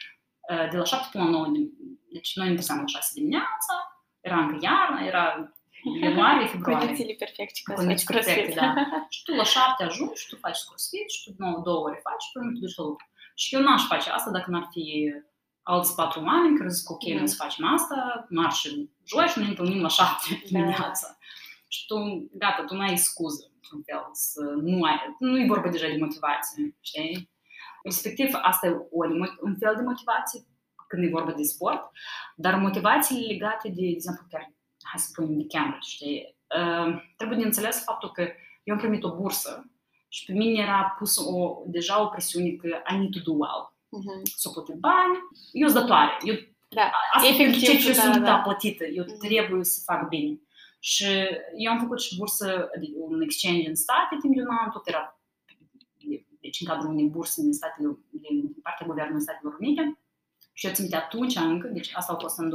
de 0.71 0.77
la 0.77 0.85
7 0.85 1.09
până 1.13 1.25
la 1.25 1.31
9, 1.31 1.47
dim- 1.47 1.99
deci 2.13 2.37
noi 2.37 2.49
ne 2.49 2.55
trezeam 2.55 2.79
la 2.81 2.87
6 2.87 3.11
dimineața, 3.15 3.75
era 4.21 4.37
încă 4.45 4.57
iarnă, 4.61 5.01
era 5.07 5.55
ianuarie, 6.01 6.47
februarie. 6.47 6.79
Condițiile 6.87 7.15
perfecte 7.25 7.61
ca 7.65 7.75
să 7.75 7.79
faci 7.81 7.85
Condiții 7.87 8.15
perfecte, 8.15 8.41
crossfit. 8.41 8.61
da. 8.61 8.75
Și 9.15 9.23
tu 9.23 9.33
la 9.35 9.43
șapte 9.55 9.83
ajungi, 9.85 10.21
și 10.21 10.29
tu 10.29 10.37
faci 10.37 10.59
crossfit 10.67 11.11
și 11.11 11.21
tu 11.25 11.31
nou 11.39 11.63
două 11.63 11.81
ore 11.87 12.01
faci 12.09 12.23
și 12.23 12.31
tu 12.33 12.39
te 12.39 12.59
duci 12.65 12.77
la 12.77 12.85
lucru. 12.85 13.05
Și 13.35 13.55
eu 13.55 13.61
n-aș 13.63 13.83
face 13.87 14.11
asta 14.11 14.31
dacă 14.31 14.51
n-ar 14.51 14.67
fi 14.71 14.85
alți 15.63 15.95
patru 15.95 16.21
oameni 16.25 16.57
care 16.59 16.69
zic, 16.69 16.91
ok, 16.91 17.05
Mhm. 17.09 17.17
noi 17.17 17.29
să 17.29 17.43
facem 17.45 17.65
asta, 17.77 18.27
marși 18.31 18.69
joi 19.11 19.27
și 19.27 19.39
ne 19.39 19.45
întâlnim 19.47 19.81
la 19.81 19.89
șapte 19.89 20.27
Da. 20.31 20.39
dimineața. 20.47 21.19
Și 21.69 21.87
tu, 21.87 21.97
gata, 22.33 22.65
tu 22.65 22.75
n-ai 22.75 22.99
scuză, 22.99 23.51
într-un 23.55 23.83
fel, 23.83 24.09
să 24.13 24.41
nu 24.63 24.83
ai, 24.83 24.97
nu 25.19 25.41
e 25.41 25.47
vorba 25.47 25.69
deja 25.69 25.87
de 25.87 25.97
motivație, 26.01 26.77
știi? 26.81 27.31
Respectiv, 27.83 28.29
asta 28.43 28.67
e 28.67 28.71
o, 28.71 29.07
un 29.43 29.57
fel 29.59 29.75
de 29.77 29.83
motivație 29.83 30.41
când 30.91 31.05
e 31.05 31.09
vorba 31.19 31.33
de 31.33 31.43
sport, 31.43 31.91
dar 32.37 32.55
motivațiile 32.55 33.27
legate 33.33 33.69
de, 33.69 33.81
de 33.81 33.87
exemplu, 33.87 34.27
chiar, 34.31 34.53
hai 34.83 35.01
să 35.01 35.09
spunem, 35.11 35.37
de 35.37 35.47
Cambridge, 35.49 35.89
știi? 35.89 36.37
Uh, 36.59 37.03
trebuie 37.17 37.39
de 37.39 37.45
înțeles 37.45 37.85
faptul 37.85 38.11
că 38.11 38.23
eu 38.65 38.75
am 38.75 38.81
primit 38.81 39.03
o 39.05 39.15
bursă 39.17 39.71
și 40.09 40.25
pe 40.25 40.33
mine 40.33 40.63
era 40.63 40.95
pus 40.99 41.17
o, 41.17 41.63
deja 41.67 42.03
o 42.03 42.07
presiune 42.07 42.51
că 42.51 42.67
I 42.93 42.97
need 42.97 43.11
to 43.13 43.21
do 43.25 43.33
well. 43.33 43.75
Mhm. 43.89 44.23
Să 44.37 44.49
plătit 44.49 44.75
bani, 44.75 45.15
eu 45.53 45.69
sunt 45.69 45.81
datoare. 45.81 46.11
Eu, 46.23 46.35
Da. 46.69 46.91
asta 47.13 47.29
e 47.29 47.37
pentru 47.37 47.47
Efectiv, 47.47 47.69
ceea 47.69 47.79
ce 47.81 47.89
eu 47.89 47.95
da, 47.95 48.01
sunt 48.01 48.25
da. 48.25 48.31
da. 48.31 48.39
plătită. 48.39 48.85
Eu 48.85 49.05
Mhm. 49.09 49.19
trebuie 49.19 49.65
să 49.65 49.81
fac 49.85 50.09
bine. 50.09 50.41
Și 50.83 51.07
eu 51.57 51.73
am 51.73 51.79
făcut 51.79 52.01
și 52.01 52.17
bursă, 52.17 52.69
adică 52.77 52.93
un 52.97 53.21
exchange 53.21 53.69
în 53.69 53.75
state 53.75 54.17
timp 54.21 54.35
de 54.35 54.41
un 54.41 54.57
an, 54.65 54.71
tot 54.71 54.87
era 54.87 55.15
deci 56.41 56.61
în 56.61 56.67
cadrul 56.67 56.91
unei 56.91 57.05
burse 57.07 57.43
din, 57.43 57.53
statele, 57.53 57.99
din, 58.11 58.41
din 58.53 58.61
partea 58.63 58.87
Guvernului 58.87 59.21
Statelor 59.21 59.57
Unite. 59.61 59.99
Și 60.61 60.67
eu 60.67 60.73
țin 60.73 60.83
minte 60.85 60.97
atunci 60.99 61.35
încă, 61.37 61.67
deci 61.69 61.91
asta 61.95 62.13
a 62.13 62.17
fost 62.21 62.39
în 62.39 62.49
2008-2009 62.51 62.53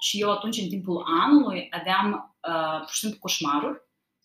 și 0.00 0.20
eu 0.20 0.30
atunci 0.30 0.56
în 0.60 0.68
timpul 0.68 1.04
anului 1.22 1.68
aveam 1.70 2.36
uh, 2.48 2.78
pur 2.80 2.92
și 2.92 2.98
simplu 2.98 3.18
coșmaruri 3.18 3.78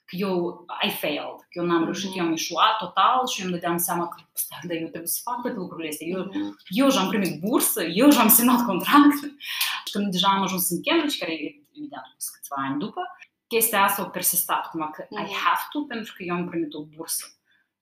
că 0.05 0.15
eu 0.15 0.65
I 0.87 0.89
failed, 0.89 1.37
că 1.49 1.53
eu 1.59 1.65
n-am 1.65 1.83
reușit, 1.83 2.09
Mhm. 2.09 2.17
eu 2.17 2.23
am 2.25 2.29
ieșuat 2.31 2.77
total 2.77 3.27
și 3.27 3.39
eu 3.39 3.45
îmi 3.45 3.55
dădeam 3.55 3.77
seama 3.77 4.07
că 4.07 4.21
stai, 4.33 4.59
dar 4.67 4.75
eu 4.77 4.87
trebuie 4.87 5.07
să 5.15 5.19
fac 5.23 5.41
toate 5.41 5.55
lucrurile 5.57 5.89
astea. 5.89 6.07
Eu, 6.07 6.23
Mhm. 6.23 6.57
eu 6.67 6.89
și-am 6.89 7.07
primit 7.07 7.39
bursă, 7.39 7.83
eu 7.83 8.09
și-am 8.09 8.29
semnat 8.29 8.65
contract. 8.65 9.17
Și 9.85 9.91
când 9.91 10.11
deja 10.11 10.27
am 10.27 10.41
ajuns 10.41 10.69
în 10.69 10.81
Cambridge, 10.83 11.17
care 11.17 11.31
e 11.33 11.37
evident 11.71 12.01
a 12.05 12.09
fost 12.13 12.29
câțiva 12.35 12.55
ani 12.67 12.79
după, 12.79 13.01
chestia 13.47 13.83
asta 13.83 14.01
a 14.01 14.09
persistat, 14.09 14.69
cum 14.69 14.89
că 14.95 15.01
I 15.09 15.15
Mhm. 15.15 15.33
have 15.45 15.61
to, 15.71 15.79
pentru 15.81 16.13
că 16.17 16.23
eu 16.23 16.35
am 16.35 16.47
primit 16.49 16.73
o 16.73 16.83
bursă. 16.95 17.25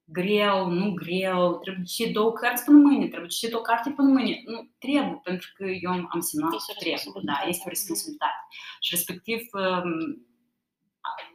Greu, 0.07 0.69
nu 0.69 0.93
greu, 0.93 1.59
trebuie 1.59 1.85
și 1.85 2.11
două 2.11 2.31
cărți 2.33 2.63
până 2.65 2.77
mâine, 2.77 3.07
trebuie 3.07 3.29
și 3.29 3.49
două 3.49 3.63
carte 3.63 3.89
până 3.95 4.07
mâine. 4.09 4.41
Nu, 4.45 4.69
trebuie, 4.77 5.19
pentru 5.23 5.49
că 5.55 5.63
eu 5.81 5.91
am 5.91 6.19
semnat, 6.19 6.53
Este 6.53 6.71
o 6.71 6.79
trebuie. 6.79 6.95
Da, 6.95 6.95
responsabilitate. 6.95 7.49
este 7.49 7.63
o 7.65 7.69
responsabilitate. 7.69 8.39
Și 8.79 8.89
respectiv, 8.95 9.41
um, 9.53 10.27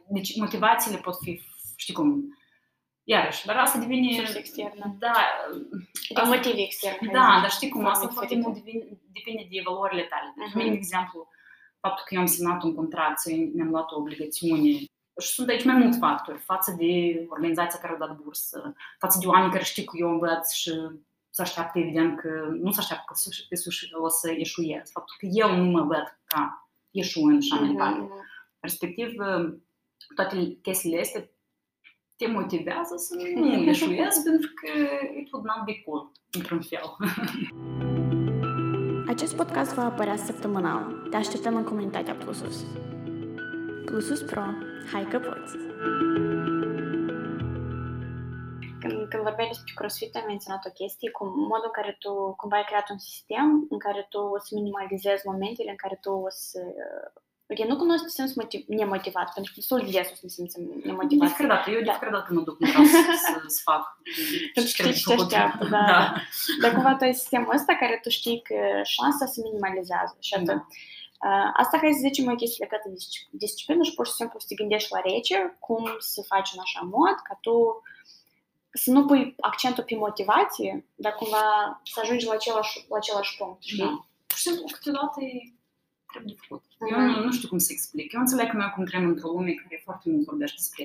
deci 0.09 0.35
motivațiile 0.37 0.97
pot 0.97 1.15
fi, 1.23 1.41
știi 1.75 1.93
cum, 1.93 2.37
iarăși, 3.03 3.45
dar 3.45 3.57
asta 3.57 3.79
devine... 3.79 4.15
Surse 4.15 4.37
externă. 4.37 4.95
Da, 4.99 5.13
De 6.13 6.21
motive 6.25 6.61
externe. 6.61 7.09
da, 7.11 7.27
dar 7.41 7.51
știi 7.51 7.69
cum, 7.69 7.81
Forme 7.81 7.95
asta 7.95 8.07
foarte 8.07 8.35
diferite. 8.35 8.49
mult 8.49 8.63
devine, 8.63 8.99
depinde 9.17 9.47
de 9.51 9.61
valorile 9.65 10.03
tale. 10.03 10.33
Deci, 10.37 10.47
Mhm. 10.47 10.57
mine, 10.57 10.69
de 10.69 10.75
exemplu, 10.75 11.27
faptul 11.79 12.03
că 12.07 12.13
eu 12.13 12.19
am 12.19 12.25
semnat 12.35 12.63
un 12.63 12.75
contract 12.75 13.17
sau 13.19 13.33
eu 13.33 13.49
mi-am 13.55 13.69
luat 13.69 13.91
o 13.91 13.95
obligațiune 13.99 14.71
și 15.19 15.27
sunt 15.27 15.49
aici 15.49 15.63
mai 15.65 15.75
mulți 15.75 15.97
factori 15.97 16.37
față 16.39 16.75
de 16.77 16.85
organizația 17.29 17.79
care 17.79 17.93
a 17.93 17.97
dat 17.97 18.15
bursă, 18.15 18.73
față 18.99 19.17
de 19.21 19.27
oameni 19.27 19.51
care 19.51 19.63
știu 19.63 19.83
că 19.83 19.97
eu 19.97 20.09
învăț 20.09 20.51
și 20.51 20.71
se 21.29 21.41
așteaptă, 21.41 21.79
evident, 21.79 22.19
că 22.19 22.29
nu 22.61 22.71
se 22.71 22.79
așteaptă 22.79 23.03
că 23.07 23.13
sus- 23.17 23.45
pe 23.49 23.55
sus 23.55 23.75
o 24.01 24.07
să 24.09 24.31
ieșuiesc. 24.31 24.91
Faptul 24.91 25.15
că 25.19 25.25
eu 25.31 25.55
nu 25.55 25.63
mă 25.71 25.81
văd 25.83 26.19
ca 26.25 26.69
ieșuând 26.91 27.41
și 27.41 27.49
așa 27.53 27.61
mai 27.61 27.69
Mhm, 27.69 27.77
departe. 27.77 27.99
mhm. 28.01 28.13
Respectiv, 28.59 29.13
toate 30.15 30.57
chestiile 30.61 30.99
astea 30.99 31.29
te 32.17 32.27
motivează 32.27 32.95
să 32.97 33.15
nu 33.35 33.45
ieșuiesc 33.69 34.23
pentru 34.23 34.49
că 34.55 34.67
it 35.19 35.31
would 35.31 35.45
not 35.47 35.65
be 35.65 35.81
cool, 35.85 36.11
într-un 36.31 36.61
fel. 36.61 36.95
Acest 39.07 39.35
podcast 39.35 39.73
va 39.73 39.83
apărea 39.85 40.15
săptămânal. 40.15 41.07
Te 41.09 41.15
așteptăm 41.15 41.55
în 41.55 41.63
comunitatea 41.63 42.13
Plusus. 42.15 42.65
Plusus 43.85 44.21
Pro. 44.21 44.43
Hai 44.91 45.07
că 45.11 45.19
poți! 45.19 45.55
Când, 48.81 48.97
când 49.09 49.23
vorbeai 49.23 49.47
despre 49.53 49.73
CrossFit, 49.75 50.15
ai 50.15 50.23
menționat 50.27 50.61
o 50.65 50.71
chestie, 50.79 51.09
cu 51.11 51.23
modul 51.25 51.69
în 51.71 51.75
care 51.81 51.95
tu 51.99 52.11
cumva 52.37 52.55
ai 52.57 52.63
creat 52.69 52.89
un 52.89 52.97
sistem 52.97 53.67
în 53.69 53.79
care 53.79 54.05
tu 54.09 54.19
o 54.35 54.37
să 54.39 54.49
minimalizezi 54.59 55.27
momentele 55.31 55.69
în 55.69 55.75
care 55.83 55.97
tu 56.01 56.11
o 56.11 56.29
să... 56.29 56.59
Ok, 57.51 57.59
nu 57.67 57.75
cunosc 57.77 58.03
să 58.03 58.09
simți 58.09 58.37
motiv, 58.41 58.61
nemotivat, 58.67 59.27
pentru 59.35 59.51
că 59.53 59.57
destul 59.61 59.79
de 59.85 59.91
des 59.97 60.07
o 60.11 60.15
să 60.15 60.23
ne 60.27 60.29
simțim 60.37 60.63
De 60.67 60.81
nemotivat. 60.91 61.27
fiecare 61.27 61.49
dată, 61.55 61.67
eu 61.69 61.79
de 61.79 61.89
Da. 61.89 61.91
fiecare 61.91 62.11
dată 62.17 62.29
mă 62.33 62.41
duc, 62.47 62.55
nu 62.59 62.67
vreau 62.71 62.83
să, 62.93 62.99
să, 63.25 63.31
să 63.55 63.61
fac 63.69 63.83
Pentru 64.55 64.71
că 64.75 64.77
trebuie 64.81 64.99
știi 65.01 65.09
ce 65.11 65.15
te 65.15 65.21
făcut. 65.21 65.31
așteaptă, 65.33 65.63
da. 65.75 65.83
da. 65.93 66.01
Dar 66.61 66.69
cumva 66.75 66.93
tu 66.97 67.03
ai 67.07 67.13
sistemul 67.21 67.53
ăsta 67.59 67.73
care 67.81 67.95
tu 68.03 68.09
știi 68.19 68.39
că 68.47 68.57
șansa 68.95 69.25
se 69.33 69.39
minimalizează 69.47 70.13
și 70.27 70.33
atât. 70.33 70.47
Da. 70.61 70.67
Uh, 71.27 71.49
Asta 71.53 71.77
hai 71.77 71.93
să 71.93 71.99
zicem 72.07 72.31
o 72.31 72.35
chestie 72.35 72.65
legată 72.65 72.89
de 72.89 72.95
disci- 72.95 73.27
disciplină 73.31 73.83
și 73.83 73.93
pur 73.93 74.05
și 74.07 74.13
simplu 74.13 74.39
să 74.39 74.45
te 74.49 74.55
gândești 74.55 74.91
la 74.93 74.99
rece 75.09 75.55
cum 75.59 75.83
să 75.99 76.21
faci 76.27 76.49
în 76.53 76.59
așa 76.61 76.81
mod 76.95 77.15
ca 77.27 77.37
tu 77.41 77.81
să 78.73 78.91
nu 78.91 79.05
pui 79.05 79.35
accentul 79.39 79.83
pe 79.83 79.95
motivație, 79.95 80.85
dar 80.95 81.13
cumva 81.13 81.45
să 81.93 81.99
ajungi 82.03 82.25
la 82.25 82.33
același, 82.33 82.85
la 82.89 82.95
același 82.97 83.37
punct, 83.37 83.61
știi? 83.61 83.77
Da. 83.83 84.05
Pur 84.27 84.37
și 84.37 84.41
simplu, 84.47 84.63
câteodată 84.71 85.17
e 85.21 85.53
trebuie 86.11 86.35
făcut. 86.47 86.63
Eu 86.91 86.97
Mhm. 86.99 87.05
nu, 87.19 87.23
nu 87.25 87.31
știu 87.31 87.47
cum 87.47 87.57
să 87.57 87.69
explic. 87.71 88.13
Eu 88.13 88.19
înțeleg 88.19 88.49
că 88.49 88.55
noi 88.57 88.65
acum 88.65 88.85
trăim 88.85 89.07
într-o 89.07 89.27
lume 89.29 89.51
care 89.53 89.81
foarte 89.83 90.09
mult 90.09 90.25
vorbește 90.25 90.55
despre 90.57 90.83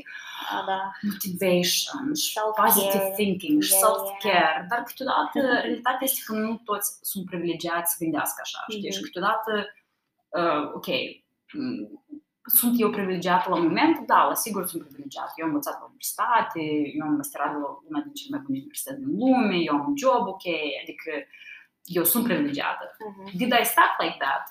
A, 0.57 0.65
da. 0.71 0.81
motivation, 1.11 2.15
și 2.23 2.33
Self-care. 2.33 2.67
positive 2.69 3.13
thinking, 3.17 3.63
și 3.63 3.73
Yeah, 3.73 3.83
self-care, 3.85 4.67
dar 4.71 4.83
câteodată 4.89 5.39
realitatea 5.63 6.07
este 6.11 6.21
că 6.27 6.33
nu 6.33 6.61
toți 6.65 6.89
sunt 7.11 7.25
privilegiați 7.31 7.91
să 7.93 7.97
gândească 8.05 8.39
așa, 8.47 8.59
știi? 8.69 8.89
Mhm. 8.89 8.97
Și 8.97 9.03
câteodată, 9.07 9.51
uh, 10.29 10.73
ok, 10.75 10.87
m, 11.53 12.03
sunt 12.45 12.75
eu 12.81 12.91
privilegiată 12.91 13.51
la 13.51 13.57
moment? 13.57 13.99
Da, 14.07 14.25
la 14.25 14.35
sigur 14.35 14.67
sunt 14.67 14.83
privilegiată. 14.83 15.33
Eu 15.37 15.45
am 15.45 15.51
învățat 15.51 15.79
la 15.79 15.85
universitate, 15.85 16.61
eu 16.97 17.07
am 17.07 17.15
masterat 17.15 17.53
la 17.53 17.79
una 17.89 18.01
din 18.01 18.13
cele 18.13 18.37
mai 18.37 18.45
bune 18.45 18.59
universități 18.59 19.01
din 19.01 19.17
lume, 19.19 19.57
eu 19.57 19.75
am 19.75 19.87
un 19.87 19.97
job, 19.97 20.27
ok, 20.27 20.47
adică 20.83 21.13
eu 21.85 22.05
sunt 22.05 22.25
privilegiată. 22.25 22.97
Mhm. 23.09 23.37
Did 23.37 23.53
I 23.61 23.65
start 23.65 23.95
like 24.03 24.19
that? 24.19 24.45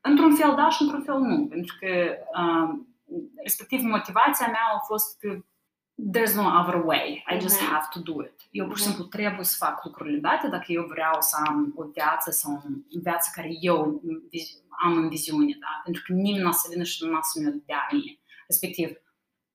Într-un 0.00 0.34
fel 0.34 0.54
da 0.54 0.68
și 0.68 0.82
într-un 0.82 1.02
fel 1.02 1.18
nu, 1.18 1.46
pentru 1.46 1.76
că 1.80 1.90
um, 2.40 2.96
respectiv 3.42 3.80
motivația 3.82 4.46
mea 4.46 4.66
a 4.74 4.78
fost 4.86 5.18
că 5.18 5.28
there's 5.98 6.34
no 6.34 6.46
other 6.60 6.84
way, 6.84 7.24
I 7.34 7.38
just 7.40 7.60
Mhm. 7.60 7.70
have 7.70 7.86
to 7.92 8.00
do 8.00 8.22
it. 8.22 8.40
Eu 8.50 8.66
pur 8.66 8.76
și 8.76 8.82
Mhm. 8.82 8.92
simplu 8.92 9.08
trebuie 9.18 9.44
să 9.44 9.56
fac 9.64 9.84
lucrurile 9.84 10.18
date 10.18 10.48
dacă 10.48 10.64
eu 10.72 10.84
vreau 10.84 11.16
să 11.20 11.36
am 11.46 11.72
o 11.76 11.84
viață 11.84 12.30
sau 12.30 12.52
o 12.96 12.98
viață 13.02 13.30
care 13.34 13.48
eu 13.60 14.02
viz- 14.30 14.64
am 14.84 14.96
în 14.96 15.08
viziune, 15.08 15.56
da? 15.60 15.80
pentru 15.84 16.02
că 16.06 16.12
nimeni 16.12 16.42
nu 16.42 16.48
o 16.48 16.52
să 16.52 16.68
vină 16.70 16.82
și 16.82 17.04
nu 17.04 17.16
o 17.16 17.18
să 17.22 17.40
mi-o 17.40 17.50
dea 17.66 17.88
mie. 17.92 18.18
Respectiv, 18.48 18.96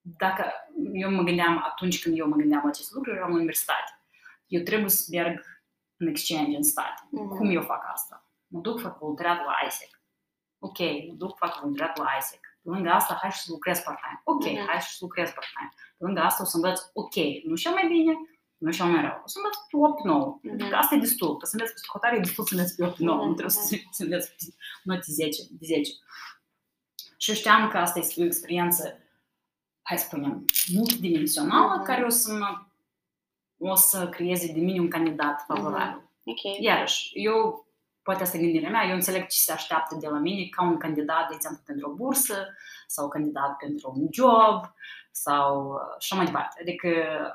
dacă 0.02 0.52
eu 0.94 1.12
mă 1.12 1.22
gândeam 1.24 1.64
atunci 1.66 2.02
când 2.04 2.18
eu 2.18 2.28
mă 2.28 2.36
gândeam 2.36 2.62
la 2.64 2.70
acest 2.70 2.92
lucru, 2.94 3.12
eram 3.12 3.30
la 3.30 3.36
universitate. 3.36 3.92
Eu 4.48 4.62
trebuie 4.62 4.90
să 4.90 5.06
merg 5.12 5.46
în 5.98 6.08
exchange 6.08 6.56
în 6.56 6.64
state. 6.64 7.08
Mhm. 7.12 7.28
Cum 7.28 7.50
eu 7.50 7.62
fac 7.62 7.84
asta? 7.92 8.26
Mă 8.48 8.60
duc, 8.60 8.82
fac 8.82 8.98
voluntariat 9.00 9.46
la 9.46 9.54
ISEC. 9.68 10.02
Ok, 10.60 10.78
duc, 11.18 11.38
fac 11.38 11.60
voluntariat 11.60 11.98
la 11.98 12.06
ISEC. 12.20 12.40
Pe 12.64 12.70
lângă 12.70 12.90
asta, 12.90 13.18
hai 13.22 13.32
și 13.32 13.40
să 13.40 13.52
lucrez 13.52 13.80
part-time. 13.80 14.22
Ok, 14.24 14.44
Mhm. 14.44 14.66
hai 14.68 14.80
și 14.80 14.90
să 14.90 14.98
lucrez 15.02 15.30
part-time. 15.32 15.70
Pe 16.02 16.08
lângă 16.08 16.22
asta 16.22 16.44
o 16.44 16.46
să 16.46 16.56
învăț, 16.56 16.80
ok, 16.94 17.16
nu 17.44 17.56
cel 17.56 17.72
mai 17.74 17.88
bine, 17.88 18.14
nu 18.58 18.72
cel 18.72 18.86
mai 18.86 19.02
rău. 19.02 19.22
O 19.26 19.28
să 19.28 19.38
învăț 19.40 19.56
pe 19.70 19.76
8-9. 19.78 20.40
Mhm. 20.42 20.54
Adică 20.54 20.76
asta 20.76 20.96
e 20.96 21.00
destul. 21.08 21.38
Că 21.38 21.46
să 21.46 21.56
înveți 21.56 21.74
psihotare 21.74 22.16
e 22.16 22.20
destul 22.20 22.46
să 22.46 22.54
înveți 22.56 22.76
pe 22.76 22.84
8-9. 22.86 22.96
Nu 23.00 23.24
Mhm, 23.26 23.34
trebuie 23.34 23.50
să, 23.50 23.76
mhm. 23.76 23.88
să 23.92 24.04
înveți 24.04 24.28
pe 24.36 24.44
note 24.84 25.12
10, 25.12 25.42
de 25.52 25.66
10. 25.66 25.92
Și 27.18 27.30
eu 27.30 27.36
știam 27.36 27.70
că 27.70 27.78
asta 27.78 28.00
este 28.00 28.22
o 28.22 28.26
experiență, 28.26 28.98
hai 29.82 29.98
să 29.98 30.06
spunem, 30.06 30.46
multidimensională, 30.74 31.76
Mhm. 31.76 31.86
care 31.86 32.04
o 32.06 32.10
să 32.10 32.34
mă 32.34 32.66
o 33.72 33.76
să 33.76 34.10
creeze 34.10 34.54
de 34.54 34.60
mine 34.60 34.80
un 34.80 34.90
candidat 34.90 35.44
favorabil. 35.48 36.10
Ok. 36.24 36.42
Iarăși, 36.62 37.12
eu, 37.14 37.66
poate 38.04 38.24
asta 38.24 38.38
e 38.38 38.42
gândirea 38.42 38.70
mea, 38.70 38.86
eu 38.88 38.94
înțeleg 38.94 39.22
ce 39.28 39.38
se 39.40 39.52
așteaptă 39.52 39.96
de 39.96 40.08
la 40.08 40.18
mine 40.18 40.48
ca 40.50 40.64
un 40.64 40.78
candidat, 40.78 41.28
de 41.28 41.34
exemplu, 41.36 41.62
pentru 41.66 41.90
o 41.90 41.94
bursă 41.94 42.48
sau 42.88 43.08
candidat 43.08 43.58
pentru 43.58 43.94
un 43.96 44.08
job 44.12 44.74
sau 45.12 45.72
uh, 45.74 45.80
așa 45.98 46.16
mai 46.16 46.26
departe. 46.26 46.62
Adică 46.62 46.88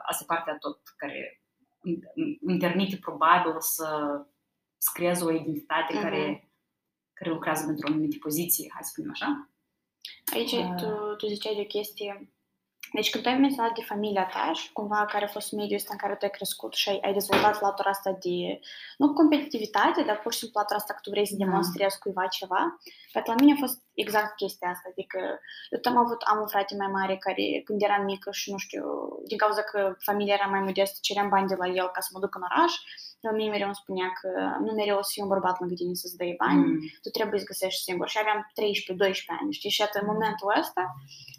asta 0.07 0.23
e 0.23 0.35
partea 0.35 0.57
tot 0.59 0.81
care 0.97 1.43
îmi- 1.81 2.01
îmi- 2.15 2.39
îmi 2.43 2.59
permite 2.59 2.97
probabil 2.97 3.55
să 3.59 4.21
să 4.79 4.91
creez 4.95 5.21
o 5.23 5.31
identitate 5.31 5.93
Mhm. 5.93 6.03
care, 6.03 6.51
care 7.13 7.31
lucrează 7.31 7.65
pentru 7.67 7.87
o 7.89 7.93
anumită 7.93 8.17
poziție, 8.21 8.71
hai 8.73 8.83
să 8.85 8.91
spunem 8.93 9.11
așa. 9.11 9.51
Aici 10.35 10.53
Ah. 10.53 10.75
tu, 10.83 11.15
tu 11.17 11.27
ziceai 11.27 11.55
de 11.55 11.61
o 11.61 11.65
chestie 11.65 12.33
deci 12.93 13.11
când 13.11 13.25
tu 13.25 13.31
ai 13.31 13.39
menționat 13.39 13.75
de 13.75 13.83
familia 13.83 14.27
ta 14.33 14.53
și 14.55 14.73
cumva 14.73 15.05
care 15.05 15.25
a 15.25 15.29
fost 15.29 15.53
mediul 15.53 15.77
ăsta 15.77 15.89
în 15.93 15.99
care 15.99 16.15
tu 16.15 16.25
ai 16.25 16.31
crescut 16.31 16.73
și 16.75 16.89
ai, 16.89 16.99
ai 17.03 17.13
dezvoltat 17.13 17.61
latura 17.61 17.91
asta 17.91 18.11
de, 18.11 18.61
nu 18.97 19.13
competitivitate, 19.13 20.03
dar 20.03 20.19
pur 20.19 20.33
și 20.33 20.39
simplu 20.39 20.61
latura 20.61 20.79
asta 20.79 20.93
că 20.95 21.01
tu 21.03 21.11
vrei 21.11 21.27
să 21.27 21.35
Da. 21.39 21.45
demonstrezi 21.45 21.99
cuiva 21.99 22.27
ceva, 22.27 22.79
pentru 23.13 23.33
la 23.33 23.39
mine 23.41 23.53
a 23.53 23.61
fost 23.65 23.83
exact 23.95 24.37
chestia 24.37 24.69
asta, 24.69 24.89
adică 24.91 25.19
eu 25.71 25.79
tot 25.81 25.93
am 25.93 25.99
avut, 25.99 26.21
am 26.23 26.39
un 26.41 26.47
frate 26.47 26.75
mai 26.77 26.87
mare 26.87 27.17
care 27.17 27.63
când 27.65 27.83
eram 27.83 28.05
mică 28.05 28.31
și 28.31 28.51
nu 28.51 28.59
știu, 28.59 28.85
din 29.27 29.39
cauza 29.39 29.63
că 29.63 29.95
familia 29.99 30.35
era 30.35 30.47
mai 30.47 30.61
modestă, 30.61 30.99
ceream 31.01 31.29
bani 31.29 31.49
de 31.49 31.55
la 31.55 31.67
el 31.67 31.89
ca 31.89 32.01
să 32.01 32.11
mă 32.13 32.21
duc 32.21 32.35
în 32.35 32.43
oraș, 32.51 32.73
el 33.16 33.16
mie 33.35 33.51
mereu 33.51 33.67
îmi 33.67 33.75
spunea 33.83 34.13
că 34.21 34.29
nu 34.65 34.73
mereu 34.73 34.99
o 34.99 35.03
să 35.03 35.11
fie 35.13 35.23
un 35.23 35.29
bărbat 35.29 35.61
lângă 35.61 35.75
tine 35.75 35.95
să-ți 35.95 36.17
dai 36.17 36.35
bani, 36.39 36.59
Mm. 36.67 36.79
tu 37.03 37.09
trebuie 37.11 37.41
să 37.41 37.47
găsești 37.47 37.83
singur. 37.83 38.09
Și 38.09 38.19
aveam 38.21 38.51
13-12 38.55 39.33
ani, 39.41 39.53
știi? 39.53 39.71
Și 39.71 39.83
atât 39.83 40.01
în 40.01 40.07
momentul 40.13 40.55
ăsta, 40.59 40.95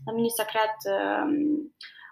la 0.05 0.11
mine 0.13 0.27
s-a 0.27 0.43
creat 0.43 0.75
uh, 0.95 1.25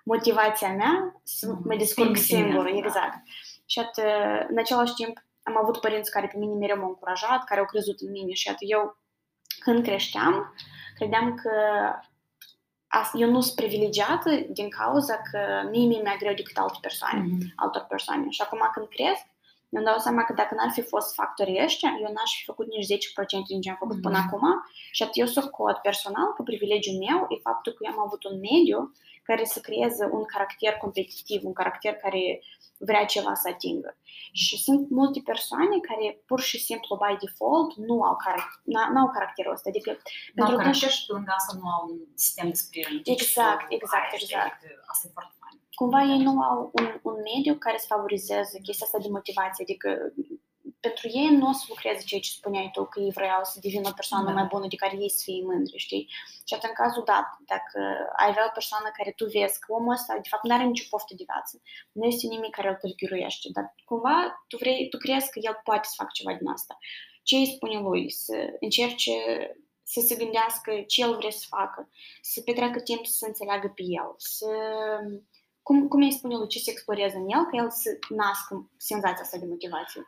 motivația 0.04 0.72
mea 0.74 1.20
să 1.24 1.48
Mhm. 1.52 1.62
mă 1.68 1.76
descurc 1.76 2.08
Să 2.18 2.22
te 2.22 2.36
singur, 2.36 2.64
da. 2.72 2.78
exact. 2.78 3.18
Și 3.66 3.80
atât, 3.80 4.04
în 4.50 4.58
același 4.58 4.94
timp, 4.94 5.18
am 5.44 5.58
avut 5.58 5.78
părinți 5.80 6.12
care 6.12 6.28
pe 6.28 6.38
mine 6.38 6.54
mereu 6.54 6.78
m-au 6.78 6.88
încurajat, 6.88 7.44
care 7.44 7.60
au 7.60 7.66
crezut 7.66 8.00
în 8.00 8.12
mine 8.12 8.34
și 8.34 8.48
atât 8.50 8.68
eu, 8.72 8.98
când 9.60 9.84
creșteam, 9.84 10.54
credeam 10.96 11.36
că 11.36 11.52
as- 12.88 13.12
eu 13.14 13.30
nu 13.30 13.42
sunt 13.42 13.56
privilegiată 13.56 14.30
din 14.50 14.70
cauza 14.70 15.22
că 15.32 15.40
mie 15.72 15.88
mi-e 15.88 16.02
mai 16.04 16.16
greu 16.20 16.34
decât 16.34 16.58
alte 16.58 16.78
persoane 16.82 17.20
Mhm. 17.20 17.54
altor 17.56 17.86
persoane. 17.90 18.30
Și 18.30 18.42
acum 18.42 18.70
când 18.74 18.88
cresc, 18.88 19.22
mi-am 19.70 19.84
dau 19.84 19.98
seama 19.98 20.24
că 20.24 20.34
dacă 20.34 20.56
n-ar 20.56 20.70
fi 20.72 20.82
fost 20.82 21.14
factorii 21.14 21.64
ăștia, 21.64 21.90
eu 22.02 22.12
n-aș 22.14 22.32
fi 22.38 22.44
făcut 22.44 22.68
nici 22.68 22.86
10% 22.86 23.48
din 23.48 23.62
ce 23.62 23.70
am 23.70 23.76
făcut 23.80 24.02
până 24.02 24.18
Mhm. 24.18 24.28
acum 24.28 24.44
și 24.92 25.04
atât 25.04 25.16
eu 25.18 25.26
socot 25.26 25.78
personal 25.78 26.34
că 26.36 26.42
privilegiul 26.44 26.98
meu 27.08 27.26
e 27.30 27.40
faptul 27.50 27.72
că 27.74 27.80
eu 27.86 27.92
am 27.92 28.00
avut 28.06 28.24
un 28.24 28.40
mediu 28.40 28.92
care 29.24 29.46
să 29.46 29.60
creeze 29.60 30.10
un 30.12 30.24
caracter 30.26 30.74
competitiv, 30.74 31.40
un 31.44 31.54
caracter 31.54 31.94
care 31.94 32.42
vrea 32.78 33.06
ceva 33.06 33.34
să 33.34 33.48
atingă. 33.54 33.98
Și 34.32 34.58
sunt 34.64 34.90
multe 34.90 35.22
persoane 35.26 35.76
care 35.90 36.22
pur 36.26 36.40
și 36.40 36.58
simplu 36.60 37.00
by 37.04 37.26
default 37.26 37.74
nu 37.76 38.02
au, 38.02 38.16
carac- 38.24 38.60
n- 38.74 38.90
n-au 38.94 39.10
caracterul 39.12 39.52
ăsta. 39.54 39.70
Adică 39.70 39.90
Nu 39.92 39.98
au 39.98 40.50
pentru 40.50 40.56
caracter 40.58 40.90
că 40.90 40.94
și 40.96 41.06
pe 41.06 41.14
lângă 41.14 41.32
asta 41.38 41.54
nu 41.62 41.68
au 41.76 41.82
un 41.90 41.98
sistem 42.16 42.48
de 42.48 42.54
sprijin. 42.64 43.02
Exact, 43.04 43.66
Și 43.70 43.76
exact, 43.78 44.04
aia, 44.12 44.18
știi, 44.18 44.36
exact. 44.36 44.64
adică 44.64 44.84
Asta 44.92 45.04
e 45.08 45.12
foarte 45.18 45.34
fain. 45.34 45.35
Cumva 45.76 46.02
ei 46.02 46.18
nu 46.18 46.42
au 46.42 46.72
un, 46.74 47.00
un 47.04 47.16
mediu 47.34 47.56
care 47.56 47.78
să 47.78 47.86
favorizeze 47.88 48.60
chestia 48.60 48.86
asta 48.86 49.00
de 49.06 49.16
motivație. 49.18 49.64
Adică 49.64 49.90
pentru 50.80 51.08
ei 51.08 51.30
nu 51.40 51.48
o 51.50 51.52
să 51.52 51.66
lucreze 51.68 52.04
ceea 52.06 52.22
ce 52.22 52.38
spuneai 52.40 52.70
tu, 52.74 52.86
că 52.86 53.00
ei 53.00 53.18
vreau 53.20 53.42
să 53.44 53.60
devină 53.62 53.88
o 53.90 53.98
persoană 54.00 54.26
Da. 54.26 54.32
mai 54.32 54.48
bună 54.54 54.68
de 54.68 54.76
care 54.84 54.96
ei 55.04 55.10
să 55.18 55.22
fie 55.24 55.42
mândri, 55.50 55.86
știi? 55.86 56.06
Și 56.48 56.54
atunci, 56.54 56.72
în 56.72 56.80
cazul 56.84 57.04
dat, 57.14 57.28
dacă 57.54 57.80
ai 58.22 58.30
avea 58.30 58.46
o 58.50 58.58
persoană 58.60 58.88
care 58.98 59.12
tu 59.20 59.26
vezi 59.26 59.60
că 59.60 59.68
omul 59.78 59.94
ăsta, 59.98 60.14
de 60.26 60.30
fapt, 60.32 60.44
nu 60.44 60.54
are 60.54 60.64
nicio 60.64 60.88
poftă 60.90 61.14
de 61.18 61.28
viață, 61.32 61.62
nu 61.92 62.06
este 62.06 62.28
nimic 62.28 62.52
care 62.56 62.70
îl 62.70 62.76
tâlghiruiește, 62.82 63.48
dar 63.56 63.66
cumva 63.90 64.18
tu, 64.48 64.58
vrei, 64.58 64.90
tu 64.92 64.98
crezi 64.98 65.32
că 65.34 65.40
el 65.48 65.56
poate 65.64 65.88
să 65.90 65.98
facă 65.98 66.12
ceva 66.14 66.34
din 66.40 66.48
asta. 66.48 66.78
Ce 67.28 67.36
îi 67.36 67.54
spune 67.56 67.80
lui? 67.80 68.04
Să 68.12 68.36
încerce 68.60 69.16
să 69.94 70.00
se 70.08 70.16
gândească 70.16 70.72
ce 70.88 71.02
el 71.02 71.16
vrea 71.16 71.36
să 71.42 71.46
facă, 71.50 71.90
să 72.22 72.42
petreacă 72.42 72.80
timp 72.80 73.06
să 73.06 73.16
se 73.18 73.28
înțeleagă 73.28 73.68
pe 73.76 73.84
el, 74.02 74.10
să 74.18 74.50
cum, 75.68 75.78
cum 75.92 76.02
îi 76.02 76.18
spune 76.20 76.36
lui 76.38 76.48
ce 76.54 76.60
se 76.66 76.72
exploreze 76.72 77.18
în 77.18 77.28
el, 77.36 77.44
ca 77.50 77.56
el 77.64 77.70
să 77.82 77.90
nască 78.22 78.54
senzația 78.90 79.24
asta 79.26 79.38
de 79.38 79.46
motivație. 79.54 80.02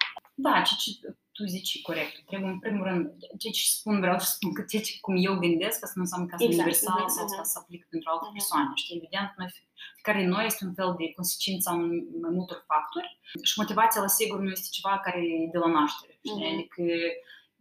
Da, 0.45 0.53
ce, 0.67 0.73
ce 0.81 0.89
tu 1.35 1.41
zici 1.55 1.73
e 1.75 1.87
corect. 1.89 2.13
Trebuie, 2.29 2.49
în 2.55 2.59
primul 2.65 2.83
rând, 2.89 3.03
ce 3.41 3.49
ce 3.57 3.63
spun, 3.77 3.95
vreau 4.03 4.19
să 4.19 4.29
spun 4.35 4.53
că 4.57 4.61
ce, 4.69 4.77
ce 4.87 4.93
cum 5.05 5.15
eu 5.27 5.33
gândesc, 5.45 5.77
asta 5.83 5.97
nu 5.99 6.05
înseamnă 6.07 6.27
că 6.27 6.33
asta 6.33 6.45
e 6.45 6.49
Exact, 6.49 6.65
universal 6.67 6.99
mhm, 7.05 7.15
sau 7.17 7.25
mhm. 7.25 7.35
să 7.35 7.41
se 7.51 7.57
aplică 7.61 7.85
pentru 7.93 8.07
alte 8.11 8.25
Mhm. 8.27 8.35
persoane. 8.37 8.67
Știi, 8.81 8.95
evident, 8.99 9.29
noi, 9.39 9.49
fiecare 9.97 10.19
din 10.23 10.31
noi 10.35 10.45
este 10.51 10.61
un 10.69 10.73
fel 10.79 10.91
de 10.99 11.05
consecință 11.17 11.65
a 11.69 11.73
un- 11.83 12.05
mai 12.23 12.31
multor 12.37 12.59
factori 12.71 13.09
și 13.49 13.53
motivația, 13.61 13.99
la 14.05 14.11
sigur, 14.19 14.37
nu 14.45 14.49
este 14.57 14.69
ceva 14.77 14.93
care 15.05 15.19
e 15.33 15.49
de 15.55 15.59
la 15.63 15.69
naștere. 15.77 16.13
Știi? 16.21 16.43
Mhm. 16.45 16.53
Adică 16.53 16.81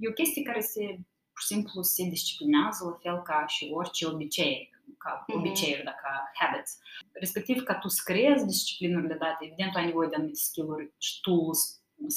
e 0.03 0.11
o 0.13 0.19
chestie 0.21 0.43
care 0.51 0.61
se, 0.73 0.83
pur 1.33 1.41
și 1.45 1.51
simplu, 1.53 1.77
se 1.95 2.03
disciplinează 2.17 2.81
la 2.91 2.97
fel 3.05 3.19
ca 3.29 3.39
și 3.55 3.63
orice 3.81 4.03
obicei, 4.13 4.57
ca 5.07 5.25
Mhm. 5.27 5.39
obiceiuri, 5.39 5.85
da, 5.85 5.95
ca 6.05 6.13
habits. 6.41 6.73
Respectiv, 7.13 7.63
ca 7.63 7.75
tu 7.79 7.89
să 7.89 8.01
creezi 8.05 8.47
disciplinurile 8.47 9.15
date, 9.15 9.45
evident, 9.45 9.73
tu 9.73 9.79
ai 9.79 9.85
nevoie 9.91 10.09
de 10.09 10.15
anumite 10.15 10.39
skill-uri 10.39 10.93
și 10.99 11.21
tools 11.21 11.61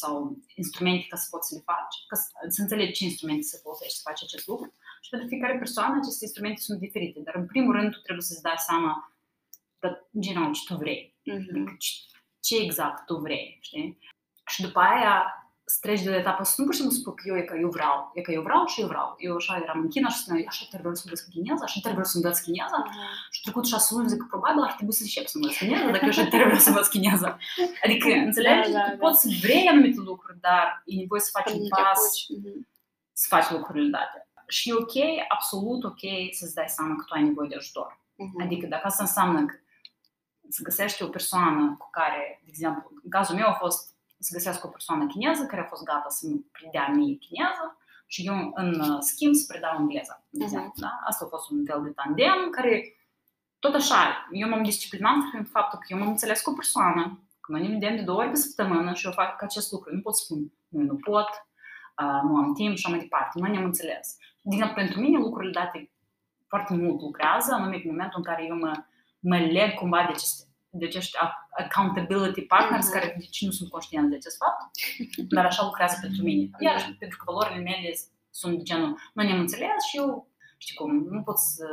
sau 0.01 0.37
instrumente 0.55 1.05
ca 1.09 1.15
să 1.17 1.27
poți 1.31 1.47
să 1.49 1.55
le 1.55 1.61
faci, 1.65 1.95
ca 2.07 2.15
să, 2.15 2.27
să 2.55 2.61
înțelegi 2.61 2.91
ce 2.97 3.03
instrumente 3.03 3.41
să 3.51 3.59
folosești 3.63 3.95
să 3.97 4.01
faci 4.09 4.23
acest 4.23 4.47
lucru. 4.47 4.73
Și 5.01 5.09
pentru 5.09 5.27
fiecare 5.27 5.57
persoană 5.57 5.93
aceste 6.01 6.23
instrumente 6.27 6.61
sunt 6.61 6.79
diferite, 6.79 7.19
dar 7.19 7.35
în 7.35 7.45
primul 7.45 7.73
rând 7.77 7.91
tu 7.91 7.99
trebuie 7.99 8.25
să-ți 8.29 8.41
dai 8.41 8.57
seama 8.69 8.91
de, 9.79 9.87
în 10.11 10.21
general, 10.21 10.53
ce 10.53 10.61
tu 10.65 10.75
vrei. 10.75 11.17
Mhm. 11.23 11.49
Adică 11.49 11.75
ce, 11.79 11.91
ce 12.39 12.55
exact 12.63 13.05
tu 13.05 13.15
vrei, 13.15 13.57
știi? 13.61 13.97
Și 14.51 14.61
după 14.61 14.79
aia 14.79 15.38
să 15.73 15.77
treci 15.81 16.03
de 16.05 16.09
la 16.09 16.21
etapa 16.23 16.43
să 16.43 16.53
nu 16.57 16.65
pur 16.65 16.73
și 16.73 16.79
simplu 16.79 16.97
spui 16.97 17.15
că 17.15 17.23
eu 17.29 17.37
e 17.37 17.49
că 17.49 17.55
eu 17.65 17.69
vreau, 17.77 18.11
e 18.13 18.21
că 18.21 18.31
eu 18.37 18.41
vreau 18.47 18.65
și 18.65 18.81
eu 18.81 18.87
vreau. 18.87 19.07
Eu 19.17 19.35
așa 19.35 19.53
eram 19.63 19.79
în 19.83 19.89
China 19.93 20.09
și 20.09 20.17
spuneam, 20.21 20.45
așa 20.47 20.63
te 20.71 20.77
vreau 20.81 20.95
să 20.95 21.01
învăț 21.05 21.21
chineza, 21.33 21.63
așa 21.63 21.79
te 21.83 21.89
vreau 21.95 22.07
să 22.11 22.17
învăț 22.17 22.37
chineza. 22.45 22.79
Mhm. 22.85 22.91
Și 23.33 23.41
trecut 23.41 23.65
șase 23.71 23.89
luni, 23.93 24.09
zic 24.11 24.19
că 24.21 24.27
probabil 24.33 24.61
ar 24.67 24.73
trebui 24.77 24.95
să 24.99 25.03
încep 25.05 25.25
să 25.31 25.35
învăț 25.37 25.55
chineza, 25.57 25.85
dacă 25.95 26.05
eu 26.07 26.13
așa 26.15 26.25
te 26.31 26.37
vreau 26.47 26.61
să 26.65 26.69
învăț 26.69 26.87
chineza. 26.95 27.29
Adică, 27.85 28.07
înțelegi? 28.27 28.71
Da, 28.71 28.77
da, 28.77 28.83
tu 28.89 28.95
da. 28.97 29.03
poți 29.05 29.19
să 29.21 29.27
vrei 29.43 29.65
anumite 29.71 29.99
lucruri, 30.11 30.39
dar 30.47 30.65
e 30.91 30.93
nevoie 31.01 31.21
să 31.27 31.31
faci 31.37 31.49
Când 31.49 31.59
un 31.61 31.69
te 31.69 31.81
pas 31.81 32.01
apuci, 32.01 32.21
mhm. 32.35 32.67
să 33.21 33.25
faci 33.33 33.47
lucrurile 33.55 33.89
date. 33.97 34.17
Și 34.55 34.69
e 34.69 34.81
ok, 34.83 34.95
absolut 35.35 35.81
ok 35.91 36.03
să-ți 36.37 36.55
dai 36.59 36.69
seama 36.75 36.93
că 36.97 37.03
tu 37.07 37.13
ai 37.13 37.27
nevoie 37.29 37.49
de 37.51 37.59
ajutor. 37.61 37.89
Mhm. 38.23 38.41
Adică 38.45 38.65
dacă 38.73 38.85
asta 38.91 39.03
înseamnă 39.07 39.39
că 39.49 39.55
să 40.55 40.61
găsești 40.63 41.03
o 41.03 41.13
persoană 41.17 41.61
cu 41.81 41.87
care, 41.97 42.21
de 42.43 42.49
exemplu, 42.53 42.83
în 43.03 43.09
cazul 43.09 43.35
meu 43.35 43.47
a 43.53 43.59
fost 43.65 43.97
să 44.19 44.33
găsesc 44.33 44.65
o 44.65 44.67
persoană 44.67 45.05
chineză 45.07 45.45
care 45.45 45.61
a 45.61 45.65
fost 45.65 45.83
gata 45.83 46.09
să-mi 46.09 46.45
predea 46.51 46.87
mie 46.87 47.15
chineză 47.15 47.77
și 48.07 48.25
eu 48.27 48.51
în 48.53 48.79
uh, 48.79 48.97
schimb 48.99 49.33
să 49.33 49.45
predau 49.47 49.75
engleza. 49.79 50.23
De 50.29 50.43
Mhm. 50.43 50.43
exemplu, 50.43 50.73
da? 50.75 50.99
Asta 51.07 51.25
a 51.25 51.27
fost 51.27 51.49
un 51.49 51.65
fel 51.65 51.81
de 51.83 51.89
tandem 51.89 52.49
care 52.51 52.93
tot 53.59 53.73
așa, 53.73 54.27
eu 54.31 54.49
m-am 54.49 54.63
disciplinat 54.63 55.29
prin 55.31 55.43
faptul 55.43 55.79
că 55.79 55.85
eu 55.89 55.97
m-am 55.99 56.07
înțeles 56.07 56.41
cu 56.41 56.49
o 56.49 56.53
persoană, 56.53 57.23
că 57.39 57.51
noi 57.51 57.61
ne 57.61 57.73
vedem 57.73 57.95
de 57.95 58.01
două 58.01 58.19
ori 58.19 58.29
pe 58.29 58.35
săptămână 58.35 58.93
și 58.93 59.05
eu 59.05 59.11
fac 59.11 59.41
acest 59.41 59.71
lucru. 59.71 59.95
Nu 59.95 60.01
pot 60.01 60.15
spune, 60.15 60.45
nu, 60.67 60.81
nu 60.81 60.95
pot, 60.95 61.29
uh, 62.01 62.19
nu 62.23 62.35
am 62.37 62.53
timp 62.53 62.75
și 62.75 62.85
așa 62.85 62.89
mai 62.89 62.99
departe. 62.99 63.39
Noi 63.39 63.49
ne-am 63.51 63.63
înțeles. 63.63 64.17
Din 64.41 64.51
exemplu, 64.51 64.75
pentru 64.75 64.99
mine 64.99 65.17
lucrurile 65.17 65.51
date 65.51 65.91
foarte 66.47 66.73
mult 66.73 67.01
lucrează, 67.01 67.53
anume 67.53 67.75
în 67.75 67.81
momentul 67.85 68.17
în 68.17 68.23
care 68.23 68.45
eu 68.45 68.55
mă, 68.57 68.83
mă 69.19 69.37
leg 69.37 69.73
cumva 69.73 69.97
de 69.97 70.11
aceste 70.11 70.43
de 70.69 70.85
acești 70.85 71.17
ac- 71.17 71.49
accountability 71.63 72.41
partners 72.41 72.85
Mhm. 72.85 72.93
care 72.93 73.15
nici 73.17 73.45
nu 73.45 73.51
sunt 73.51 73.69
conștienți 73.69 74.09
de 74.09 74.15
acest 74.15 74.37
fapt, 74.37 74.61
dar 75.35 75.45
așa 75.45 75.63
lucrează 75.63 75.97
pentru 76.01 76.23
mine. 76.23 76.49
Iar 76.59 76.95
pentru 76.99 77.17
că 77.17 77.23
valorile 77.31 77.61
mele 77.61 77.93
sunt 78.29 78.57
de 78.57 78.63
genul, 78.63 78.99
noi 79.13 79.25
ne-am 79.25 79.39
înțeles 79.39 79.83
și 79.89 79.97
eu, 79.97 80.27
știi 80.57 80.75
cum, 80.75 80.91
nu 81.09 81.21
pot 81.23 81.37
să 81.37 81.65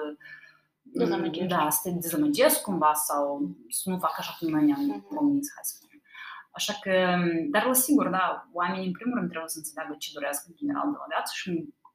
Dezamăgești. 0.82 1.46
da, 1.48 1.70
să 1.70 1.80
te 1.82 1.90
dezamăgesc 1.94 2.61
cumva 2.62 2.92
sau 2.94 3.50
să 3.68 3.90
nu 3.90 3.98
fac 3.98 4.14
așa 4.18 4.37
cum 4.38 4.48
noi 4.48 4.64
ne-am 4.64 4.80
Mhm. 4.85 5.06
promis, 5.09 5.46
hai 5.54 5.62
să 5.64 5.74
spunem. 5.76 6.02
Așa 6.50 6.72
că, 6.82 7.16
dar 7.50 7.64
la 7.64 7.72
sigur, 7.72 8.09
da, 8.09 8.48
oamenii 8.52 8.87
în 8.87 8.92
primul 8.92 9.16
rând 9.18 9.28
trebuie 9.28 9.48
să 9.50 9.59
înțeleagă 9.59 9.94
ce 9.98 10.11
doresc 10.14 10.46
în 10.48 10.54
general 10.56 10.90
de 10.90 10.96
la 11.00 11.04
viață 11.09 11.32
și 11.35 11.48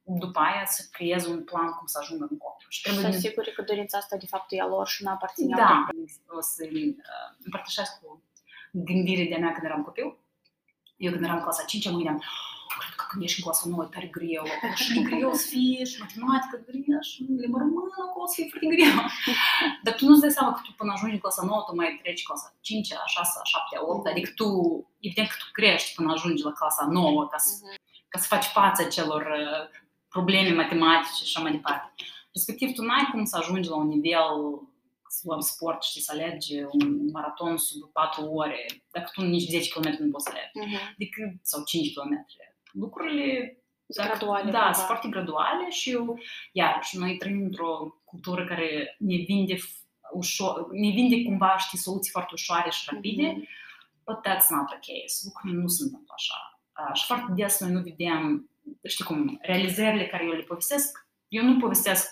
după 0.03 0.39
aia 0.39 0.65
să 0.65 0.87
creeze 0.91 1.29
un 1.29 1.43
plan 1.43 1.69
cum 1.77 1.87
să 1.87 1.97
ajungă 2.01 2.27
în 2.29 2.37
copil. 2.37 2.65
Și 2.69 2.77
Și 2.77 2.81
trebuie 2.83 3.03
să 3.03 3.09
din- 3.09 3.17
asiguri 3.19 3.53
că 3.53 3.61
dorința 3.61 3.97
asta 3.97 4.17
de 4.17 4.25
fapt 4.25 4.45
e 4.51 4.61
a 4.61 4.65
lor 4.67 4.87
și 4.87 5.03
nu 5.03 5.11
aparține 5.11 5.55
da, 5.55 5.65
altor 5.65 6.37
o 6.37 6.41
să 6.41 6.63
uh, 6.71 7.37
împărtășesc 7.43 7.99
cu 7.99 8.23
gândire 8.71 9.23
de-a 9.29 9.37
mea 9.43 9.51
când 9.53 9.65
eram 9.65 9.83
copil. 9.83 10.17
Eu 10.97 11.11
când 11.11 11.23
eram 11.23 11.35
în 11.35 11.41
clasa 11.43 11.63
5 11.65 11.85
mă 11.85 11.91
gândeam, 11.99 12.15
"Oh, 12.15 12.77
cred 12.81 12.95
că 12.99 13.05
când 13.09 13.23
ești 13.23 13.37
în 13.39 13.45
clasa 13.45 13.63
nouă, 13.69 13.83
e 13.83 13.93
tare 13.95 14.07
greu, 14.17 14.43
acolo 14.53 14.73
și 14.83 15.01
greu 15.09 15.33
să 15.33 15.45
fie, 15.53 15.83
și 15.89 15.99
matematică 16.03 16.57
grea, 16.67 16.99
și 17.09 17.17
limba 17.43 17.57
română, 17.65 17.95
acolo 18.07 18.25
să 18.29 18.33
fie 18.37 18.47
foarte 18.51 18.67
greu. 18.75 18.95
Dar 19.83 19.93
tu 19.97 20.03
nu-ți 20.07 20.21
dai 20.23 20.31
seama 20.37 20.51
că 20.55 20.59
tu 20.65 20.71
până 20.79 20.91
ajungi 20.91 21.15
în 21.17 21.23
clasa 21.25 21.43
nouă, 21.49 21.61
tu 21.67 21.75
mai 21.75 21.99
treci 22.01 22.23
clasa 22.27 22.47
5, 22.61 22.87
6, 23.05 23.39
7, 23.43 23.75
8, 23.79 24.07
adică 24.07 24.29
tu, 24.39 24.47
evident 25.07 25.27
că 25.31 25.35
tu 25.39 25.47
crești 25.57 25.95
până 25.95 26.11
ajungi 26.11 26.43
la 26.43 26.51
clasa 26.59 26.85
nouă 26.97 27.27
ca 27.31 27.37
să, 27.37 27.53
ca 28.11 28.17
să 28.19 28.27
faci 28.33 28.45
față 28.45 28.83
celor 28.83 29.21
uh, 29.41 29.61
probleme 30.15 30.53
matematice 30.55 31.15
și 31.15 31.21
așa 31.25 31.41
mai 31.41 31.51
departe. 31.51 31.93
Respectiv, 32.33 32.73
tu 32.75 32.81
n-ai 32.83 33.07
cum 33.11 33.25
să 33.25 33.37
ajungi 33.37 33.69
la 33.69 33.75
un 33.75 33.87
nivel 33.87 34.29
să 35.07 35.21
luăm 35.23 35.39
sport 35.39 35.83
și 35.83 36.01
să 36.01 36.11
alergi 36.11 36.53
un 36.71 37.09
maraton 37.11 37.57
sub 37.57 37.91
4 37.91 38.25
ore, 38.25 38.65
dacă 38.91 39.09
tu 39.13 39.21
nici 39.21 39.49
10 39.49 39.69
km 39.69 39.95
nu 39.99 40.11
poți 40.11 40.23
să 40.25 40.31
alergi, 40.33 40.73
Mhm. 40.75 40.93
decât, 40.97 41.31
sau 41.41 41.63
5 41.63 41.93
km. 41.93 42.25
Lucrurile 42.71 43.57
Sunt 43.87 44.07
graduale, 44.07 44.51
da, 44.51 44.57
cumva. 44.59 44.73
sunt 44.73 44.85
foarte 44.85 45.07
graduale 45.09 45.69
și 45.69 45.91
eu, 45.91 46.19
iarăși, 46.51 46.97
noi 46.97 47.17
trăim 47.17 47.41
într-o 47.41 48.01
cultură 48.03 48.45
care 48.45 48.95
ne 48.99 49.15
vinde 49.15 49.55
f- 49.55 49.79
ușor, 50.13 50.67
ne 50.71 50.89
vinde 50.89 51.23
cumva, 51.23 51.57
știi, 51.57 51.77
soluții 51.77 52.11
foarte 52.11 52.31
ușoare 52.33 52.69
și 52.69 52.89
rapide, 52.91 53.27
Mhm. 53.27 53.47
but 54.05 54.17
that's 54.27 54.47
not 54.49 54.65
the 54.67 54.79
case. 54.93 55.21
Lucrurile 55.23 55.61
nu 55.61 55.67
se 55.67 55.83
întâmplă 55.83 56.13
așa. 56.17 56.61
Uh, 56.79 56.95
și 56.95 57.05
foarte 57.05 57.31
des 57.35 57.59
noi 57.59 57.71
nu 57.71 57.81
vedem, 57.81 58.49
știi 58.83 59.05
cum, 59.05 59.37
realizările 59.41 60.07
care 60.07 60.23
eu 60.25 60.31
le 60.31 60.41
povestesc. 60.41 61.07
Eu 61.27 61.43
nu 61.43 61.59
povestesc 61.59 62.09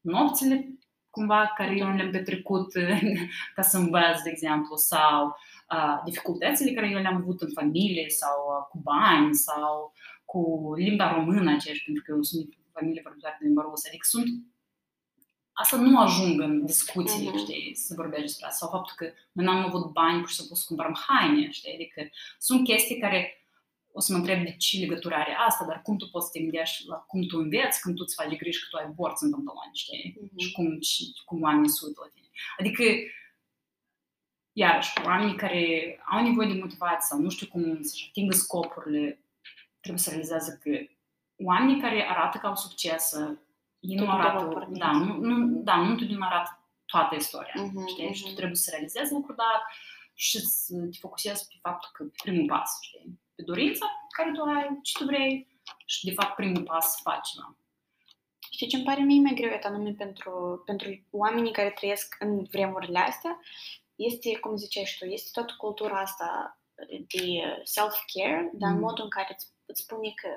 nopțile 0.00 0.68
cumva 1.10 1.52
care 1.56 1.76
eu 1.76 1.94
le-am 1.94 2.10
petrecut 2.10 2.72
ca 3.54 3.62
să 3.62 3.76
învăț, 3.76 4.20
de 4.24 4.30
exemplu, 4.30 4.76
sau 4.76 5.36
uh, 5.72 6.00
dificultățile 6.04 6.72
care 6.72 6.90
eu 6.90 7.00
le-am 7.00 7.16
avut 7.16 7.40
în 7.40 7.50
familie 7.54 8.08
sau 8.08 8.36
uh, 8.48 8.66
cu 8.70 8.78
bani 8.78 9.34
sau 9.34 9.92
cu 10.24 10.72
limba 10.76 11.12
română 11.12 11.50
aceeași, 11.52 11.84
pentru 11.84 12.02
că 12.06 12.12
eu 12.12 12.22
sunt 12.22 12.48
din 12.48 12.64
familie 12.72 13.00
vorbitoare 13.04 13.36
de 13.40 13.46
limba 13.46 13.62
rusă. 13.62 13.84
Adică 13.88 14.06
sunt 14.08 14.26
Asta 15.60 15.76
nu 15.76 16.00
ajung 16.00 16.40
în 16.40 16.64
discuții, 16.66 17.26
Mhm. 17.28 17.38
știi, 17.38 17.74
să 17.74 17.94
vorbești 17.96 18.24
despre 18.26 18.46
asta. 18.46 18.66
Sau 18.66 18.78
faptul 18.78 18.94
că 18.96 19.12
noi 19.32 19.44
n-am 19.44 19.64
avut 19.64 19.92
bani 19.92 20.20
pur 20.20 20.28
și 20.28 20.34
simplu 20.34 20.54
să 20.56 20.64
cumpărăm 20.66 20.96
haine, 21.06 21.50
știi? 21.50 21.74
Adică 21.74 22.10
sunt 22.38 22.64
chestii 22.64 22.98
care 22.98 23.46
o 23.92 24.00
să 24.00 24.12
mă 24.12 24.18
întreb 24.18 24.44
de 24.44 24.54
ce 24.56 24.78
legătură 24.78 25.14
are 25.14 25.34
asta, 25.46 25.64
dar 25.64 25.82
cum 25.82 25.96
tu 25.96 26.08
poți 26.08 26.24
să 26.26 26.30
te 26.32 26.40
gândești 26.40 26.86
la 26.86 26.96
cum 26.96 27.22
tu 27.22 27.38
înveți 27.38 27.80
când 27.80 27.96
tu 27.96 28.02
îți 28.06 28.14
faci 28.14 28.36
griji 28.36 28.60
că 28.60 28.66
tu 28.70 28.76
ai 28.76 28.92
borți 28.94 29.24
în 29.24 29.30
pantaloni, 29.30 29.70
știi? 29.74 30.16
Mhm. 30.20 30.38
Și 30.38 30.52
cum, 30.52 30.80
și 30.80 31.12
cum 31.24 31.42
oamenii 31.42 31.68
se 31.68 31.84
uită 31.86 32.00
la 32.04 32.10
tine. 32.14 32.28
Adică, 32.58 32.82
iarăși, 34.52 34.92
oamenii 35.04 35.34
care 35.36 35.62
au 36.12 36.22
nevoie 36.22 36.48
de 36.52 36.60
motivație 36.60 37.06
sau 37.08 37.18
nu 37.18 37.28
știu 37.30 37.46
cum 37.46 37.82
să-și 37.82 38.06
atingă 38.08 38.34
scopurile, 38.34 39.20
trebuie 39.80 40.02
să 40.02 40.10
realizeze 40.10 40.58
că 40.62 40.70
oamenii 41.44 41.80
care 41.80 42.06
arată 42.08 42.38
că 42.38 42.46
au 42.46 42.56
succes, 42.56 43.12
ei 43.80 43.94
nu 43.94 44.04
Tot 44.04 44.08
undeva 44.12 44.28
arată, 44.28 44.44
porniți. 44.44 44.78
da, 44.78 44.90
nu, 44.90 45.14
nu, 45.16 45.62
da, 45.62 45.76
nu 45.76 45.90
întotdeauna 45.90 46.26
arată 46.26 46.62
toată 46.86 47.14
istoria, 47.14 47.52
Mhm, 47.56 47.86
știi? 47.86 48.14
Și 48.14 48.20
tu 48.22 48.26
mhm. 48.26 48.36
trebuie 48.36 48.56
să 48.56 48.70
realizezi 48.70 49.12
lucruri, 49.12 49.36
dar 49.36 49.62
și 50.14 50.38
să 50.40 50.74
te 50.90 50.96
focusezi 51.00 51.46
pe 51.48 51.54
faptul 51.60 51.90
că 51.92 52.04
primul 52.22 52.46
pas, 52.46 52.78
știi? 52.82 53.20
Pe 53.38 53.44
dorința 53.44 53.86
care 54.16 54.30
tu 54.34 54.42
ai, 54.42 54.78
ce 54.82 54.92
tu 54.98 55.04
vrei 55.04 55.46
și, 55.86 56.04
de 56.04 56.12
fapt, 56.12 56.34
primul 56.34 56.62
pas 56.62 56.90
să 56.92 56.98
faci, 57.02 57.28
da. 57.40 57.54
Știi 58.50 58.66
ce 58.66 58.76
îmi 58.76 58.84
pare 58.84 59.00
mie 59.02 59.20
mai 59.20 59.34
greu, 59.34 59.58
anume 59.62 59.92
pentru, 59.92 60.62
pentru 60.66 60.88
oamenii 61.10 61.52
care 61.52 61.70
trăiesc 61.70 62.16
în 62.18 62.44
vremurile 62.44 62.98
astea, 62.98 63.40
este, 63.94 64.38
cum 64.38 64.56
ziceai 64.56 64.84
și 64.84 64.98
tu, 64.98 65.04
este 65.04 65.28
toată 65.32 65.54
cultura 65.58 66.00
asta 66.00 66.58
de 66.88 67.24
self-care, 67.62 68.50
dar 68.54 68.70
în 68.70 68.76
Mhm. 68.76 68.84
modul 68.84 69.04
în 69.04 69.10
care 69.10 69.28
îți, 69.36 69.46
îți 69.66 69.82
spune 69.82 70.12
că 70.22 70.28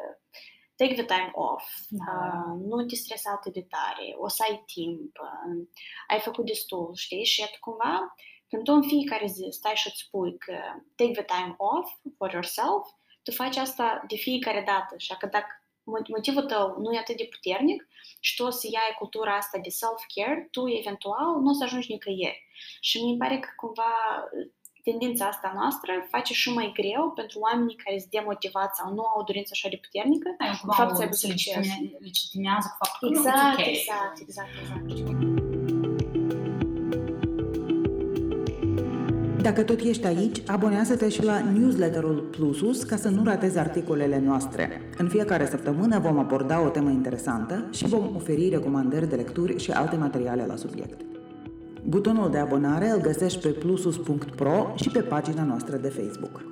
take 0.75 0.93
the 0.93 1.05
time 1.05 1.31
off, 1.33 1.63
Da. 1.89 2.11
uh, 2.13 2.59
nu 2.67 2.85
te 2.85 2.95
stresa 2.95 3.31
atât 3.31 3.53
de 3.53 3.61
tare, 3.69 4.13
o 4.17 4.27
să 4.27 4.45
ai 4.49 4.63
timp, 4.65 5.17
uh, 5.21 5.67
ai 6.07 6.19
făcut 6.19 6.45
destul, 6.45 6.91
știi? 6.95 7.23
Și 7.25 7.39
iată 7.39 7.57
cumva, 7.59 8.15
când 8.51 8.63
tu 8.63 8.73
în 8.73 8.83
fiecare 8.93 9.27
zi 9.27 9.45
stai 9.49 9.75
și 9.81 9.87
îți 9.87 10.03
spui 10.05 10.37
că 10.37 10.53
take 10.95 11.11
the 11.11 11.23
time 11.35 11.53
off 11.57 11.87
for 12.17 12.31
yourself, 12.33 12.83
tu 13.23 13.31
faci 13.31 13.57
asta 13.57 14.03
de 14.07 14.15
fiecare 14.15 14.63
dată. 14.71 14.93
Și 14.97 15.15
că 15.19 15.25
dacă 15.25 15.51
mo- 15.91 16.07
motivul 16.15 16.43
tău 16.43 16.65
nu 16.79 16.93
e 16.93 16.97
atât 16.97 17.17
de 17.17 17.27
puternic 17.31 17.87
și 18.19 18.35
tu 18.35 18.43
o 18.43 18.49
să 18.49 18.67
iei 18.67 18.95
cultura 18.97 19.35
asta 19.35 19.57
de 19.65 19.69
self-care, 19.69 20.47
tu 20.51 20.61
eventual 20.81 21.25
nu 21.43 21.49
o 21.49 21.53
să 21.53 21.63
ajungi 21.63 21.91
nicăieri. 21.91 22.41
Și 22.79 23.03
mi 23.05 23.17
pare 23.17 23.39
că 23.39 23.49
cumva 23.55 23.91
tendința 24.83 25.25
asta 25.27 25.51
noastră 25.55 26.05
face 26.09 26.33
și 26.33 26.49
mai 26.53 26.71
greu 26.79 27.11
pentru 27.11 27.39
oamenii 27.39 27.75
care 27.75 27.99
sunt 27.99 28.11
demotivați 28.11 28.79
sau 28.79 28.93
nu 28.93 29.01
au 29.01 29.19
o 29.19 29.23
dorință 29.23 29.49
așa 29.53 29.69
de 29.69 29.77
puternică. 29.77 30.35
Da, 30.37 30.45
eu 30.45 30.51
De 30.51 30.57
fapt, 30.57 30.75
să 30.77 30.83
cumva 30.85 31.01
aibă 31.01 31.13
se 31.15 31.27
succes. 31.27 31.55
legitime- 31.55 31.97
legitimează 31.99 32.67
cu 32.79 32.85
faptul 32.85 33.11
că 33.11 33.19
nu, 33.19 33.27
Exact, 33.27 33.51
it's 33.51 33.59
okay. 33.59 33.71
exact, 33.73 34.19
exact, 34.19 34.49
exact. 34.59 35.30
Dacă 39.41 39.63
tot 39.63 39.79
ești 39.79 40.05
aici, 40.05 40.41
abonează-te 40.45 41.09
și 41.09 41.23
la 41.23 41.39
newsletterul 41.39 42.27
Plusus 42.31 42.83
ca 42.83 42.95
să 42.95 43.09
nu 43.09 43.23
ratezi 43.23 43.57
articolele 43.57 44.21
noastre. 44.25 44.69
În 44.97 45.07
fiecare 45.07 45.45
săptămână 45.45 45.99
vom 45.99 46.17
aborda 46.17 46.65
o 46.65 46.69
temă 46.69 46.89
interesantă 46.89 47.67
și 47.71 47.87
vom 47.87 48.15
oferi 48.15 48.49
recomandări 48.49 49.09
de 49.09 49.15
lecturi 49.15 49.59
și 49.59 49.71
alte 49.71 49.95
materiale 49.95 50.45
la 50.47 50.55
subiect. 50.55 51.01
Butonul 51.87 52.31
de 52.31 52.37
abonare 52.37 52.89
îl 52.89 53.01
găsești 53.01 53.39
pe 53.41 53.47
plusus.pro 53.47 54.73
și 54.75 54.89
pe 54.89 54.99
pagina 54.99 55.43
noastră 55.43 55.77
de 55.77 55.87
Facebook. 55.87 56.50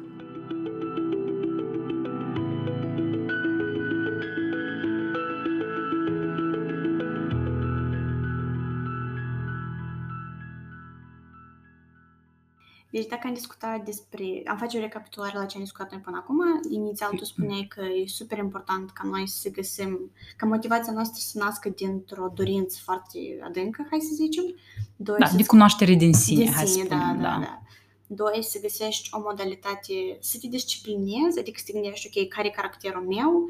Deci 12.90 13.08
dacă 13.08 13.28
am 13.28 13.34
discutat 13.34 13.86
despre... 13.86 14.42
Am 14.46 14.58
face 14.58 14.78
o 14.78 14.82
recapitulare 14.82 15.38
la 15.38 15.46
ce 15.46 15.58
am 15.58 15.64
discutat 15.64 15.92
noi 15.92 16.02
până 16.02 16.18
acum. 16.18 16.40
Inițial 16.70 17.12
tu 17.16 17.26
spuneai 17.34 17.66
că 17.70 17.82
e 17.82 18.08
super 18.08 18.38
important 18.38 18.92
ca 18.92 19.08
noi 19.08 19.28
să 19.28 19.50
găsim... 19.50 20.12
Ca 20.38 20.46
motivația 20.46 20.94
noastră 20.94 21.20
să 21.22 21.38
nască 21.38 21.70
dintr-o 21.70 22.32
dorință 22.36 22.80
foarte 22.84 23.20
adâncă, 23.44 23.88
hai 23.90 24.00
să 24.00 24.14
zicem. 24.14 24.44
Doi, 24.96 25.18
Da, 25.20 25.26
să 25.26 25.36
de 25.36 25.46
cunoaștere 25.46 25.94
din 25.94 26.14
sine, 26.14 26.44
din 26.44 26.54
hai 26.54 26.66
să 26.66 26.74
sine, 26.74 26.88
da, 26.88 26.96
spunem, 26.96 27.22
da, 27.22 27.40
da. 27.40 27.62
Doi, 28.08 28.44
să 28.44 28.60
găsești 28.62 29.10
o 29.12 29.20
modalitate, 29.20 30.18
să 30.20 30.38
te 30.42 30.48
disciplinezi, 30.48 31.40
adică 31.40 31.58
să 31.60 31.66
te 31.66 31.72
gândești, 31.72 32.10
ok, 32.18 32.28
care 32.28 32.48
e 32.48 32.52
caracterul 32.52 33.06
meu, 33.06 33.50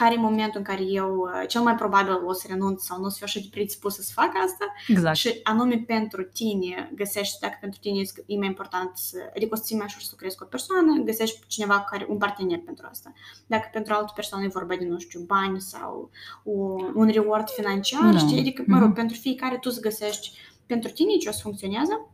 care 0.00 0.14
e 0.14 0.16
momentul 0.16 0.58
în 0.58 0.62
care 0.64 0.82
eu 0.82 1.14
uh, 1.16 1.48
cel 1.48 1.60
mai 1.62 1.74
probabil 1.74 2.12
o 2.24 2.32
să 2.32 2.46
renunț 2.48 2.82
sau 2.82 2.98
nu 2.98 3.04
o 3.04 3.08
să 3.08 3.14
fiu 3.16 3.26
așa 3.26 3.40
de 3.40 3.46
predispusă 3.50 4.02
să 4.02 4.10
fac 4.14 4.30
asta 4.46 4.64
Exact. 4.88 5.16
și 5.16 5.40
anume 5.42 5.84
pentru 5.86 6.22
tine 6.22 6.90
găsești, 6.94 7.38
dacă 7.40 7.56
pentru 7.60 7.78
tine 7.80 8.02
e 8.26 8.36
mai 8.38 8.46
important 8.46 8.90
să, 8.94 9.16
adică 9.36 9.50
o 9.52 9.56
să 9.56 9.62
ții 9.62 9.76
mai 9.76 9.84
ușor 9.88 10.00
să 10.00 10.08
lucrezi 10.10 10.36
cu 10.36 10.44
o 10.44 10.46
persoană, 10.46 11.02
găsești 11.04 11.38
cineva 11.46 11.80
care, 11.90 12.06
un 12.08 12.16
partener 12.18 12.58
pentru 12.58 12.86
asta. 12.90 13.12
Dacă 13.46 13.68
pentru 13.72 13.94
altă 13.94 14.12
persoană 14.14 14.44
e 14.44 14.48
vorba 14.48 14.74
de, 14.76 14.84
nu 14.84 14.98
știu, 14.98 15.20
bani 15.20 15.60
sau 15.60 16.10
un, 16.42 16.92
un 16.94 17.06
reward 17.08 17.48
financiar, 17.50 18.12
Da. 18.12 18.18
știi, 18.18 18.38
adică, 18.38 18.62
mă 18.66 18.78
rog, 18.78 18.86
Mhm. 18.86 18.96
pentru 18.96 19.16
fiecare 19.16 19.56
tu 19.60 19.70
să 19.70 19.80
găsești 19.80 20.30
pentru 20.66 20.90
tine 20.90 21.16
ce 21.16 21.28
o 21.28 21.32
să 21.32 21.40
funcționează. 21.42 22.08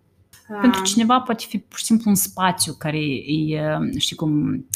Pentru 0.61 0.81
Ah, 0.81 0.89
cineva 0.89 1.21
poate 1.21 1.45
fi 1.49 1.59
pur 1.59 1.79
și 1.79 1.85
simplu 1.85 2.11
un 2.11 2.17
spațiu 2.17 2.73
care 2.79 2.99
e, 2.99 3.79
știi 3.99 4.17
cum, 4.17 4.67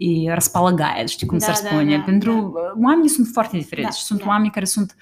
e 0.00 0.32
răspalăgaie, 0.34 1.06
știi 1.06 1.26
cum 1.26 1.38
Da, 1.38 1.44
s-ar 1.44 1.62
da, 1.62 1.68
spune. 1.68 1.96
da, 1.96 2.02
Pentru 2.02 2.52
oamenii 2.84 3.08
sunt 3.08 3.26
foarte 3.32 3.56
diferiți 3.56 3.88
Da, 3.88 3.94
și 3.94 4.02
sunt 4.02 4.18
da. 4.20 4.26
oameni 4.26 4.50
care 4.50 4.64
sunt 4.64 4.96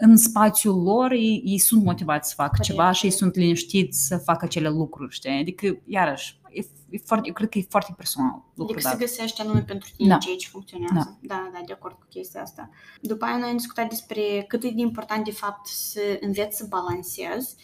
în 0.00 0.16
spațiul 0.16 0.82
lor, 0.82 1.10
ei, 1.12 1.42
ei 1.44 1.58
sunt 1.58 1.84
motivați 1.84 2.28
să 2.28 2.34
facă 2.34 2.48
Corect, 2.50 2.68
ceva 2.70 2.92
și 2.92 3.04
ei 3.04 3.10
corect. 3.10 3.16
sunt 3.16 3.34
liniștiți 3.44 4.06
să 4.06 4.16
facă 4.16 4.44
acele 4.44 4.68
lucruri, 4.68 5.14
știi? 5.14 5.38
Adică, 5.40 5.78
iarăși, 5.86 6.40
e, 6.50 6.60
e 6.90 6.98
foarte, 7.04 7.26
eu 7.28 7.32
cred 7.32 7.48
că 7.48 7.58
e 7.58 7.66
foarte 7.68 7.94
personal 7.96 8.42
lucrul 8.54 8.76
Adică 8.76 8.80
să 8.80 8.94
ăsta. 8.94 8.98
găsești 9.04 9.40
anume 9.40 9.60
pentru 9.60 9.88
tine 9.96 10.08
Da. 10.08 10.16
ceea 10.16 10.36
ce 10.36 10.48
funcționează. 10.48 11.18
Da. 11.20 11.50
da, 11.52 11.60
de 11.66 11.72
acord 11.72 11.94
cu 11.94 12.06
chestia 12.10 12.42
asta. 12.42 12.70
După 13.00 13.24
aia 13.24 13.36
noi 13.36 13.48
am 13.48 13.56
discutat 13.56 13.88
despre 13.88 14.44
cât 14.48 14.62
e 14.64 14.68
de 14.70 14.80
important 14.80 15.24
de 15.24 15.30
fapt 15.32 15.66
să 15.66 16.00
înveți 16.20 16.56
să 16.56 16.66
balancezi 16.68 17.54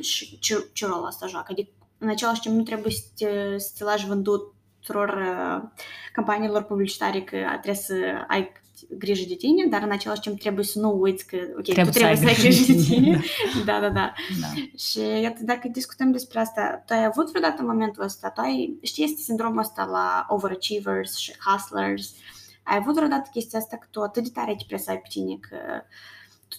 și 0.00 0.38
ce, 0.38 0.68
ce 0.72 0.86
rol 0.86 1.04
asta 1.04 1.26
joacă. 1.26 1.46
Adică 1.50 1.70
în 1.98 2.08
același 2.08 2.40
timp 2.40 2.54
nu 2.54 2.62
trebuie 2.62 2.92
să 2.92 3.02
te, 3.16 3.58
să 3.58 3.72
te 3.78 3.84
lași 3.84 4.06
vândut 4.06 4.54
tuturor 4.86 5.08
uh, 5.08 5.68
campaniilor 6.12 6.62
publicitare 6.62 7.20
că 7.20 7.36
trebuie 7.50 7.74
să 7.74 7.94
ai 8.28 8.52
grijă 8.98 9.24
de 9.28 9.34
tine, 9.34 9.66
dar 9.66 9.82
în 9.82 9.90
același 9.90 10.20
timp 10.20 10.38
trebuie 10.38 10.64
să 10.64 10.78
nu 10.78 10.98
uiți 11.00 11.26
că 11.26 11.36
ok, 11.36 11.62
Trebuie 11.62 11.84
tu 11.84 11.92
să 11.92 11.98
trebuie 11.98 12.08
ai 12.08 12.16
să 12.16 12.26
ai 12.26 12.34
grijă 12.34 12.72
de 12.72 12.72
grijă 12.72 12.90
de 12.90 12.94
tine. 12.94 13.20
tine, 13.52 13.64
da, 13.68 13.80
da, 13.80 13.88
da. 13.88 14.12
Da. 14.40 14.46
Și 14.78 15.20
iată, 15.22 15.38
dacă 15.42 15.68
discutăm 15.68 16.12
despre 16.12 16.38
asta, 16.38 16.82
tu 16.86 16.92
ai 16.92 17.04
avut 17.04 17.30
vreodată 17.30 17.62
momentul 17.62 18.02
ăsta, 18.02 18.30
tu 18.30 18.40
ai, 18.40 18.78
știi, 18.82 19.04
este 19.04 19.20
sindromul 19.22 19.58
ăsta 19.58 19.84
la 19.84 20.26
overachievers 20.28 21.16
și 21.16 21.32
hustlers, 21.46 22.14
ai 22.62 22.76
avut 22.76 22.94
vreodată 22.94 23.28
chestia 23.32 23.58
asta 23.58 23.76
că 23.76 23.86
tu 23.90 24.00
atât 24.00 24.22
de 24.22 24.30
tare 24.32 24.54
te 24.54 24.64
presai 24.66 24.98
pe 24.98 25.08
tine 25.08 25.38
că 25.40 25.56
tu 25.56 25.86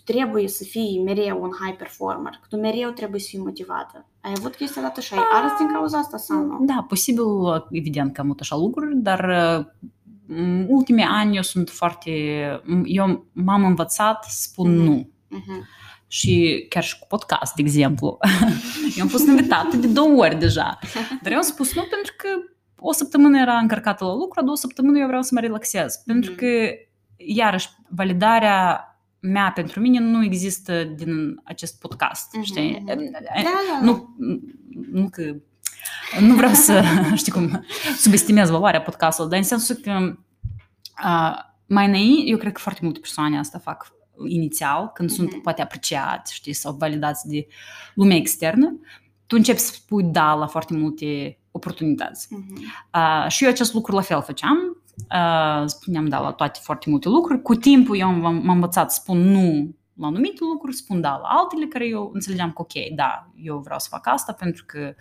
trebuie 0.05 0.47
să 0.47 0.63
fii 0.63 1.01
mereu 1.05 1.41
un 1.41 1.49
high 1.65 1.77
performer, 1.77 2.31
că 2.41 2.45
tu 2.49 2.55
mereu 2.57 2.89
trebuie 2.89 3.19
să 3.19 3.27
fii 3.29 3.39
motivată. 3.39 4.05
Ai 4.21 4.33
avut 4.37 4.55
chestia 4.55 4.81
dată 4.81 5.01
și 5.01 5.13
ai 5.13 5.19
ars 5.33 5.57
din 5.57 5.71
cauza 5.73 5.97
asta 5.97 6.17
sau 6.17 6.45
nu? 6.45 6.57
Da, 6.65 6.85
posibil, 6.87 7.23
evident 7.71 8.13
că 8.13 8.21
am 8.21 8.27
avut 8.27 8.39
așa 8.39 8.55
lucruri, 8.55 8.95
dar 8.95 9.19
uh, 9.59 9.65
m, 10.37 10.65
ultimii 10.67 11.03
ani 11.03 11.35
eu 11.35 11.41
sunt 11.41 11.69
foarte... 11.69 12.09
Eu 12.85 13.25
m-am 13.31 13.63
învățat 13.65 14.23
să 14.23 14.37
spun 14.41 14.75
Mhm. 14.75 14.83
nu. 14.85 15.09
Mhm. 15.27 15.67
Și 16.09 16.65
chiar 16.69 16.83
și 16.83 16.99
cu 16.99 17.05
podcast, 17.09 17.55
de 17.55 17.61
exemplu. 17.61 18.17
eu 18.97 19.03
am 19.03 19.07
fost 19.07 19.27
invitată 19.27 19.77
de 19.77 19.87
două 19.87 20.15
ori 20.23 20.35
deja. 20.35 20.79
Dar 21.21 21.31
eu 21.31 21.37
am 21.37 21.43
spus 21.43 21.75
nu 21.75 21.81
pentru 21.81 22.13
că 22.17 22.27
o 22.79 22.91
săptămână 22.93 23.39
era 23.39 23.57
încărcată 23.57 24.05
la 24.05 24.13
lucru, 24.13 24.39
a 24.39 24.43
doua 24.43 24.55
săptămână 24.55 24.99
eu 24.99 25.07
vreau 25.07 25.21
să 25.21 25.29
mă 25.33 25.39
relaxez. 25.39 25.95
Pentru 26.05 26.29
Mhm. 26.31 26.39
că, 26.39 26.47
iarăși, 27.17 27.69
validarea 27.89 28.81
mea 29.19 29.51
pentru 29.51 29.79
mine 29.79 29.99
nu 29.99 30.23
există 30.23 30.83
din 30.83 31.41
acest 31.43 31.79
podcast, 31.79 32.33
Mhm, 32.35 32.43
știi? 32.43 32.71
mhm. 32.85 32.85
Da, 32.85 32.95
da, 32.95 33.19
da. 33.79 33.85
Nu, 33.85 34.15
nu 34.91 35.09
că... 35.09 35.35
Nu 36.19 36.35
vreau 36.35 36.53
să, 36.53 36.83
știi 37.15 37.31
cum, 37.31 37.65
subestimez 37.97 38.49
valoarea 38.49 38.81
podcastului, 38.81 39.29
dar 39.29 39.39
în 39.39 39.45
sensul 39.45 39.75
că 39.75 40.15
uh, 41.03 41.35
mai 41.65 41.87
înainte, 41.87 42.29
eu 42.29 42.37
cred 42.37 42.51
că 42.51 42.59
foarte 42.59 42.79
multe 42.83 42.99
persoane 42.99 43.39
asta 43.39 43.59
fac 43.59 43.87
inițial, 44.27 44.91
când 44.93 45.09
Mhm. 45.09 45.17
sunt 45.17 45.41
poate 45.41 45.61
apreciați, 45.61 46.33
știi, 46.33 46.53
sau 46.53 46.73
validați 46.79 47.27
de 47.27 47.47
lumea 47.93 48.15
externă, 48.17 48.79
tu 49.27 49.35
începi 49.37 49.59
să 49.59 49.71
spui 49.73 50.03
da 50.03 50.33
la 50.33 50.47
foarte 50.47 50.73
multe 50.73 51.39
oportunități. 51.51 52.27
Mhm. 52.29 52.63
Uh, 52.93 53.25
și 53.27 53.43
eu 53.43 53.49
acest 53.49 53.73
lucru 53.73 53.95
la 53.95 54.01
fel 54.01 54.21
făceam. 54.21 54.57
Uh, 54.97 55.63
spuneam 55.65 56.07
da 56.07 56.19
la 56.19 56.31
toate 56.31 56.59
foarte 56.63 56.89
multe 56.89 57.09
lucruri. 57.09 57.41
Cu 57.41 57.55
timpul 57.55 57.97
eu 57.97 58.09
m-am, 58.11 58.35
m-am 58.35 58.49
învățat 58.55 58.91
să 58.91 58.99
spun 59.01 59.17
nu 59.17 59.75
la 59.93 60.07
anumite 60.07 60.37
lucruri, 60.53 60.75
spun 60.75 61.01
da 61.01 61.09
la 61.09 61.27
altele 61.27 61.65
care 61.65 61.87
eu 61.87 62.09
înțelegeam 62.13 62.51
că 62.51 62.61
ok, 62.61 62.95
da, 62.95 63.29
eu 63.35 63.57
vreau 63.57 63.79
să 63.79 63.87
fac 63.89 64.07
asta 64.07 64.33
pentru 64.33 64.63
că 64.65 64.93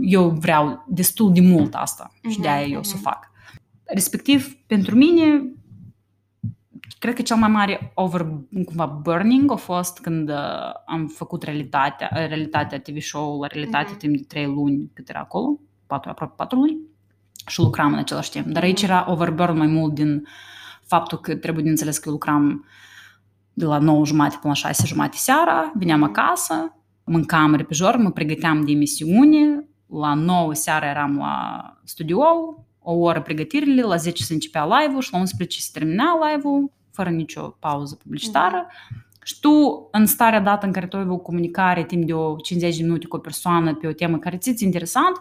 eu 0.00 0.28
vreau 0.28 0.84
destul 0.88 1.32
de 1.32 1.40
mult 1.40 1.74
asta 1.74 2.12
și 2.30 2.40
de 2.40 2.48
aia 2.48 2.66
Mhm, 2.66 2.74
eu 2.74 2.82
să 2.82 2.92
o 2.94 2.98
mhm. 2.98 3.04
fac. 3.04 3.30
Respectiv, 3.84 4.54
pentru 4.66 4.96
mine, 4.96 5.52
cred 6.98 7.14
că 7.14 7.22
cel 7.22 7.36
mai 7.36 7.48
mare 7.48 7.92
over, 7.94 8.26
cumva, 8.64 8.86
burning 8.86 9.50
a 9.50 9.54
fost 9.56 10.00
când 10.00 10.28
uh, 10.28 10.72
am 10.86 11.06
făcut 11.06 11.42
realitatea, 11.42 12.08
realitatea 12.12 12.80
TV 12.80 13.00
show 13.00 13.40
la 13.40 13.46
realitate 13.46 13.88
Mhm. 13.90 13.98
timp 13.98 14.16
de 14.16 14.24
trei 14.28 14.46
luni 14.46 14.90
cât 14.94 15.08
era 15.08 15.20
acolo, 15.20 15.60
patru, 15.86 16.10
aproape 16.10 16.34
patru 16.36 16.58
luni, 16.58 16.78
și 17.46 17.60
lucram 17.60 17.92
în 17.92 17.98
același 17.98 18.30
timp. 18.30 18.46
Dar 18.46 18.62
aici 18.62 18.82
era 18.82 19.04
overburn 19.08 19.56
mai 19.56 19.66
mult 19.66 19.94
din 19.94 20.26
faptul 20.86 21.18
că 21.18 21.34
trebuie 21.34 21.64
de 21.64 21.70
înțeles 21.70 21.98
că 21.98 22.10
lucram 22.10 22.64
de 23.52 23.64
la 23.64 23.78
9 23.78 24.04
jumate 24.04 24.36
până 24.40 24.52
la 24.62 24.68
6 24.68 24.86
jumate 24.86 25.16
seara, 25.16 25.72
veneam 25.74 26.00
Mhm. 26.00 26.08
acasă, 26.08 26.76
mâncam 27.04 27.54
repejor, 27.54 27.96
mă 27.96 28.10
pregăteam 28.10 28.64
de 28.64 28.72
emisiune, 28.72 29.68
la 29.86 30.14
9 30.14 30.54
seara 30.54 30.86
eram 30.86 31.16
la 31.16 31.62
studio, 31.84 32.20
o 32.78 32.92
oră 32.92 33.22
pregătirile, 33.22 33.82
la 33.82 33.96
10 33.96 34.22
se 34.22 34.32
începea 34.32 34.78
live-ul 34.78 35.00
și 35.00 35.12
la 35.12 35.18
11 35.18 35.60
se 35.60 35.70
termina 35.72 36.04
live-ul, 36.30 36.70
fără 36.92 37.10
nicio 37.10 37.42
pauză 37.42 37.94
publicitară. 37.94 38.66
Și 39.22 39.40
tu, 39.40 39.88
în 39.90 40.06
starea 40.06 40.40
dată 40.40 40.66
în 40.66 40.72
care 40.72 40.86
tu 40.86 40.96
ai 40.96 41.06
o 41.08 41.16
comunicare 41.16 41.84
timp 41.84 42.06
de 42.06 42.12
o 42.12 42.36
50 42.36 42.76
de 42.76 42.82
minute 42.82 43.06
cu 43.06 43.16
o 43.16 43.18
persoană 43.18 43.74
pe 43.74 43.86
o 43.86 43.92
temă 43.92 44.18
care 44.18 44.36
ți-e 44.36 44.64
interesant, 44.64 45.20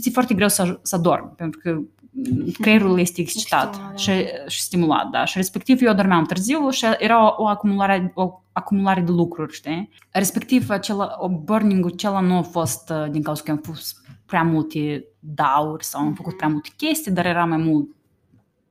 ți-e 0.00 0.10
foarte 0.10 0.34
greu 0.34 0.48
să, 0.48 0.78
să 0.82 0.96
dormi, 0.96 1.32
pentru 1.36 1.60
că 1.62 1.78
creierul 2.60 2.98
este 2.98 3.20
excitat 3.20 3.74
Stimulat, 3.74 3.98
și, 3.98 4.12
și 4.48 4.60
stimulat, 4.60 5.10
da. 5.10 5.24
Și 5.24 5.36
respectiv 5.36 5.82
eu 5.82 5.94
dormeam 5.94 6.24
târziu 6.24 6.70
și 6.70 6.86
era 6.98 7.24
o, 7.24 7.42
o, 7.42 7.46
acumulare, 7.46 8.12
o 8.14 8.42
acumulare 8.52 9.00
de 9.00 9.10
lucruri, 9.10 9.52
știi? 9.52 9.90
Respectiv, 10.10 10.70
acela, 10.70 11.16
o 11.18 11.28
burning-ul 11.28 11.90
acela 11.92 12.20
nu 12.20 12.36
a 12.36 12.42
fost 12.42 12.90
uh, 12.90 13.10
din 13.10 13.22
cauza 13.22 13.42
că 13.42 13.50
am 13.50 13.60
fost 13.62 13.96
prea 14.26 14.42
multe 14.42 15.04
dauri 15.18 15.84
sau 15.84 16.00
am 16.00 16.14
făcut 16.14 16.36
prea 16.36 16.48
multe 16.48 16.70
chestii, 16.76 17.12
dar 17.12 17.26
era 17.26 17.44
mai 17.44 17.58
mult 17.58 17.88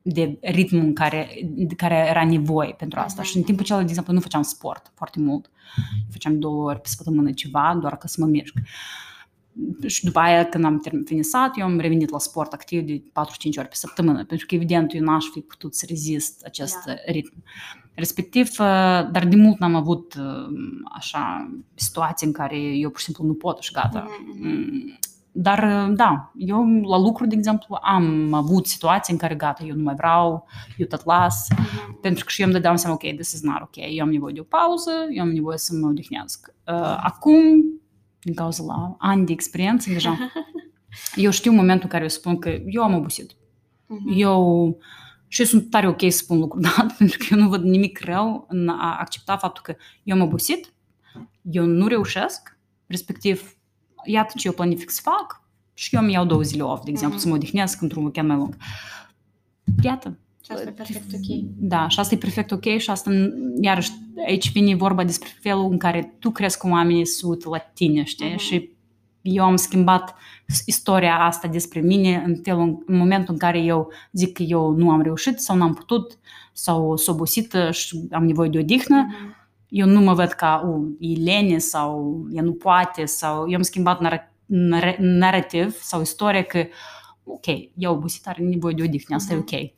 de 0.02 0.38
ritmul 0.40 0.82
în 0.82 0.94
care, 0.94 1.28
de 1.44 1.74
care 1.74 2.06
era 2.08 2.24
nevoie 2.24 2.72
pentru 2.72 3.00
asta. 3.00 3.20
Mhm. 3.20 3.30
Și 3.30 3.36
în 3.36 3.42
timpul 3.42 3.64
acela, 3.64 3.82
de 3.82 3.88
exemplu, 3.88 4.12
nu 4.12 4.20
făceam 4.20 4.42
sport 4.42 4.92
foarte 4.94 5.20
mult. 5.20 5.50
Făceam 6.10 6.38
două 6.38 6.64
ori 6.64 6.80
pe 6.80 6.88
săptămână 6.88 7.32
ceva, 7.32 7.78
doar 7.80 7.96
ca 7.96 8.06
să 8.06 8.16
mă 8.20 8.26
mișc. 8.26 8.54
Și 9.86 10.04
după 10.04 10.18
aia, 10.18 10.44
când 10.44 10.64
am 10.64 10.80
termin- 10.80 11.04
finisat, 11.04 11.58
eu 11.58 11.64
am 11.64 11.78
revenit 11.78 12.10
la 12.10 12.18
sport 12.18 12.52
activ 12.52 12.82
de 12.82 13.02
4-5 13.12 13.56
ori 13.58 13.68
pe 13.68 13.74
săptămână, 13.74 14.24
pentru 14.24 14.46
că, 14.46 14.54
evident, 14.54 14.94
eu 14.94 15.00
n-aș 15.02 15.24
fi 15.24 15.40
putut 15.40 15.74
să 15.74 15.84
rezist 15.88 16.42
acest 16.44 16.84
Da. 16.86 16.94
ritm. 17.06 17.42
Respectiv, 17.94 18.48
uh, 18.50 18.56
dar 19.12 19.26
de 19.28 19.36
mult 19.36 19.58
n-am 19.58 19.74
avut 19.74 20.14
uh, 20.14 20.56
așa 20.94 21.50
situații 21.74 22.26
în 22.26 22.32
care 22.32 22.56
eu 22.58 22.90
pur 22.90 22.98
și 22.98 23.04
simplu 23.04 23.24
nu 23.24 23.34
pot 23.34 23.58
și 23.60 23.72
gata. 23.72 24.06
Mhm, 24.08 24.38
mhm. 24.38 24.48
Mm, 24.48 24.98
Dar, 25.34 25.88
uh, 25.88 25.96
da, 25.96 26.32
eu 26.36 26.64
la 26.80 26.98
lucru, 26.98 27.26
de 27.26 27.34
exemplu, 27.34 27.78
am 27.82 28.32
avut 28.32 28.66
situații 28.66 29.12
în 29.12 29.18
care, 29.18 29.34
gata, 29.34 29.64
eu 29.64 29.74
nu 29.74 29.82
mai 29.82 29.94
vreau, 29.94 30.46
eu 30.76 30.86
tot 30.86 31.04
las, 31.04 31.46
Mhm. 31.50 32.00
pentru 32.00 32.24
că 32.24 32.30
și 32.30 32.40
eu 32.40 32.46
îmi 32.46 32.56
dădeam 32.56 32.76
seama, 32.76 32.94
ok, 33.02 33.14
this 33.14 33.32
is 33.32 33.42
not 33.42 33.60
ok, 33.62 33.76
eu 33.96 34.04
am 34.04 34.10
nevoie 34.10 34.32
de 34.32 34.40
o 34.40 34.42
pauză, 34.42 34.90
eu 35.10 35.22
am 35.22 35.30
nevoie 35.30 35.58
să 35.58 35.74
mă 35.74 35.88
odihnesc. 35.88 36.54
Uh, 36.66 36.74
acum, 37.02 37.36
din 38.22 38.34
cauza 38.34 38.62
la 38.64 38.96
ani 38.98 39.26
de 39.26 39.32
experiență 39.32 39.90
deja, 39.90 40.18
eu 41.14 41.30
știu 41.30 41.52
momentul 41.52 41.84
în 41.84 41.90
care 41.90 42.02
eu 42.02 42.08
spun 42.08 42.38
că 42.38 42.48
eu 42.66 42.82
am 42.82 42.94
obosit. 42.94 43.30
Mhm. 43.86 44.12
Eu 44.16 44.78
și 45.28 45.40
eu 45.40 45.46
sunt 45.46 45.70
tare 45.70 45.88
ok 45.88 46.00
să 46.00 46.08
spun 46.16 46.38
lucrul 46.38 46.62
dat, 46.76 46.96
pentru 46.96 47.18
că 47.18 47.26
eu 47.30 47.38
nu 47.38 47.48
văd 47.48 47.62
nimic 47.62 48.00
rău 48.04 48.44
în 48.48 48.68
a 48.68 48.96
accepta 49.00 49.36
faptul 49.36 49.62
că 49.62 49.74
eu 50.02 50.16
am 50.16 50.22
obosit, 50.22 50.72
eu 51.42 51.64
nu 51.64 51.86
reușesc, 51.86 52.58
respectiv, 52.86 53.56
iată 54.04 54.32
ce 54.36 54.46
eu 54.46 54.52
planific 54.52 54.90
să 54.90 55.00
fac 55.02 55.42
și 55.74 55.94
eu 55.94 56.02
îmi 56.02 56.12
iau 56.12 56.24
două 56.24 56.42
zile 56.42 56.62
off, 56.62 56.84
de 56.84 56.90
exemplu, 56.90 57.14
Mhm. 57.16 57.22
să 57.24 57.28
mă 57.30 57.34
odihnesc 57.38 57.80
într-un 57.82 58.02
weekend 58.02 58.28
mai 58.28 58.36
lung. 58.36 58.56
Iată, 59.82 60.18
Și 60.44 60.50
asta 60.52 60.68
e 60.68 60.72
perfect 60.72 61.12
ok. 61.14 61.44
da, 61.58 61.88
și 61.88 62.00
asta 62.00 62.14
e 62.14 62.18
perfect 62.18 62.50
ok 62.50 62.64
și 62.78 62.90
asta, 62.90 63.10
iarăși, 63.60 63.90
aici 64.26 64.52
vine 64.52 64.74
vorba 64.74 65.04
despre 65.04 65.28
felul 65.40 65.70
în 65.70 65.78
care 65.78 66.16
tu 66.18 66.30
crezi 66.30 66.58
că 66.58 66.68
oamenii 66.68 67.06
se 67.06 67.26
uită 67.26 67.48
la 67.48 67.58
tine, 67.58 68.02
știi? 68.02 68.28
Mhm. 68.28 68.38
Și 68.38 68.70
eu 69.22 69.44
am 69.44 69.56
schimbat 69.56 70.14
istoria 70.66 71.18
asta 71.20 71.48
despre 71.48 71.80
mine 71.80 72.22
în, 72.26 72.36
felul, 72.42 72.82
în 72.86 72.96
momentul 72.96 73.32
în 73.32 73.38
care 73.38 73.58
eu 73.58 73.92
zic 74.12 74.32
că 74.32 74.42
eu 74.42 74.70
nu 74.70 74.90
am 74.90 75.02
reușit 75.02 75.38
sau 75.40 75.56
n-am 75.56 75.74
putut 75.74 76.18
sau 76.52 76.96
sunt 76.96 77.16
obosită 77.16 77.70
și 77.70 78.00
am 78.10 78.24
nevoie 78.26 78.48
de 78.48 78.58
odihnă. 78.58 78.96
Mhm. 79.08 79.36
Eu 79.68 79.86
nu 79.86 80.00
mă 80.00 80.14
văd 80.14 80.28
ca, 80.28 80.62
uh, 80.68 80.90
e 81.00 81.18
lene 81.18 81.58
sau 81.58 82.24
ea 82.32 82.42
nu 82.42 82.52
poate 82.52 83.04
sau 83.04 83.48
eu 83.50 83.56
am 83.56 83.62
schimbat 83.62 84.00
nar- 84.06 84.32
nar- 84.46 84.96
narrativ 84.98 85.76
sau 85.80 86.00
istoria 86.00 86.42
că 86.42 86.66
ok, 87.24 87.46
e 87.76 87.86
obosită, 87.86 88.28
are 88.28 88.42
nevoie 88.42 88.74
de 88.74 88.82
odihnă, 88.82 89.14
asta 89.14 89.34
Mhm. 89.34 89.46
e 89.52 89.56
ok. 89.56 89.70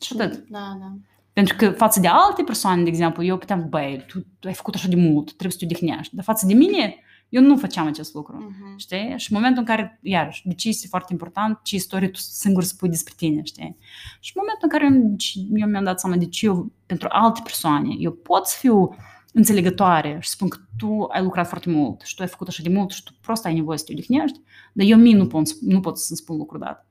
Și 0.00 0.16
atât. 0.18 0.48
Da, 0.48 0.76
da. 0.80 0.96
Pentru 1.32 1.56
că 1.56 1.70
față 1.70 2.00
de 2.00 2.08
alte 2.08 2.42
persoane, 2.42 2.82
de 2.82 2.88
exemplu, 2.88 3.24
eu 3.24 3.38
puteam, 3.38 3.68
băi, 3.68 4.04
tu, 4.06 4.20
tu 4.38 4.48
ai 4.48 4.54
făcut 4.54 4.74
așa 4.74 4.88
de 4.88 4.96
mult, 4.96 5.26
trebuie 5.26 5.50
să 5.50 5.58
te 5.58 5.64
odihnești. 5.64 6.14
Dar 6.14 6.24
față 6.24 6.46
de 6.46 6.54
mine, 6.54 6.96
eu 7.28 7.42
nu 7.42 7.56
făceam 7.56 7.86
acest 7.86 8.14
lucru. 8.14 8.36
Mhm. 8.36 8.76
Știi? 8.76 9.14
Și 9.16 9.32
în 9.32 9.36
momentul 9.36 9.58
în 9.58 9.64
care, 9.66 9.98
iarăși, 10.02 10.48
de 10.48 10.54
ce 10.54 10.68
este 10.68 10.86
foarte 10.86 11.12
important, 11.12 11.60
ce 11.62 11.76
istorie 11.76 12.08
tu 12.08 12.18
singur 12.18 12.62
spui 12.62 12.88
despre 12.88 13.12
tine, 13.16 13.42
știi? 13.42 13.76
Și 14.20 14.32
în 14.34 14.42
momentul 14.42 14.62
în 14.62 14.68
care 14.68 14.84
eu, 14.84 15.60
eu 15.60 15.68
mi-am 15.68 15.84
dat 15.84 16.00
seama 16.00 16.16
de 16.16 16.26
ce 16.26 16.46
eu, 16.46 16.72
pentru 16.86 17.08
alte 17.10 17.40
persoane, 17.42 17.94
eu 17.98 18.12
pot 18.12 18.46
să 18.46 18.56
fiu 18.58 18.96
înțelegătoare 19.32 20.18
și 20.20 20.28
spun 20.28 20.48
că 20.48 20.58
tu 20.76 21.02
ai 21.02 21.22
lucrat 21.22 21.48
foarte 21.48 21.70
mult 21.70 22.00
și 22.00 22.14
tu 22.14 22.22
ai 22.22 22.28
făcut 22.28 22.48
așa 22.48 22.62
de 22.62 22.68
mult 22.68 22.90
și 22.90 23.02
tu 23.02 23.12
prost 23.20 23.44
ai 23.44 23.54
nevoie 23.54 23.78
să 23.78 23.84
te 23.84 23.92
odihnești, 23.92 24.40
dar 24.72 24.86
eu 24.86 24.98
mie 24.98 25.16
nu 25.16 25.26
pot, 25.26 25.60
nu 25.60 25.80
pot 25.80 25.98
să-mi 25.98 26.18
spun 26.18 26.36
lucrul 26.36 26.60
dat. 26.60 26.86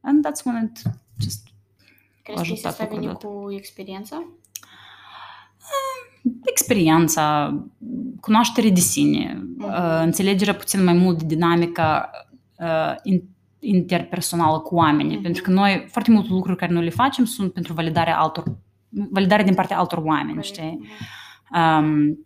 And 0.00 0.26
that's 0.26 0.44
when 0.44 0.64
it 0.64 0.82
just 1.18 1.48
Crezi 2.26 2.34
că 2.34 2.52
ajutat 2.52 2.70
asta 2.72 2.84
vine 2.84 3.06
lucrul 3.06 3.30
dat. 3.32 3.46
cu 3.46 3.52
experiența? 3.52 4.24
experiența, 6.44 7.54
cunoaștere 8.20 8.68
de 8.70 8.80
sine, 8.80 9.42
Mhm. 9.56 9.64
uh, 9.64 10.00
înțelegerea 10.02 10.54
puțin 10.54 10.84
mai 10.84 10.94
mult 10.94 11.18
de 11.18 11.34
dinamica 11.34 12.10
uh, 12.58 12.94
in- 13.04 13.24
interpersonală 13.58 14.58
cu 14.58 14.74
oamenii. 14.74 15.12
Mhm. 15.14 15.22
Pentru 15.22 15.42
că 15.42 15.50
noi, 15.50 15.86
foarte 15.90 16.10
multe 16.10 16.28
lucruri 16.30 16.56
care 16.58 16.72
noi 16.72 16.84
le 16.84 16.90
facem 16.90 17.24
sunt 17.24 17.52
pentru 17.52 17.72
validarea 17.72 18.18
altor, 18.18 18.44
validare 19.10 19.42
din 19.42 19.54
partea 19.54 19.78
altor 19.78 19.98
oameni, 19.98 20.42
știi? 20.42 20.80
Um, 21.54 22.18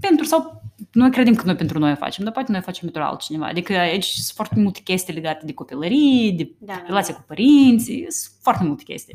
pentru 0.00 0.24
sau 0.24 0.57
noi 0.92 1.10
credem 1.10 1.34
că 1.34 1.44
noi 1.44 1.54
pentru 1.54 1.78
noi 1.78 1.92
o 1.92 1.94
facem, 1.94 2.24
dar 2.24 2.32
poate 2.32 2.50
noi 2.50 2.60
o 2.60 2.64
facem 2.64 2.82
pentru 2.84 3.02
altcineva. 3.02 3.46
Adică 3.46 3.72
aici 3.72 4.04
sunt 4.04 4.36
foarte 4.36 4.60
multe 4.60 4.80
chestii 4.80 5.14
legate 5.14 5.46
de 5.46 5.52
copilărie, 5.52 6.32
de 6.32 6.52
Da, 6.58 6.72
da, 6.72 6.82
relația 6.86 7.14
cu 7.14 7.24
părinții, 7.26 8.06
sunt 8.08 8.34
foarte 8.42 8.64
multe 8.64 8.82
chestii. 8.82 9.14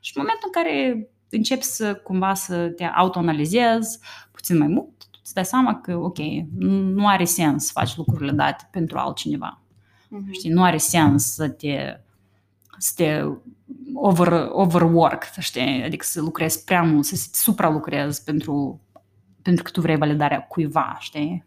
Și 0.00 0.12
în 0.14 0.22
momentul 0.22 0.50
în 0.54 0.62
care 0.62 1.08
începi 1.30 1.62
să 1.62 1.94
cumva 1.94 2.34
să 2.34 2.68
te 2.68 2.84
autoanalizezi 2.84 3.98
puțin 4.30 4.58
mai 4.58 4.66
mult, 4.66 4.88
tu 5.10 5.18
îți 5.22 5.34
dai 5.34 5.44
seama 5.44 5.80
că, 5.80 5.96
ok, 5.96 6.18
nu 6.94 7.06
are 7.06 7.24
sens 7.24 7.64
să 7.64 7.70
faci 7.74 7.96
lucrurile 7.96 8.32
date 8.32 8.68
pentru 8.70 8.98
altcineva. 8.98 9.60
Mhm. 10.08 10.32
Știi, 10.32 10.50
nu 10.50 10.62
are 10.62 10.76
sens 10.76 11.32
să 11.32 11.48
te, 11.48 12.00
să 12.78 12.92
te 12.96 13.22
over, 13.94 14.48
overwork, 14.50 15.24
știi, 15.38 15.82
adică 15.84 16.04
să 16.04 16.20
lucrezi 16.20 16.64
prea 16.64 16.82
mult, 16.82 17.04
să 17.04 17.28
te 17.30 17.36
supralucrezi 17.36 18.24
pentru, 18.24 18.80
pentru 19.44 19.62
că 19.64 19.70
tu 19.70 19.80
vrei 19.80 19.96
validarea 19.96 20.42
cuiva, 20.42 20.96
știi? 21.00 21.44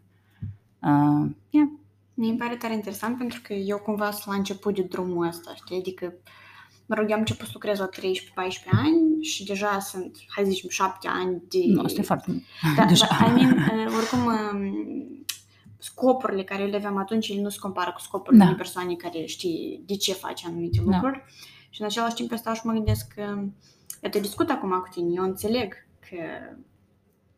Uh, 0.82 1.30
yeah. 1.50 1.68
Mie 2.14 2.28
îmi 2.30 2.38
pare 2.38 2.56
tare 2.56 2.74
interesant 2.74 3.18
pentru 3.18 3.40
că 3.42 3.52
eu 3.52 3.78
cumva 3.78 4.10
sunt 4.10 4.26
la 4.26 4.34
început 4.34 4.74
de 4.74 4.82
drumul 4.82 5.26
ăsta, 5.26 5.54
știi? 5.54 5.76
Adică 5.78 6.14
mă 6.86 6.94
rog, 6.94 7.06
eu 7.08 7.12
am 7.14 7.18
început 7.20 7.44
să 7.46 7.50
lucrez 7.54 7.78
la 7.78 7.88
13-14 7.88 7.90
ani 8.70 9.22
și 9.22 9.44
deja 9.44 9.78
sunt, 9.78 10.16
hai 10.28 10.44
să 10.44 10.50
zicem, 10.50 10.68
7 10.68 11.08
ani 11.08 11.42
de... 11.48 11.58
Nu, 11.66 11.82
asta 11.82 12.00
e 12.00 12.04
foarte 12.04 12.42
Da, 12.76 12.84
deja. 12.84 13.06
da, 13.20 13.26
I 13.26 13.32
mean, 13.34 13.52
uh, 13.86 13.94
oricum, 13.96 14.24
um, 14.26 15.24
scopurile 15.78 16.42
care 16.44 16.62
eu 16.62 16.68
le 16.68 16.76
aveam 16.76 16.96
atunci, 16.96 17.28
ele 17.28 17.40
nu 17.40 17.48
se 17.48 17.58
compară 17.60 17.92
cu 17.92 18.00
scopurile 18.00 18.38
Da. 18.38 18.44
unei 18.44 18.56
persoane 18.56 18.94
care 18.94 19.24
știe 19.24 19.80
de 19.86 19.94
ce 19.96 20.12
face 20.12 20.46
anumite 20.46 20.80
Da. 20.84 20.90
lucruri. 20.92 21.24
Și 21.70 21.80
în 21.80 21.86
același 21.86 22.14
timp 22.14 22.30
eu 22.30 22.36
stau 22.36 22.54
și 22.54 22.60
mă 22.64 22.72
gândesc 22.72 23.14
că, 23.14 23.22
eu 24.02 24.10
te 24.10 24.20
discut 24.20 24.50
acum 24.50 24.70
cu 24.70 24.88
tine, 24.90 25.12
eu 25.14 25.22
înțeleg 25.24 25.74
că 26.08 26.16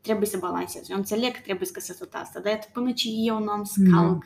trebuie 0.01 0.29
să 0.29 0.37
balancez, 0.39 0.91
eu 0.91 0.97
înțeleg 0.97 1.33
că 1.33 1.41
trebuie 1.45 1.67
să 1.67 1.73
găsesc 1.73 1.99
tot 1.99 2.13
asta, 2.15 2.41
dar 2.41 2.53
iată, 2.53 2.67
până 2.73 2.93
ce 2.93 3.09
eu 3.27 3.39
nu 3.43 3.51
am 3.51 3.65
să 3.65 3.81
Da. 3.81 3.97
calc 3.97 4.25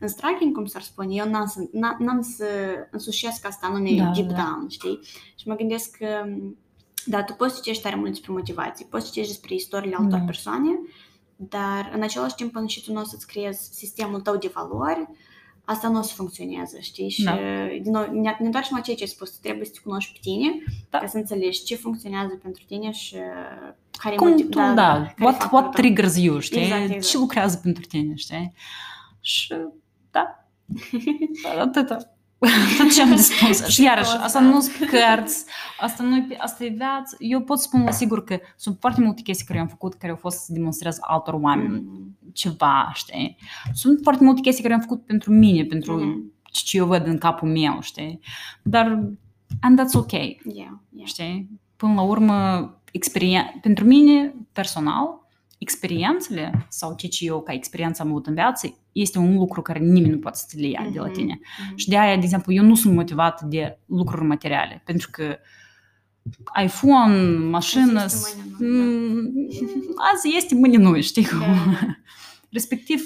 în 0.00 0.08
striking, 0.08 0.54
cum 0.54 0.66
s-ar 0.66 0.82
spune, 0.82 1.14
eu 1.14 1.28
n-am 1.28 1.46
să, 1.46 1.60
n- 1.60 1.98
n-am 1.98 2.20
să 2.36 2.46
însușesc 2.90 3.46
asta 3.46 3.66
anume 3.66 3.90
Da, 3.96 4.10
deep 4.14 4.28
da. 4.28 4.34
down, 4.34 4.68
știi? 4.68 4.98
Și 5.36 5.48
mă 5.48 5.54
gândesc 5.54 5.96
că 5.96 6.06
da, 7.06 7.22
tu 7.22 7.32
poți 7.32 7.54
citești 7.54 7.82
tare 7.82 7.94
mult 7.96 8.08
despre 8.08 8.32
motivație, 8.32 8.86
poți 8.90 9.06
citești 9.06 9.30
despre 9.32 9.54
istoriile 9.54 9.96
altor 9.96 10.18
Da. 10.18 10.24
persoane, 10.24 10.68
dar 11.36 11.90
în 11.94 12.02
același 12.02 12.34
timp 12.34 12.52
până 12.52 12.66
și 12.66 12.84
tu 12.84 12.92
nu 12.92 13.00
o 13.00 13.04
să-ți 13.04 13.26
creezi 13.26 13.68
sistemul 13.72 14.20
tău 14.20 14.36
de 14.36 14.50
valori, 14.54 15.08
asta 15.64 15.88
nu 15.88 15.98
o 15.98 16.02
să 16.02 16.14
funcționeze, 16.14 16.80
știi? 16.80 17.08
Și, 17.08 17.22
Da. 17.24 17.38
din 17.82 17.92
nou, 17.92 18.02
ne, 18.12 18.20
ne 18.38 18.46
întoarcem 18.46 18.76
la 18.76 18.82
ceea 18.82 18.96
ce 18.96 19.02
ai 19.02 19.08
spus, 19.08 19.30
tu 19.30 19.36
trebuie 19.42 19.64
să 19.66 19.72
te 19.72 19.78
cunoști 19.84 20.12
pe 20.12 20.18
tine, 20.22 20.62
Da. 20.90 20.98
ca 20.98 21.06
să 21.06 21.16
înțelegi 21.16 21.64
ce 21.64 21.74
funcționează 21.76 22.34
pentru 22.42 22.62
tine 22.66 22.90
și 22.90 23.16
care 23.98 24.14
Cum 24.14 24.28
motiv- 24.28 24.48
tu, 24.48 24.58
da, 24.58 24.72
da. 24.72 24.92
care 24.92 25.14
what, 25.18 25.34
factorul 25.36 25.58
what 25.58 25.62
tău. 25.62 25.82
triggers 25.82 26.16
you, 26.16 26.38
știi? 26.38 26.60
Exact, 26.62 26.82
exact. 26.82 27.04
Ce 27.06 27.18
lucrează 27.18 27.60
pentru 27.62 27.84
tine, 27.84 28.14
știi? 28.14 28.52
Și, 29.20 29.54
da, 30.10 30.46
atâta. 31.60 32.13
Tot 32.78 32.92
ce 32.92 33.02
am 33.02 33.08
de 33.10 33.16
spus. 33.16 33.66
Și 33.66 33.82
iarăși, 33.82 34.10
asta 34.10 34.40
nu 34.40 34.60
sunt 34.60 34.88
cărți, 34.90 35.44
asta, 35.80 36.02
nu 36.02 36.26
asta 36.38 36.64
e 36.64 36.68
viață. 36.68 37.16
Eu 37.18 37.40
pot 37.40 37.58
spun 37.58 37.82
la 37.84 37.90
sigur 37.90 38.24
că 38.24 38.38
sunt 38.56 38.76
foarte 38.80 39.00
multe 39.00 39.22
chestii 39.22 39.46
care 39.46 39.58
eu 39.58 39.64
am 39.64 39.70
făcut 39.70 39.94
care 39.94 40.12
au 40.12 40.18
fost 40.18 40.38
să 40.38 40.52
demonstrez 40.52 40.96
altor 41.00 41.34
oameni 41.34 41.68
Mm. 41.88 42.16
ceva, 42.32 42.90
știi? 42.94 43.36
Sunt 43.72 43.98
foarte 44.02 44.24
multe 44.24 44.40
chestii 44.40 44.62
care 44.62 44.74
am 44.74 44.80
făcut 44.80 45.06
pentru 45.06 45.32
mine, 45.32 45.64
pentru 45.64 45.94
Mhm. 45.96 46.32
ce 46.42 46.76
eu 46.76 46.86
văd 46.86 47.06
în 47.06 47.18
capul 47.18 47.48
meu, 47.48 47.78
știi? 47.80 48.20
Dar, 48.62 49.08
and 49.60 49.80
that's 49.80 49.92
ok, 49.94 50.12
Yeah, 50.12 50.36
yeah. 50.44 51.04
știi? 51.04 51.48
Până 51.76 51.94
la 51.94 52.02
urmă, 52.02 52.70
experien- 52.92 53.58
pentru 53.60 53.84
mine, 53.84 54.34
personal, 54.52 55.23
experiențele 55.64 56.66
sau 56.68 56.94
ce 56.94 57.06
ce 57.06 57.24
eu 57.24 57.42
ca 57.42 57.52
experiență 57.52 58.02
am 58.02 58.08
avut 58.08 58.26
în 58.26 58.34
viață 58.34 58.78
este 58.92 59.18
un 59.18 59.34
lucru 59.36 59.62
care 59.62 59.78
nimeni 59.78 60.12
nu 60.12 60.18
poate 60.18 60.36
să 60.38 60.46
te 60.50 60.60
le 60.60 60.66
ia 60.68 60.88
de 60.92 60.98
la 60.98 61.04
Mhm, 61.04 61.14
tine. 61.14 61.38
mhm. 61.66 61.76
Și 61.76 61.88
de 61.88 61.98
aia, 61.98 62.16
de 62.16 62.22
exemplu, 62.24 62.52
eu 62.52 62.64
nu 62.64 62.74
sunt 62.74 62.94
motivată 62.94 63.44
de 63.48 63.78
lucruri 63.86 64.24
materiale, 64.24 64.82
pentru 64.84 65.08
că 65.10 65.36
iPhone, 66.64 67.36
mașină, 67.38 68.00
Azi 68.00 68.14
este, 68.14 68.42
mâine 68.58 68.74
nu, 68.84 68.90
mm, 68.90 69.30
azi 70.14 70.28
este, 70.36 70.54
mâine 70.54 70.76
nu, 70.76 71.00
știi 71.00 71.26
cum? 71.26 71.38
Da. 71.38 71.46
Respectiv, 72.50 73.02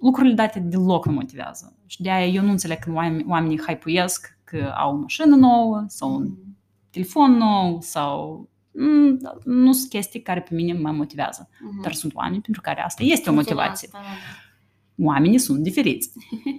lucrurile 0.00 0.34
date 0.34 0.58
deloc 0.58 1.06
nu 1.06 1.12
motivează. 1.12 1.76
Și 1.86 2.02
de 2.02 2.10
aia 2.10 2.26
eu 2.26 2.42
nu 2.42 2.50
înțeleg 2.50 2.78
când 2.78 2.96
oamenii, 2.96 3.24
oamenii 3.28 3.60
hypuiesc 3.66 4.38
că 4.44 4.72
au 4.78 4.94
o 4.96 5.00
mașină 5.00 5.36
nouă 5.36 5.84
sau 5.88 6.14
un 6.14 6.22
Mhm. 6.22 6.56
telefon 6.90 7.32
nou 7.36 7.80
sau 7.80 8.36
mm, 8.38 8.48
nu 9.44 9.72
sunt 9.72 9.90
chestii 9.90 10.22
care 10.22 10.40
pe 10.40 10.54
mine 10.54 10.72
mă 10.72 10.90
motivează. 10.90 11.48
Mhm. 11.60 11.82
Dar 11.82 11.92
sunt 11.92 12.14
oameni 12.14 12.40
pentru 12.40 12.60
care 12.60 12.84
asta 12.84 13.02
este 13.02 13.30
o 13.30 13.32
Înțeleg 13.32 13.56
motivație. 13.56 13.88
asta, 13.92 13.98
da, 13.98 14.04
da. 14.04 14.44
Oamenii 14.98 15.38
sunt 15.38 15.62
diferiți. 15.62 16.10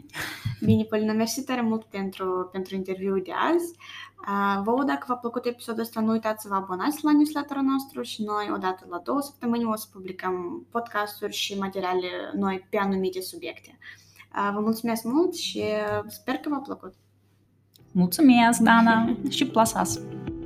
Bine, 0.66 0.84
Polina, 0.84 1.14
mersi 1.14 1.44
tare 1.44 1.62
mult 1.62 1.84
pentru, 1.84 2.50
pentru 2.52 2.76
interviul 2.76 3.22
de 3.26 3.32
azi. 3.32 3.74
Uh, 4.28 4.62
vouă, 4.64 4.84
dacă 4.84 5.06
v-a 5.08 5.16
plăcut 5.16 5.46
episodul 5.46 5.82
ăsta, 5.82 6.00
nu 6.02 6.12
uitați 6.12 6.42
să 6.42 6.48
vă 6.48 6.56
abonați 6.56 7.04
la 7.04 7.12
newsletterul 7.12 7.64
nostru 7.64 8.02
și 8.02 8.24
noi, 8.24 8.52
odată 8.54 8.86
la 8.90 9.02
două 9.04 9.22
săptămâni, 9.22 9.66
o 9.66 9.76
să 9.76 9.88
publicăm 9.92 10.66
podcasturi 10.72 11.34
și 11.34 11.58
materiale 11.58 12.08
noi 12.36 12.68
pe 12.70 12.78
anumite 12.78 13.22
subiecte. 13.22 13.78
Uh, 14.36 14.50
vă 14.54 14.60
mulțumesc 14.60 15.04
mult 15.04 15.36
și 15.36 15.58
uh, 15.58 16.04
sper 16.08 16.36
că 16.36 16.50
v-a 16.50 16.60
plăcut. 16.60 16.94
Mulțumesc, 17.92 18.60
Dana, 18.60 19.18
și 19.30 19.46
plasas! 19.48 20.00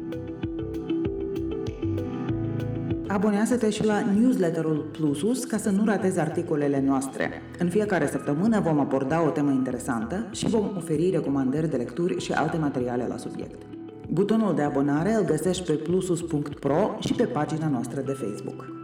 Abonează-te 3.10 3.70
și 3.70 3.84
la 3.84 4.00
newsletterul 4.00 4.88
Plusus 4.92 5.44
ca 5.44 5.56
să 5.56 5.70
nu 5.70 5.84
ratezi 5.84 6.20
articolele 6.20 6.82
noastre. 6.86 7.42
În 7.58 7.68
fiecare 7.68 8.06
săptămână 8.06 8.60
vom 8.60 8.80
aborda 8.80 9.26
o 9.26 9.30
temă 9.30 9.50
interesantă 9.50 10.26
și 10.30 10.48
vom 10.48 10.70
oferi 10.76 11.10
recomandări 11.10 11.70
de 11.70 11.76
lecturi 11.76 12.20
și 12.20 12.32
alte 12.32 12.56
materiale 12.56 13.06
la 13.08 13.16
subiect. 13.16 13.62
Butonul 14.10 14.54
de 14.54 14.62
abonare 14.62 15.14
îl 15.14 15.24
găsești 15.24 15.64
pe 15.64 15.72
plusus.pro 15.72 16.96
și 17.00 17.12
pe 17.12 17.24
pagina 17.24 17.68
noastră 17.68 18.00
de 18.00 18.12
Facebook. 18.12 18.76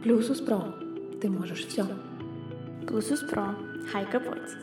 Плюсус 0.00 0.40
Про. 0.40 0.74
Ты 1.18 1.28
можешь 1.28 1.66
все. 1.66 1.84
Plusus 2.84 3.20
Pro. 3.22 3.42
Hai 3.92 4.08
că 4.10 4.18
poți! 4.18 4.54